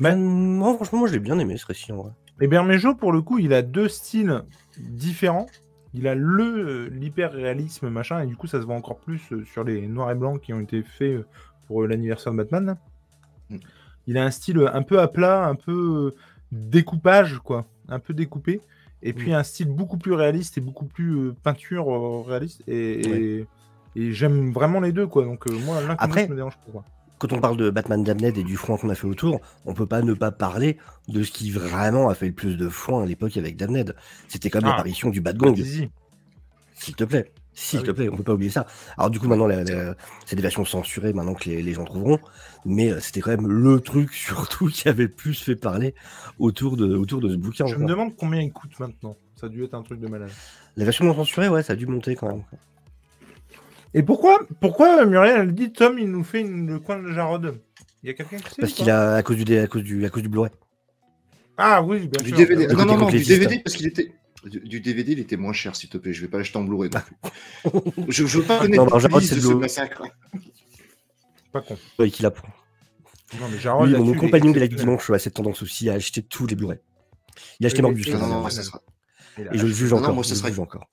[0.00, 2.10] Moi, franchement, moi, je l'ai bien aimé, ce récit, en vrai.
[2.40, 4.42] Et Bermejo, pour le coup, il a deux styles
[4.78, 5.46] différents
[5.96, 9.64] il a le l'hyper réalisme machin et du coup ça se voit encore plus sur
[9.64, 11.24] les noirs et blancs qui ont été faits
[11.66, 12.76] pour l'anniversaire de Batman.
[13.50, 13.56] Mm.
[14.06, 16.14] Il a un style un peu à plat, un peu
[16.52, 18.60] découpage quoi, un peu découpé
[19.02, 19.36] et puis mm.
[19.36, 23.46] un style beaucoup plus réaliste et beaucoup plus peinture réaliste et,
[23.96, 25.24] et, j'aime vraiment les deux quoi.
[25.24, 26.28] Donc moi l'un Après...
[26.28, 26.84] me dérange pas.
[27.18, 29.86] Quand on parle de Batman Damned et du foin qu'on a fait autour, on peut
[29.86, 30.76] pas ne pas parler
[31.08, 33.94] de ce qui vraiment a fait le plus de foin à l'époque avec Damned.
[34.28, 34.70] C'était comme ah.
[34.70, 35.56] l'apparition du Bat Gong.
[36.74, 37.32] S'il te plaît.
[37.58, 38.66] S'il ah te plaît, on peut pas oublier ça.
[38.98, 39.48] Alors du coup, maintenant,
[40.26, 42.18] c'est des versions censurées maintenant que les, gens trouveront,
[42.66, 45.94] mais euh, c'était quand même le truc surtout qui avait le plus fait parler
[46.38, 47.66] autour de, autour de ce bouquin.
[47.66, 49.16] Je me demande combien il coûte maintenant.
[49.36, 50.30] Ça a dû être un truc de malade.
[50.76, 52.44] La version non censurée, ouais, ça a dû monter quand même.
[53.94, 57.60] Et pourquoi, pourquoi Muriel, elle dit Tom, il nous fait le coin de Jarod?
[58.02, 60.04] Il y a quelqu'un qui sait Parce qu'il a, à cause du, à cause du,
[60.04, 60.50] à cause du Blu-ray.
[61.56, 62.36] Ah oui, bien du sûr.
[62.36, 62.66] DVD.
[62.68, 64.12] Non, non, non, du DVD parce qu'il était.
[64.44, 66.12] Du, DVD, il était moins cher, s'il te plaît.
[66.12, 66.88] Je vais pas l'acheter en Blu-ray
[68.08, 70.04] je, je veux pas connaître non, de ce massacre.
[71.52, 71.76] Pas con.
[71.98, 72.30] Oui, qu'il a.
[73.40, 76.22] Non, mais Jarod, oui, mon compagnon de la dimanche a cette tendance aussi à acheter
[76.22, 76.78] tous les Blu-ray.
[77.58, 78.08] Il a acheté Morbius.
[78.08, 78.82] Non, non, ça sera.
[79.38, 80.10] Et je le juge encore.
[80.10, 80.88] Non, moi, ça sera encore.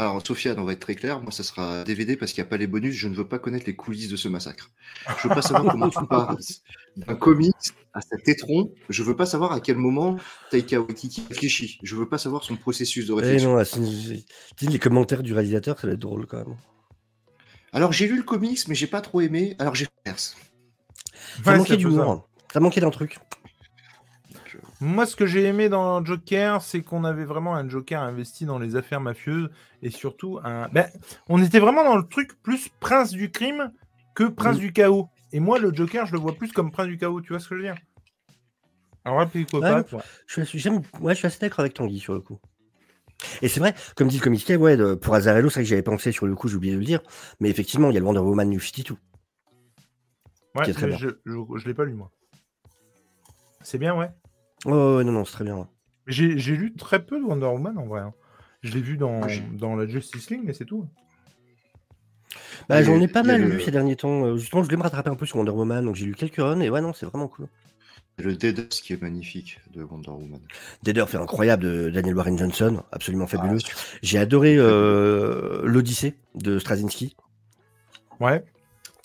[0.00, 1.20] Alors, Sofiane, on va être très clair.
[1.20, 2.94] Moi, ça sera DVD parce qu'il n'y a pas les bonus.
[2.94, 4.70] Je ne veux pas connaître les coulisses de ce massacre.
[5.18, 6.62] Je veux pas savoir comment tu passes
[6.96, 7.54] d'un comics
[7.92, 8.72] à cet étron.
[8.88, 10.16] Je veux pas savoir à quel moment
[10.50, 11.78] Taika Waititi réfléchit.
[11.82, 13.60] Je veux pas savoir son processus de eh réflexion.
[13.60, 16.56] Eh non, les commentaires du réalisateur, ça va être drôle quand même.
[17.74, 19.54] Alors, j'ai lu le comics, mais j'ai pas trop aimé.
[19.58, 22.26] Alors, j'ai fait Ça manquait d'humour.
[22.50, 23.18] Ça manquait d'un truc.
[24.82, 28.58] Moi, ce que j'ai aimé dans Joker, c'est qu'on avait vraiment un Joker investi dans
[28.58, 29.50] les affaires mafieuses
[29.82, 30.68] et surtout un.
[30.68, 30.88] Ben,
[31.28, 33.72] on était vraiment dans le truc plus prince du crime
[34.14, 35.08] que prince du chaos.
[35.32, 37.20] Et moi, le Joker, je le vois plus comme prince du chaos.
[37.20, 37.76] Tu vois ce que je veux dire?
[39.04, 39.84] Alors, quoi pas,
[40.26, 42.38] je, suis, je suis assez d'accord avec Tanguy sur le coup.
[43.42, 46.10] Et c'est vrai, comme dit le comité, ouais, pour Azarello, c'est vrai que j'avais pensé
[46.12, 47.02] sur le coup, j'ai oublié de le dire,
[47.38, 48.96] mais effectivement, il y a le Wonder Woman New 52.
[50.54, 52.10] Ouais, qui est très je, je, je l'ai pas lu, moi.
[53.62, 54.10] C'est bien, ouais.
[54.66, 55.68] Oh, non, non, c'est très bien.
[56.06, 58.00] J'ai lu très peu de Wonder Woman en vrai.
[58.00, 58.14] Hein.
[58.62, 59.20] Je l'ai vu dans,
[59.52, 60.86] dans la Justice League, mais c'est tout.
[62.68, 64.24] Bah, j'en ai pas mal lu ces derniers temps.
[64.24, 66.36] Euh, justement, je voulais me rattraper un peu sur Wonder Woman, donc j'ai lu quelques
[66.36, 67.48] runs, et ouais, non, c'est vraiment cool.
[68.18, 70.40] Le Deader, ce qui est magnifique de Wonder Woman.
[70.82, 73.58] Deader fait incroyable de Daniel Warren Johnson, absolument ah, fabuleux.
[74.02, 77.16] j'ai adoré euh, l'Odyssée de Straczynski.
[78.20, 78.44] Ouais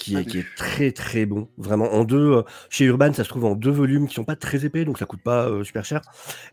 [0.05, 1.47] qui est, qui est, très très bon.
[1.57, 2.33] Vraiment en deux.
[2.37, 4.99] Euh, chez Urban, ça se trouve en deux volumes qui sont pas très épais, donc
[4.99, 6.01] ça coûte pas euh, super cher.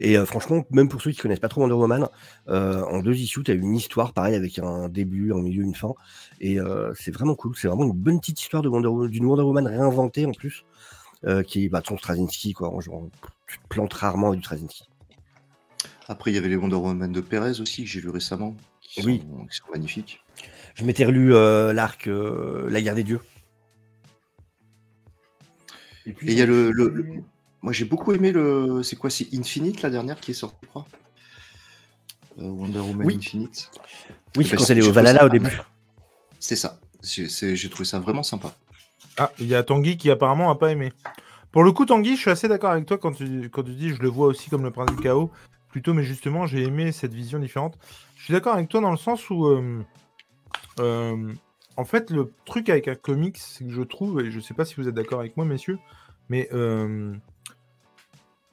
[0.01, 2.09] Et euh, franchement, même pour ceux qui connaissent pas trop Wonder Woman,
[2.49, 5.93] en deux issues, tu as une histoire pareil avec un début, un milieu, une fin.
[6.41, 6.59] Et
[6.95, 7.55] c'est vraiment cool.
[7.57, 10.65] C'est vraiment une bonne petite histoire de Wonder, d'une Wonder Woman réinventée en plus,
[11.47, 12.73] qui est bah, son Straczynski, quoi.
[12.81, 13.09] Genre,
[13.47, 14.85] tu te plantes rarement avec du Straczynski.
[16.09, 19.05] Après, il y avait les Wonder Woman de Perez aussi que j'ai lu récemment, qui,
[19.05, 19.23] oui.
[19.51, 20.21] qui sont magnifiques.
[20.75, 21.31] Je m'étais relu
[21.75, 23.21] l'arc La guerre des dieux.
[26.07, 26.73] Et il y a le,
[27.63, 28.83] Moi, j'ai beaucoup aimé le.
[28.83, 30.87] C'est quoi C'est Infinite, la dernière qui est sortie, je crois
[32.39, 33.71] euh, Wonder Woman Infinite.
[34.37, 35.61] Oui, quand elle est au Valhalla au début.
[36.41, 36.81] C'est ça.
[37.03, 38.55] J'ai trouvé ça vraiment sympa.
[39.19, 40.93] Ah, il y a Tanguy qui apparemment n'a pas aimé.
[41.51, 43.91] Pour le coup, Tanguy, je suis assez d'accord avec toi quand tu, quand tu dis
[43.91, 45.31] je le vois aussi comme le prince du chaos.
[45.69, 47.79] Plutôt, mais justement, j'ai aimé cette vision différente.
[48.17, 49.47] Je suis d'accord avec toi dans le sens où.
[49.47, 49.83] Euh,
[50.81, 51.33] euh,
[51.77, 54.65] en fait, le truc avec un comics, c'est que je trouve, et je sais pas
[54.65, 55.79] si vous êtes d'accord avec moi, messieurs,
[56.29, 57.15] mais euh,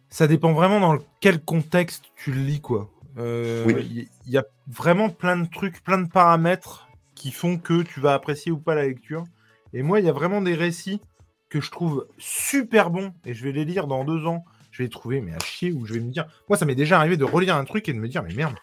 [0.09, 2.89] ça dépend vraiment dans quel contexte tu le lis, quoi.
[3.17, 7.99] Euh, il y, a vraiment plein de trucs, plein de paramètres qui font que tu
[7.99, 9.25] vas apprécier ou pas la lecture.
[9.73, 11.01] Et moi, il y a vraiment des récits
[11.49, 14.45] que je trouve super bons, et je vais les lire dans deux ans.
[14.71, 16.27] Je vais les trouver, mais à chier, ou je vais me dire.
[16.47, 18.55] Moi, ça m'est déjà arrivé de relire un truc et de me dire, mais merde,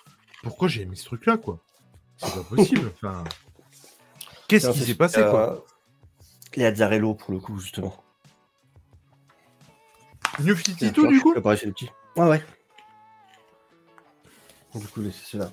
[0.43, 1.59] pourquoi j'ai aimé ce truc-là, quoi?
[2.17, 2.91] C'est pas possible.
[3.03, 3.25] enfin.
[4.49, 5.64] Qu'est-ce qui s'est passé, quoi
[6.55, 7.95] Les Azzarello, pour le coup, justement.
[10.41, 11.35] New 52, du coup
[12.17, 12.43] Ouais, ouais.
[14.75, 15.51] Du coup, c'est cela.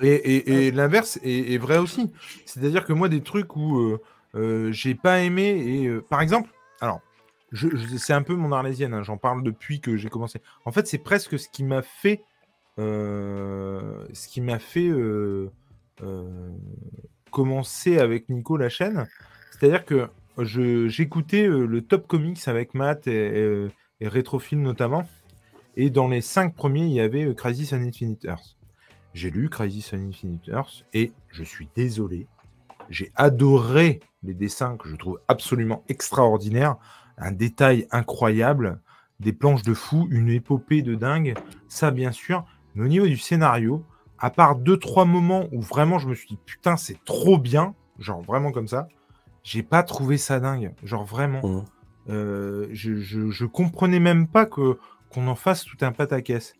[0.00, 2.12] Et, l'inverse est, vrai aussi.
[2.44, 4.00] C'est-à-dire que moi, des trucs où euh,
[4.34, 6.50] euh, j'ai pas aimé, et euh, par exemple,
[6.80, 7.00] alors,
[7.96, 10.40] c'est un peu mon arlésienne, hein, j'en parle depuis que j'ai commencé.
[10.64, 12.22] En fait, c'est presque ce qui m'a fait.
[12.76, 14.90] ce qui m'a fait
[17.30, 19.06] commencé avec Nico la chaîne.
[19.50, 20.08] C'est-à-dire que
[20.88, 25.08] j'écoutais euh, le Top Comics avec Matt et, euh, et, Retrofilm notamment.
[25.76, 28.26] Et dans les cinq premiers, il y avait euh, Crisis on Infinite.
[29.14, 30.50] J'ai lu Crisis on Infinite
[30.94, 32.26] et je suis désolé.
[32.90, 36.76] J'ai adoré les dessins que je trouve absolument extraordinaires.
[37.18, 38.80] Un détail incroyable,
[39.20, 41.34] des planches de fou, une épopée de dingue.
[41.68, 42.44] Ça, bien sûr.
[42.74, 43.84] Mais au niveau du scénario,
[44.18, 47.74] à part deux, trois moments où vraiment je me suis dit putain, c'est trop bien,
[47.98, 48.88] genre vraiment comme ça,
[49.44, 50.72] j'ai pas trouvé ça dingue.
[50.84, 51.40] Genre vraiment.
[51.46, 51.64] Mhm.
[52.10, 54.78] Euh, je, je, je comprenais même pas que
[55.10, 56.54] qu'on en fasse tout un pataquès.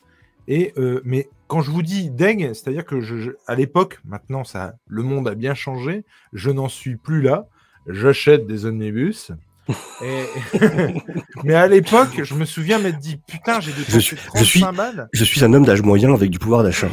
[0.46, 4.44] Et euh, mais quand je vous dis deg, c'est-à-dire que je, je- à l'époque, maintenant
[4.44, 7.46] ça, le monde a bien changé, je n'en suis plus là.
[7.86, 9.32] J'achète des omnibus.
[10.02, 10.24] Et...
[11.44, 14.60] mais à l'époque, je me souviens m'être dit putain, j'ai dépensé suis- 35 je suis-
[14.76, 15.08] balles.
[15.12, 16.88] Je suis un homme d'âge moyen avec du pouvoir d'achat.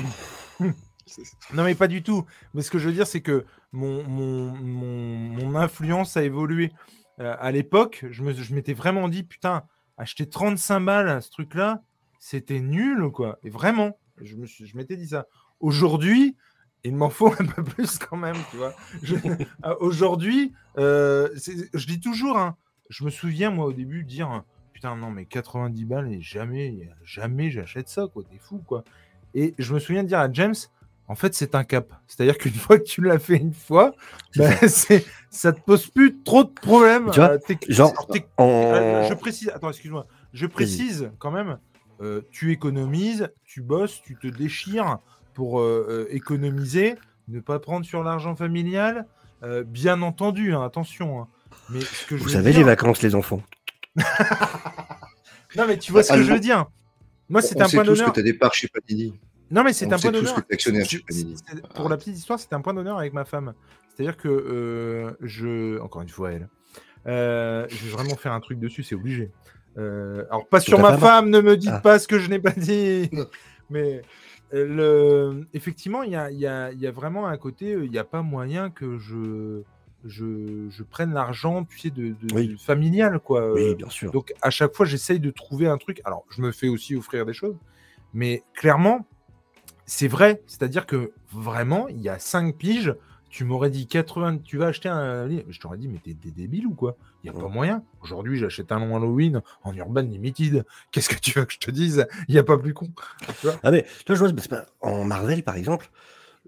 [1.53, 2.25] Non, mais pas du tout.
[2.53, 6.71] Mais ce que je veux dire, c'est que mon, mon, mon, influence a évolué.
[7.19, 9.63] Euh, à l'époque, je me- je m'étais vraiment dit, putain,
[9.97, 11.81] acheter 35 balles, ce truc-là,
[12.19, 13.39] c'était nul, quoi.
[13.43, 14.35] Et vraiment, je
[14.75, 15.27] m'étais dit ça.
[15.59, 16.35] Aujourd'hui,
[16.83, 18.73] il m'en faut un peu plus quand même, tu vois.
[19.65, 21.29] Euh, Aujourd'hui, euh,
[21.73, 22.57] je dis toujours, hein,
[22.89, 24.43] je me souviens, moi, au début, dire,
[24.73, 28.23] putain, non, mais 90 balles, et jamais, jamais j'achète ça, quoi.
[28.29, 28.83] T'es fou, quoi.
[29.33, 30.55] Et je me souviens de dire à James,
[31.07, 31.87] en fait, c'est un cap.
[32.07, 33.93] C'est-à-dire qu'une fois que tu l'as fait une fois,
[34.35, 34.49] bah,
[35.29, 37.09] ça te pose plus trop de problèmes.
[37.11, 37.37] Tu vois, euh,
[37.67, 37.93] genre,
[38.39, 40.07] euh, je précise, attends, excuse-moi.
[40.33, 41.57] Je précise quand même,
[42.01, 44.97] euh, tu économises, tu bosses, tu te déchires
[45.33, 46.95] pour euh, économiser,
[47.27, 49.05] ne pas prendre sur l'argent familial.
[49.67, 51.21] bien entendu, hein, attention.
[51.21, 51.27] hein.
[51.69, 53.41] Mais ce que je Vous savez, dire- les vacances, les enfants.
[55.55, 56.65] Non, mais tu vois ce que je veux dire.
[57.29, 58.09] Moi, c'est un point d'honneur.
[58.09, 59.13] que tu as des parts chez Panini.
[59.55, 60.35] Non, mais c'est un point d'honneur.
[60.51, 63.53] C'est- c'est- Pour la petite histoire, c'était un point d'honneur avec ma femme.
[63.89, 65.79] C'est-à-dire que euh, je.
[65.79, 66.49] Encore une fois, elle.
[67.07, 69.31] Euh, je vais vraiment faire un truc dessus, c'est obligé.
[69.77, 71.79] Euh, alors, pas sur ma femme femme, ne me dites Ah.
[71.79, 73.09] pas ce que je n'ai pas dit.
[73.69, 74.01] mais
[74.51, 75.45] le...
[75.53, 78.21] effectivement, il y a, y a- y a vraiment un côté, il n'y a pas
[78.21, 79.61] moyen que je,
[80.05, 82.47] je, je prenne l'argent, tu sais, de, de- Oui.
[82.49, 83.53] de familial, quoi.
[83.53, 84.11] Oui, bien sûr.
[84.11, 86.01] donc à chaque fois, j'essaye de trouver un truc.
[86.05, 87.55] Alors, je me fais aussi offrir des choses,
[88.13, 89.05] mais clairement,
[89.85, 90.41] c'est vrai.
[90.47, 92.93] C'est-à-dire que vraiment, il y a 5 piges,
[93.29, 95.43] tu m'aurais dit 80, tu vas acheter un livre.
[95.49, 96.95] Je t'aurais dit, mais t'es débile ou quoi?
[97.23, 97.83] Il n'y a pas moyen.
[98.01, 100.63] Aujourd'hui, j'achète un long Halloween en Urban Limited.
[100.91, 102.07] Qu'est-ce que tu veux que je te dise?
[102.27, 102.87] Il n'y a pas plus con.
[103.39, 103.55] Tu vois?
[103.63, 105.89] Ah mais toi je vois, c'est pas- en Marvel par exemple,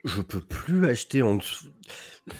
[0.07, 1.65] je peux plus acheter en dessous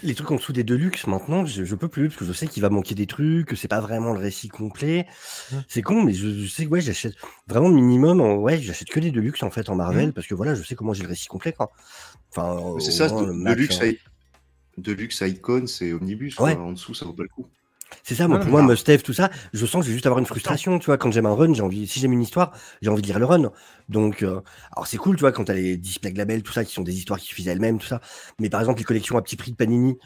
[0.02, 2.46] les trucs en dessous des Deluxe maintenant, je, je peux plus parce que je sais
[2.46, 5.06] qu'il va manquer des trucs, que c'est pas vraiment le récit complet.
[5.50, 5.56] Mmh.
[5.66, 7.14] C'est con, mais je, je sais que ouais, j'achète
[7.46, 8.20] vraiment minimum.
[8.20, 10.12] En, ouais, j'achète que des Deluxe en fait en Marvel Mmh.
[10.12, 11.72] parce que voilà, je sais comment j'ai le récit complet quoi.
[12.30, 13.86] Enfin, C'est ça, moins, de, le de max, luxe, hein.
[13.86, 13.98] I-
[14.76, 16.38] de luxe Icon, c'est Omnibus.
[16.38, 16.54] Ouais.
[16.54, 16.64] quoi.
[16.64, 17.46] En dessous, ça vaut pas le coup.
[18.02, 20.18] C'est ça, moi, pour moi, Must-Have, tout ça, je sens que je vais juste avoir
[20.18, 22.52] une frustration, tu vois, quand j'aime un run, j'ai envie, si j'aime une histoire,
[22.82, 23.50] j'ai envie de lire le run.
[23.88, 24.40] Donc, euh,
[24.72, 26.96] alors c'est cool, tu vois, quand t'as les displays labels, tout ça, qui sont des
[26.96, 28.00] histoires qui suffisent à elles-mêmes, tout ça.
[28.38, 29.98] Mais par exemple, les collections à petit prix de Panini,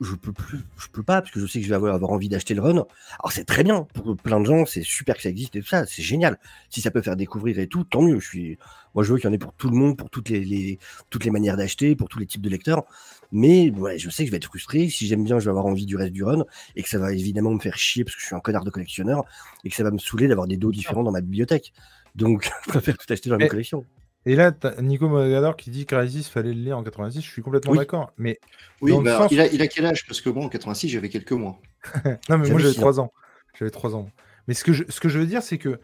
[0.00, 2.10] je peux plus, je peux pas, parce que je sais que je vais avoir, avoir
[2.12, 2.86] envie d'acheter le run.
[3.20, 5.68] Alors c'est très bien, pour plein de gens, c'est super que ça existe et tout
[5.68, 6.38] ça, c'est génial.
[6.70, 8.18] Si ça peut faire découvrir et tout, tant mieux.
[8.20, 8.58] Je suis,
[8.94, 10.78] moi, je veux qu'il y en ait pour tout le monde, pour toutes les, les-
[11.10, 12.84] toutes les manières d'acheter, pour tous les types de lecteurs.
[13.32, 14.88] Mais ouais, je sais que je vais être frustré.
[14.88, 16.44] Si j'aime bien, je vais avoir envie du reste du run
[16.76, 18.70] et que ça va évidemment me faire chier parce que je suis un connard de
[18.70, 19.24] collectionneur
[19.64, 21.72] et que ça va me saouler d'avoir des dos différents dans ma bibliothèque.
[22.16, 23.84] Donc, je préfère tout acheter dans la Mais- même collection.
[24.26, 27.22] Et là, t'as Nico Mogador qui dit Crisis fallait le lire en 86.
[27.22, 27.78] Je suis complètement Oui.
[27.78, 28.12] d'accord.
[28.18, 28.38] Mais
[28.82, 30.06] Oui, bah, sens- il, a, il a quel âge?
[30.06, 31.58] Parce que moi, en 86, j'avais quelques mois.
[32.28, 33.12] Non, mais moi J'avais j'avais six 3 ans.
[33.58, 34.10] J'avais 3 ans.
[34.46, 35.80] Mais ce que je, ce que je veux dire, c'est que,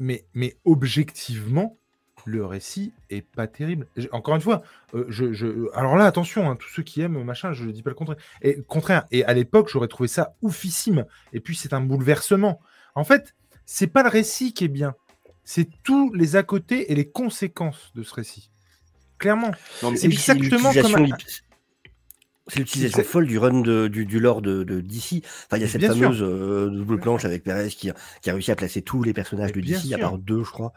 [0.00, 1.78] mais objectivement,
[2.26, 3.86] le récit est pas terrible.
[4.12, 4.62] Encore une fois,
[4.94, 7.82] euh, je, je- alors là, attention, hein, tous ceux qui aiment machin, je ne dis
[7.82, 8.16] pas le contraire.
[8.42, 9.04] Et, contraire.
[9.10, 11.04] Et à l'époque, j'aurais trouvé ça oufissime.
[11.32, 12.60] Et puis, c'est un bouleversement.
[12.94, 13.34] En fait,
[13.66, 14.94] c'est pas le récit qui est bien.
[15.44, 18.50] C'est tous les à côté et les conséquences de ce récit.
[19.18, 19.50] Clairement.
[19.96, 21.14] C'est exactement comme- lip-
[22.50, 25.22] C'est l'utilisation folle du run de- du, du lore de, de DC.
[25.46, 28.30] Enfin, il y a cette Bien fameuse euh, double planche avec Perez qui, a- qui
[28.30, 30.72] a réussi à placer tous les personnages de DC, à part deux, je crois.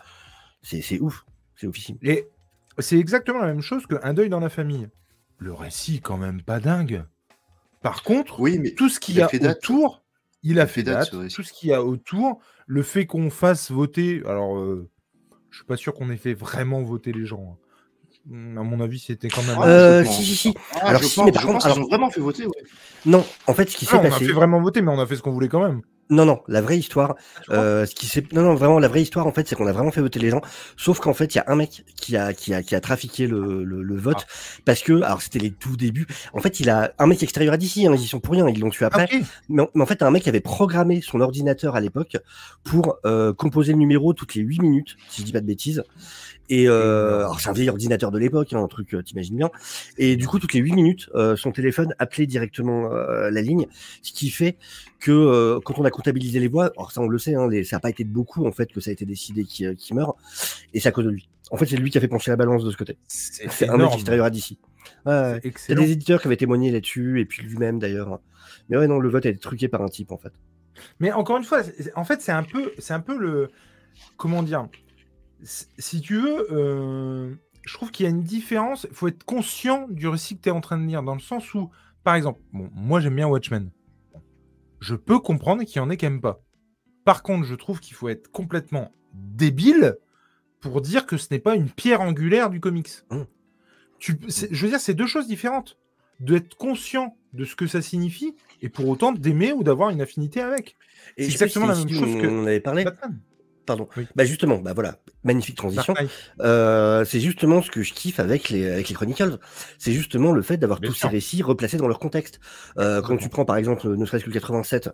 [0.64, 1.26] C'est ouf.
[1.62, 2.00] C'est oufissime.
[2.02, 2.28] Et
[2.80, 4.90] c'est exactement la même chose qu'un deuil dans la famille.
[5.38, 7.06] Le récit, quand même pas dingue.
[7.84, 10.04] Par contre, oui, mais tout ce qu'il il y a autour,
[10.42, 11.10] il a fait date, date.
[11.12, 11.36] ce récit.
[11.36, 14.24] Tout ce qu'il y a autour, le fait qu'on fasse voter.
[14.26, 14.90] Alors, euh,
[15.52, 17.60] je suis pas sûr qu'on ait fait vraiment voter les gens.
[17.62, 17.68] hein.
[18.30, 19.58] Hum, À mon avis, c'était quand même.
[19.60, 20.54] Ah, Euh, si, si, si.
[20.76, 22.46] Ah, Alors, je si, pense, mais par je contre, alors- ont vraiment fait voter.
[22.46, 22.52] ouais.
[23.06, 24.26] Non, en fait, ce qui Ah, s'est on a passé.
[24.26, 25.82] fait vraiment voter, mais on a fait ce qu'on voulait quand même.
[26.12, 27.16] Non, non, la vraie histoire,
[27.52, 29.72] euh, ce qui s'est, non, non, vraiment, la vraie histoire, en fait, c'est qu'on a
[29.72, 30.42] vraiment fait voter les gens.
[30.76, 33.28] Sauf qu'en fait, il y a un mec qui a, qui a, qui a trafiqué
[33.28, 34.28] le, le, le vote
[34.66, 36.08] parce que, alors, c'était les tout débuts.
[36.34, 38.46] En fait, il a un mec extérieur à d'ici, hein, ils y sont pour rien,
[38.50, 39.06] ils l'ont tué après.
[39.06, 39.22] Ok.
[39.48, 42.18] Mais, en- mais en fait, un mec avait programmé son ordinateur à l'époque
[42.66, 45.82] pour euh, composer le numéro toutes les 8 minutes, si je dis pas de bêtises.
[46.52, 49.50] Et euh, alors c'est un vieil ordinateur de l'époque, hein, un truc, euh, t'imagines bien.
[49.98, 53.68] Et du coup, toutes les 8 minutes, euh, son téléphone appelait directement la ligne,
[54.02, 54.58] ce qui fait
[55.00, 57.78] que quand on a comptabilisé les voix, alors ça on le sait, hein, les, ça
[57.78, 59.94] n'a pas été de beaucoup en fait que ça a été décidé qui, euh, qui
[59.94, 60.18] meurt,
[60.74, 61.30] et c'est à cause de lui.
[61.52, 62.98] En fait, c'est lui qui a fait pencher la balance de ce côté.
[63.08, 64.52] C'est un mec extérieur à DC.
[64.52, 64.58] Ouais.
[65.06, 65.82] C'est Il y a excellent.
[65.82, 68.20] des éditeurs qui avaient témoigné là-dessus, et puis lui-même d'ailleurs.
[68.70, 70.32] Mais ouais, non, le vote a été truqué par un type en fait.
[71.00, 71.62] Mais encore une fois,
[71.96, 73.50] en fait, c'est un peu, c'est un peu le,
[74.18, 74.68] comment dire,
[75.44, 78.88] si tu veux, euh, je trouve qu'il y a une différence.
[78.90, 81.22] Il faut être conscient du récit que tu es en train de lire, dans le
[81.22, 81.70] sens où,
[82.04, 83.72] par exemple, bon, moi j'aime bien Watchmen.
[84.80, 86.42] Je peux comprendre qu'il y en ait qui n'aiment pas.
[87.06, 89.98] Par contre, je trouve qu'il faut être complètement débile
[90.60, 92.90] pour dire que ce n'est pas une pierre angulaire du comics.
[93.10, 93.22] Mmh.
[94.00, 95.78] Tu, je veux dire, c'est deux choses différentes.
[96.20, 100.42] D'être conscient de ce que ça signifie et pour autant d'aimer ou d'avoir une affinité
[100.42, 100.76] avec.
[101.18, 102.84] Et C'est exactement la même chose que On avait parlé.
[102.84, 103.20] Batman.
[103.66, 103.88] Pardon.
[103.96, 104.08] Oui.
[104.16, 105.94] Bah justement, bah voilà, magnifique transition.
[105.94, 106.10] Knight.
[106.42, 109.38] Euh, c'est justement ce que je kiffe avec les, avec les Chronicles.
[109.78, 111.10] C'est justement le fait d'avoir tous sûr.
[111.10, 112.40] ces récits replacés dans leur contexte.
[112.78, 114.90] Euh, quand tu prends par exemple, ne serait-ce que le 87,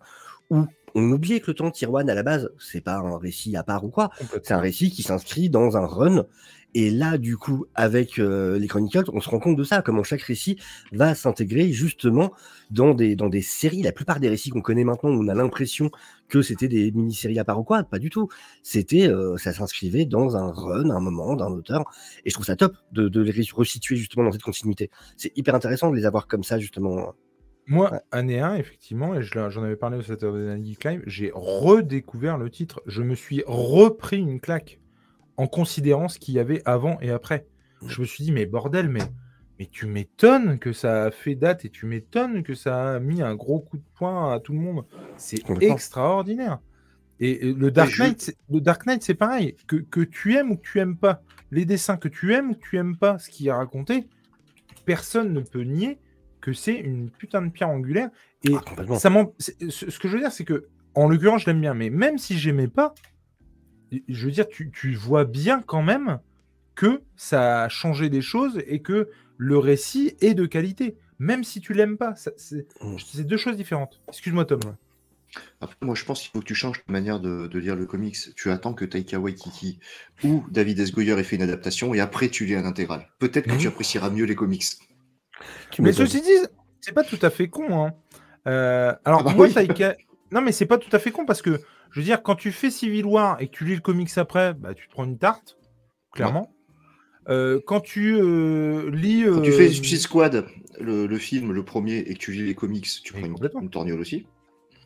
[0.50, 0.66] où
[0.96, 3.64] on oubliait que le temps de 1 à la base, c'est pas un récit à
[3.64, 4.10] part ou quoi.
[4.44, 6.26] C'est un récit qui s'inscrit dans un run.
[6.80, 10.04] Et là, du coup, avec euh, les Chronicles, on se rend compte de ça, comment
[10.04, 10.60] chaque récit
[10.92, 12.32] va s'intégrer justement
[12.70, 13.82] dans des, dans des séries.
[13.82, 15.90] La plupart des récits qu'on connaît maintenant, on a l'impression
[16.28, 17.82] que c'était des mini-séries à part ou quoi.
[17.82, 18.28] Pas du tout.
[18.62, 21.84] C'était, euh, ça s'inscrivait dans un run, un moment d'un auteur.
[22.26, 24.92] Et je trouve ça top de, de les re- resituer justement dans cette continuité.
[25.16, 27.16] C'est hyper intéressant de les avoir comme ça, justement.
[27.66, 28.00] Moi, Ouais.
[28.12, 32.82] année 1, effectivement, et j'en avais parlé au Saturday Night Live, j'ai redécouvert le titre.
[32.86, 34.80] Je me suis repris une claque
[35.38, 37.46] en considérant ce qu'il y avait avant et après.
[37.86, 39.02] Je me suis dit, mais bordel, mais,
[39.60, 43.22] mais tu m'étonnes que ça a fait date et tu m'étonnes que ça a mis
[43.22, 44.86] un gros coup de poing à tout le monde.
[45.16, 45.44] C'est
[45.74, 46.60] extraordinaire.
[47.20, 49.56] Et, et le Dark Knight, c'est- le Dark Knight, c'est pareil.
[49.68, 52.54] Que, que tu aimes ou que tu aimes pas, les dessins que tu aimes ou
[52.56, 54.08] que tu aimes pas, ce qu'il a raconté,
[54.86, 56.00] personne ne peut nier
[56.42, 58.10] que c'est une putain de pierre angulaire.
[58.44, 58.62] Et Ah,
[58.98, 59.10] ça
[59.40, 62.18] ce, ce que je veux dire, c'est que, en l'occurrence, je l'aime bien, mais même
[62.18, 62.94] si j'aimais pas,
[64.08, 66.20] je veux dire, tu, tu vois bien quand même
[66.76, 71.62] que ça a changé des choses et que le récit est de qualité, même si
[71.62, 72.14] tu l'aimes pas.
[72.16, 72.96] C'est Mm.
[73.00, 74.00] c'est deux choses différentes.
[74.10, 74.60] Excuse-moi, Tom.
[75.62, 77.86] Après, moi, je pense qu'il faut que tu changes ta manière de, de lire le
[77.86, 78.16] comics.
[78.36, 79.80] Tu attends que Taika Waititi
[80.24, 80.92] ou David S.
[80.92, 83.08] Goyer ait fait une adaptation et après tu lis un intégral.
[83.20, 84.64] Peut-être que tu apprécieras mieux les comics.
[85.72, 86.30] Tu Mais ceci dit,
[86.82, 87.86] c'est pas tout à fait con.
[87.86, 87.94] hein.
[88.48, 89.54] Euh, alors, Ah bah moi, oui.
[89.54, 89.96] Taika-
[90.32, 91.60] Non, mais c'est pas tout à fait con parce que,
[91.92, 94.54] je veux dire, quand tu fais Civil War et que tu lis le comics après,
[94.54, 95.58] bah, tu te prends une tarte,
[96.14, 96.54] clairement.
[97.30, 99.26] Euh, quand tu euh, lis.
[99.26, 100.46] Quand tu euh, fais Suicide Squad,
[100.80, 103.70] le, le film, le premier, et que tu lis les comics, tu prends une, une
[103.70, 104.26] torgnole aussi.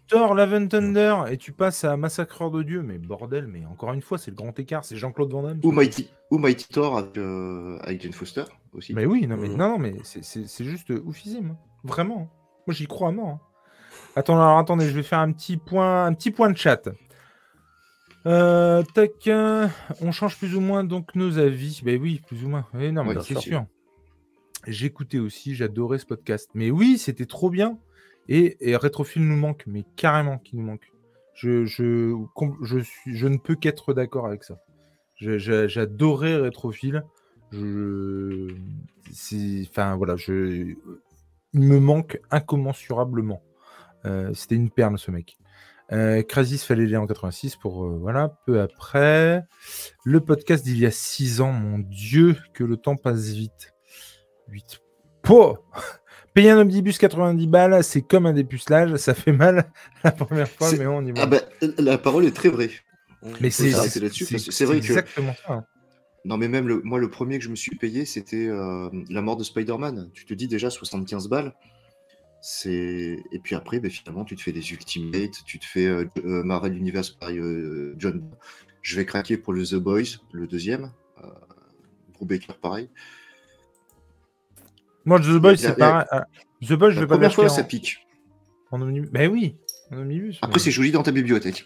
[0.07, 3.94] Thor, Love and Thunder et tu passes à Massacreur de Dieu, mais bordel, mais encore
[3.94, 5.61] une fois, c'est le grand écart, c'est Jean-Claude Van Damme.
[5.64, 8.94] Ou Mighty, ou Mighty Thor avec, euh, avec Jane Foster aussi.
[8.94, 11.52] Mais oui, non, mais, non, non, mais c'est- juste oufissime.
[11.52, 11.57] hein.
[11.84, 12.30] Vraiment.
[12.68, 13.51] Moi, j'y crois à mort.
[14.15, 16.89] Attends, alors, attendez, je vais faire un petit point, un petit point de chat.
[18.27, 19.67] Euh, tac, euh,
[20.01, 21.81] on change plus ou moins donc nos avis.
[21.83, 22.67] Ben oui, plus ou moins.
[22.73, 23.65] Oui, non, mais Ouais, c'est sûr.
[24.67, 26.49] J'écoutais aussi, j'adorais ce podcast.
[26.53, 27.79] Mais oui, c'était trop bien.
[28.27, 28.77] Et, et
[29.15, 30.91] nous manque, mais carrément qui nous manque.
[31.33, 32.15] Je, je,
[32.61, 34.59] je, suis, je ne peux qu'être d'accord avec ça.
[35.15, 36.51] J'adorais.
[37.51, 38.47] Je,
[39.11, 40.75] c'est, enfin voilà, je,
[41.53, 43.41] il me manque incommensurablement.
[44.06, 45.38] Euh, C'était une perle ce mec.
[45.91, 48.38] Euh, Crasis fallait lire en 86 pour euh, voilà.
[48.45, 49.44] Peu après,
[50.06, 51.52] le podcast d'il y a 6 ans.
[51.52, 53.73] Mon Dieu, que le temps passe vite.
[54.48, 54.80] 8.
[55.22, 55.57] Po
[56.34, 59.69] Payer un omnibus 90 balles, c'est comme un dépucelage, ça fait mal
[60.06, 61.23] la première fois, mais on y va.
[61.23, 61.40] Ah bah,
[61.78, 62.69] la parole est très vraie.
[63.41, 63.72] mais faut c'est
[64.52, 65.53] c'est vrai que- exactement ça.
[65.53, 65.65] hein.
[66.23, 69.22] Non, mais même le, moi, le premier que je me suis payé, c'était euh, La
[69.22, 70.11] mort de Spider-Man.
[70.14, 71.52] Tu te dis déjà 75 balles.
[72.41, 76.05] C'est et puis après, ben, finalement, tu te fais des Ultimates, tu te fais euh,
[76.26, 78.23] euh, Marvel Universe par euh, John.
[78.81, 80.91] Je vais craquer pour le The Boys, le deuxième.
[81.23, 81.27] Euh,
[82.13, 82.89] Brubaker, pareil.
[85.05, 86.05] Moi, The Boys, c'est pareil.
[86.68, 88.07] The Boys, je vais pas première fois, en, ça pique.
[88.72, 89.11] en omnibus.
[89.11, 89.55] Ben oui,
[89.91, 90.39] en omnibus.
[90.41, 91.65] Après, c'est joli dans ta bibliothèque.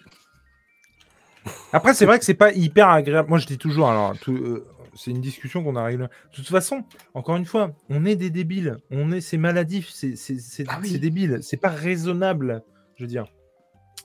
[1.72, 3.30] Après, c'est vrai que c'est pas hyper agréable.
[3.30, 6.06] Moi, je dis toujours, alors, tout, euh, c'est une discussion qu'on a réglée.
[6.06, 8.78] De toute façon, encore une fois, on est des débiles.
[8.92, 10.90] On est, c'est maladif, c'est, c'est, c'est, Ah oui.
[10.90, 11.40] c'est débile.
[11.42, 12.64] C'est pas raisonnable,
[12.98, 13.26] je veux dire.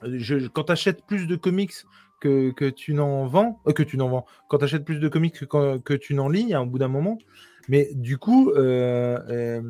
[0.05, 1.73] Euh, Je, quand tu achètes plus de comics
[2.21, 5.09] que, que tu n'en vends, euh, que tu n'en vends, quand tu achètes plus de
[5.09, 7.19] comics que, que tu n'en lis, hein, au bout d'un moment.
[7.69, 9.63] Mais du coup, euh, euh,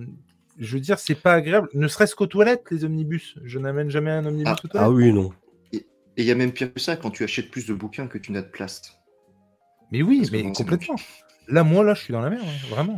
[0.59, 1.68] je veux dire, c'est pas agréable.
[1.74, 3.36] Ne serait-ce qu'aux toilettes, les omnibus.
[3.44, 4.88] Je n'amène jamais un omnibus Ah, aux toilettes.
[4.88, 5.30] Ah oui, non.
[5.72, 5.84] Et
[6.16, 8.32] il y a même pire que ça, quand tu achètes plus de bouquins que tu
[8.32, 8.99] n'as de place.
[9.93, 10.97] Mais oui, Parce mais bon, complètement.
[11.49, 12.97] Là, moi, là, je suis dans la merde, hein, vraiment.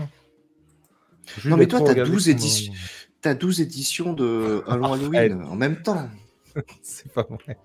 [1.35, 2.73] Juste Non, mais toi, t'as regarder 12 son- éditions.
[3.21, 4.63] T'as 12 éditions de.
[4.69, 6.09] Halloween en même temps.
[6.83, 7.57] C'est pas vrai.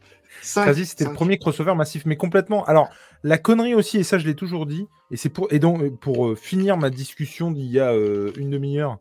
[0.41, 2.64] Crisis, c'était le premier crossover massif, mais complètement.
[2.66, 2.90] Alors,
[3.24, 6.28] la connerie aussi, et ça, je l'ai toujours dit, et c'est pour, et donc, pour
[6.28, 8.99] euh, finir ma discussion d'il y a euh, une demi-heure,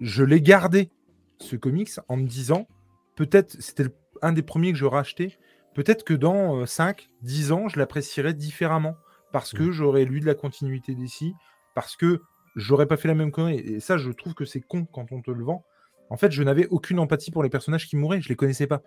[0.00, 0.90] je l'ai gardé,
[1.40, 2.68] ce comics, en me disant,
[3.16, 3.86] peut-être, c'était
[4.20, 5.38] un des premiers que je rachetais,
[5.74, 8.94] peut-être que dans 5, 10 ans, je l'apprécierais différemment,
[9.34, 11.34] parce que j'aurais lu de la continuité d'ici,
[11.74, 12.22] parce que
[12.54, 13.58] j'aurais pas fait la même connerie.
[13.58, 15.64] Et ça, je trouve que c'est con quand on te le vend.
[16.08, 18.82] En fait, je n'avais aucune empathie pour les personnages qui mouraient, je les connaissais pas.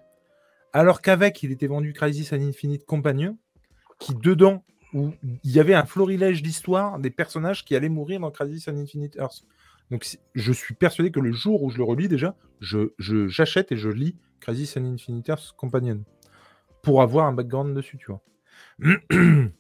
[0.71, 3.37] Alors qu'avec, il était vendu Crisis and Infinite Companion,
[3.99, 4.63] qui dedans,
[4.93, 5.11] où
[5.43, 9.17] il y avait un florilège d'histoire des personnages qui allaient mourir dans Crisis and Infinite
[9.17, 9.43] Earth.
[9.91, 12.93] Donc je suis persuadé que le jour où je le relis déjà, je,
[13.27, 16.05] j'achète et je lis Crisis and Infinite Earth Companion
[16.83, 18.21] pour avoir un background dessus, tu vois.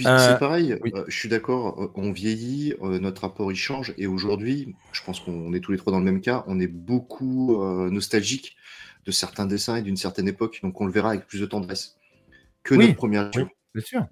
[0.00, 3.92] Puis c'est euh, pareil, euh, je suis d'accord, euh, on vieillit, notre rapport il change,
[3.98, 6.68] et aujourd'hui, je pense qu'on est tous les trois dans le même cas, on est
[6.68, 8.56] beaucoup nostalgique
[9.04, 11.98] de certains dessins et d'une certaine époque, donc on le verra avec plus de tendresse
[12.62, 14.06] que notre première bien sûr.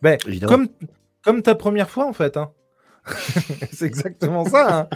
[0.00, 0.68] Ben, comme,
[1.22, 2.36] comme ta première fois, en fait.
[2.36, 2.52] Hein.
[3.72, 4.78] c'est exactement ça.
[4.78, 4.88] Hein.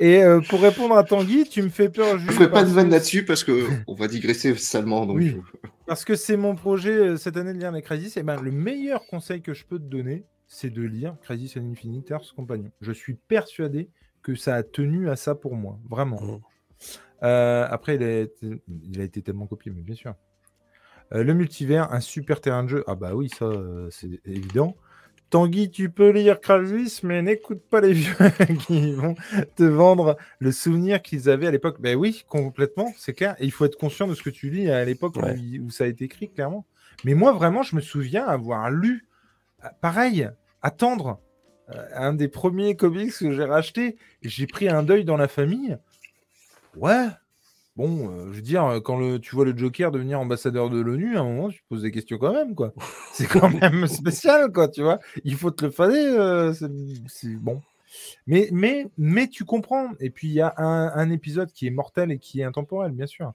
[0.00, 2.18] Et euh, pour répondre à Tanguy, tu me fais peur.
[2.18, 5.06] Je ne ferai pas de vanne là-dessus parce qu'on va digresser salement.
[5.06, 5.16] Donc...
[5.16, 5.36] Oui.
[5.86, 8.16] Parce que c'est mon projet euh, cette année de lire les Crisis.
[8.16, 11.70] Et ben, le meilleur conseil que je peux te donner, c'est de lire Crisis and
[11.70, 12.70] Infinite Earth's Companion.
[12.80, 13.88] Je suis persuadé
[14.22, 15.78] que ça a tenu à ça pour moi.
[15.88, 16.20] Vraiment.
[16.20, 16.40] Mmh.
[17.22, 20.14] Euh, après, il a, été, il a, été, tellement copié, mais bien sûr.
[21.10, 22.84] le multivers, un super terrain de jeu.
[22.86, 23.50] Ah bah oui, ça,
[23.90, 24.76] c'est évident.
[25.30, 28.14] Tanguy, tu peux lire Crisis, mais n'écoute pas les vieux
[28.66, 29.16] qui vont
[29.56, 31.80] te vendre le souvenir qu'ils avaient à l'époque.
[31.80, 33.34] Ben oui, complètement, c'est clair.
[33.40, 35.86] Et il faut être conscient de ce que tu lis à l'époque où, ça a
[35.88, 36.64] été écrit, clairement.
[37.04, 39.06] Mais moi, vraiment, je me souviens avoir lu,
[39.64, 40.30] euh, pareil,
[40.62, 41.20] attendre
[41.74, 43.96] euh, un des premiers comics que j'ai racheté.
[44.22, 45.76] J'ai pris un deuil dans la famille.
[46.76, 47.08] Ouais,
[47.76, 50.80] Bon, euh, je veux dire, euh, quand le, tu vois le Joker devenir ambassadeur de
[50.80, 52.72] l'ONU, à un moment, tu te poses des questions quand même, quoi.
[53.12, 54.98] C'est quand même spécial, quoi, tu vois.
[55.24, 56.54] Il faut te le fader, euh,
[57.08, 57.60] c'est bon.
[58.26, 59.90] Mais, mais, mais tu comprends.
[60.00, 63.06] Et puis, il y a un, épisode qui est mortel et qui est intemporel, bien
[63.06, 63.32] sûr.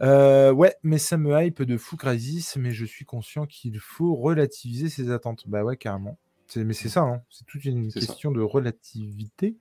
[0.00, 4.88] ouais, mais ça me hype de fou Crisis, mais je suis conscient qu'il faut relativiser
[4.88, 5.44] ses attentes.
[5.46, 6.18] Bah ouais, carrément.
[6.56, 7.22] Mais c'est ça, hein.
[7.28, 9.56] c'est toute une question de relativité.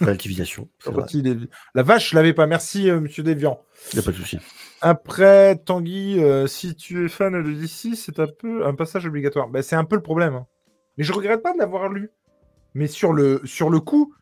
[0.00, 0.68] Relativisation.
[1.74, 2.46] La vache, je l'avais pas.
[2.46, 3.60] Merci, euh, monsieur Deviant.
[3.92, 4.38] Il n'y a pas de souci.
[4.80, 9.48] Après, Tanguy, euh, si tu es fan de DC, c'est un peu un passage obligatoire.
[9.48, 10.34] Ben, c'est un peu le problème.
[10.34, 10.46] Hein.
[10.96, 12.10] Mais je regrette pas de l'avoir lu.
[12.74, 14.14] Mais sur le, sur le coup,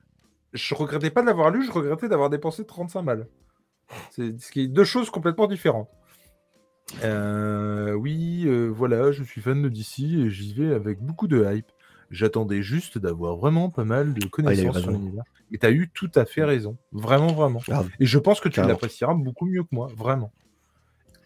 [0.53, 3.29] je regrettais pas de l'avoir lu, je regrettais d'avoir dépensé 35 balles.
[4.11, 5.89] C'est ce qui est deux choses complètement différentes.
[7.05, 11.73] Euh, oui, voilà, je suis fan de DC et j'y vais avec beaucoup de hype.
[12.13, 15.25] J'attendais juste d'avoir vraiment pas mal de ah, connaissances sur l'univers.
[15.51, 16.77] Et tu as eu tout à fait raison.
[16.93, 17.61] Vraiment, vraiment.
[17.99, 19.89] Et je pense que tu l'apprécieras beaucoup mieux que moi.
[19.97, 20.31] Vraiment.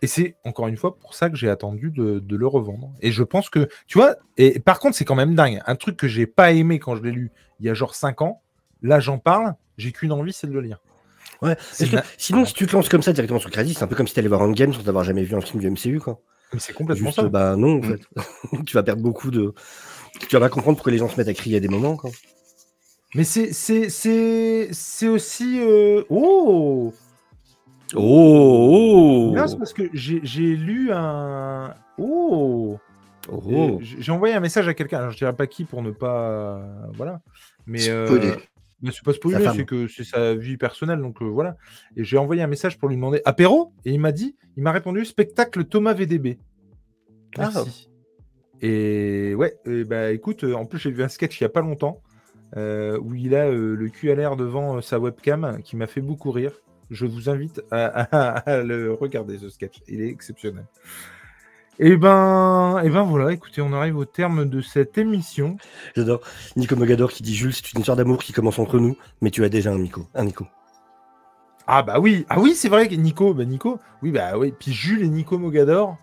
[0.03, 2.93] Et c'est encore une fois pour ça que j'ai attendu de, le revendre.
[3.01, 5.61] Et je pense que, tu vois, et par contre, c'est quand même dingue.
[5.67, 8.23] Un truc que j'ai pas aimé quand je l'ai lu il y a genre 5
[8.23, 8.43] ans,
[8.83, 10.79] là j'en parle, j'ai qu'une envie, c'est de le lire.
[11.43, 11.57] Ouais,
[12.19, 14.15] sinon, si tu te lances comme ça directement sur Crédit, c'est un peu comme si
[14.15, 16.21] tu allais voir un game sans avoir jamais vu un film du MCU, quoi.
[16.53, 17.25] Mais c'est complètement ça.
[17.29, 17.99] Bah non, en mm.
[17.99, 18.65] fait.
[18.67, 19.53] tu vas perdre beaucoup de,
[20.19, 21.97] tu vas comprendre pourquoi les gens se mettent à crier à des moments.
[21.97, 22.11] Quoi.
[23.15, 25.61] Mais c'est, c'est, c'est, c'est aussi.
[25.61, 26.05] Euh...
[26.11, 26.93] Oh
[27.95, 31.73] Oh, oh c'est parce que j'ai, j'ai lu un.
[31.99, 32.79] Oh,
[33.31, 33.79] oh.
[33.81, 34.99] J'ai envoyé un message à quelqu'un.
[34.99, 36.61] Alors, je dirais pas qui pour ne pas.
[36.95, 37.21] Voilà.
[37.67, 37.89] Mais.
[37.89, 38.37] Euh...
[38.83, 41.57] Mais c'est pas spoiler, c'est que c'est sa vie personnelle, donc euh, voilà.
[41.97, 44.71] Et j'ai envoyé un message pour lui demander apéro, et il m'a dit, il m'a
[44.71, 46.39] répondu spectacle Thomas VDB.
[47.39, 47.51] Ah.
[48.63, 49.57] Et ouais,
[49.87, 52.01] bah écoute, euh, en plus j'ai vu un sketch il y a pas longtemps
[52.57, 56.01] euh, où il a euh, le cul à l'air devant sa webcam qui m'a fait
[56.01, 56.53] beaucoup rire.
[56.91, 60.67] Je vous invite à, le regarder ce sketch, il est exceptionnel.
[61.79, 65.59] Et ben, et ben voilà, écoutez, on arrive au terme de cette émission.
[65.95, 66.23] J'adore.
[66.57, 69.45] Nico Mogador qui dit Jules, c'est une histoire d'amour qui commence entre nous, mais tu
[69.45, 70.07] as déjà un Nico.
[70.15, 70.47] Un Nico.
[71.67, 74.73] Ah bah oui, ah oui, c'est vrai que Nico, bah Nico, oui bah oui, puis
[74.73, 75.99] Jules et Nico Mogador,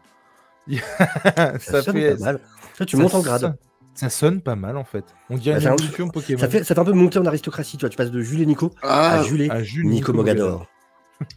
[1.60, 2.16] ça, fait...
[2.16, 2.40] pas mal.
[2.88, 3.56] tu montes en grade.
[3.96, 5.06] Ça sonne pas mal en fait.
[5.30, 6.40] On dirait bah, une évolution Pokémon.
[6.40, 7.90] Ça fait, ça fait un peu monter en aristocratie, tu vois.
[7.90, 9.24] Tu passes de Jules et Nico à ah.
[9.24, 10.68] Jules et Nico, Mogador.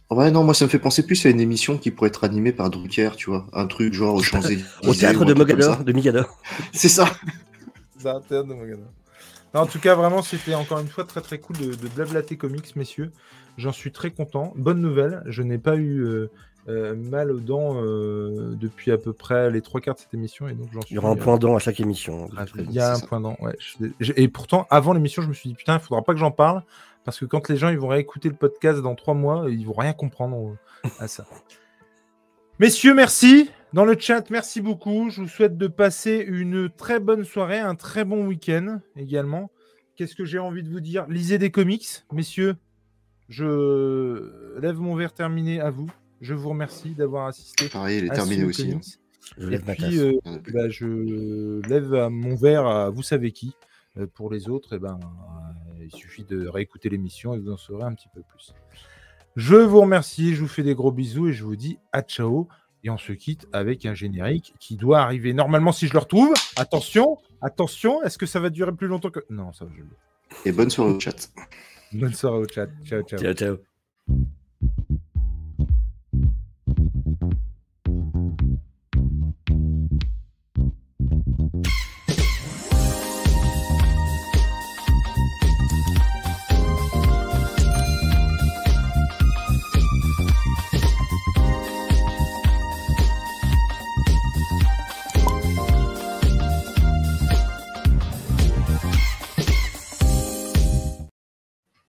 [0.09, 2.51] Ouais, non, moi ça me fait penser plus à une émission qui pourrait être animée
[2.51, 3.45] par Drucker, tu vois.
[3.53, 4.41] Un truc genre au champs
[4.83, 6.41] Au théâtre de Mogador, de Migador.
[6.73, 7.05] C'est ça.
[7.97, 8.87] C'est un théâtre de Mogador.
[9.53, 12.75] en tout cas, vraiment, c'était encore une fois très très cool de, de blablater comics,
[12.75, 13.11] messieurs.
[13.57, 14.53] J'en suis très content.
[14.55, 16.29] Bonne nouvelle, je n'ai pas eu euh,
[16.69, 20.49] euh, mal aux dents euh, depuis à peu près les trois quarts de cette émission.
[20.49, 22.29] Et donc Il y aura un point dent à chaque émission.
[22.57, 23.55] il y a un point dent, ouais.
[24.17, 26.63] Et pourtant, avant l'émission, je me suis dit, putain, il faudra pas que j'en parle,
[27.05, 29.73] parce que quand les gens ils vont réécouter le podcast dans trois mois, ils vont
[29.73, 30.57] rien comprendre
[30.99, 31.25] à ça.
[32.59, 33.49] Messieurs, merci.
[33.71, 35.09] Dans le chat, merci beaucoup.
[35.09, 39.51] Je vous souhaite de passer une très bonne soirée, un très bon week-end également.
[39.95, 41.05] Qu'est-ce que j'ai envie de vous dire?
[41.07, 42.55] Lisez des comics, messieurs.
[43.29, 45.89] Je lève mon verre terminé à vous.
[46.21, 47.69] Je vous remercie d'avoir assisté.
[47.69, 48.63] Pareil, il est terminé aussi.
[48.63, 48.71] hein.
[48.71, 48.85] comics.
[49.37, 50.13] Je Et lève ma puis, euh,
[50.53, 53.53] bah, je lève mon verre à vous savez qui.
[53.97, 57.57] Euh, Pour les autres, eh ben, euh, il suffit de réécouter l'émission et vous en
[57.57, 58.53] saurez un petit peu plus.
[59.35, 62.47] Je vous remercie, je vous fais des gros bisous et je vous dis à ciao.
[62.83, 66.33] Et on se quitte avec un générique qui doit arriver normalement si je le retrouve.
[66.55, 69.19] Attention, attention, est-ce que ça va durer plus longtemps que.
[69.29, 69.81] Non, ça va, je.
[70.49, 71.29] Et bonne soirée au chat.
[71.91, 72.67] Bonne soirée au chat.
[72.85, 73.19] Ciao, ciao.
[73.19, 73.66] Ciao, ciao.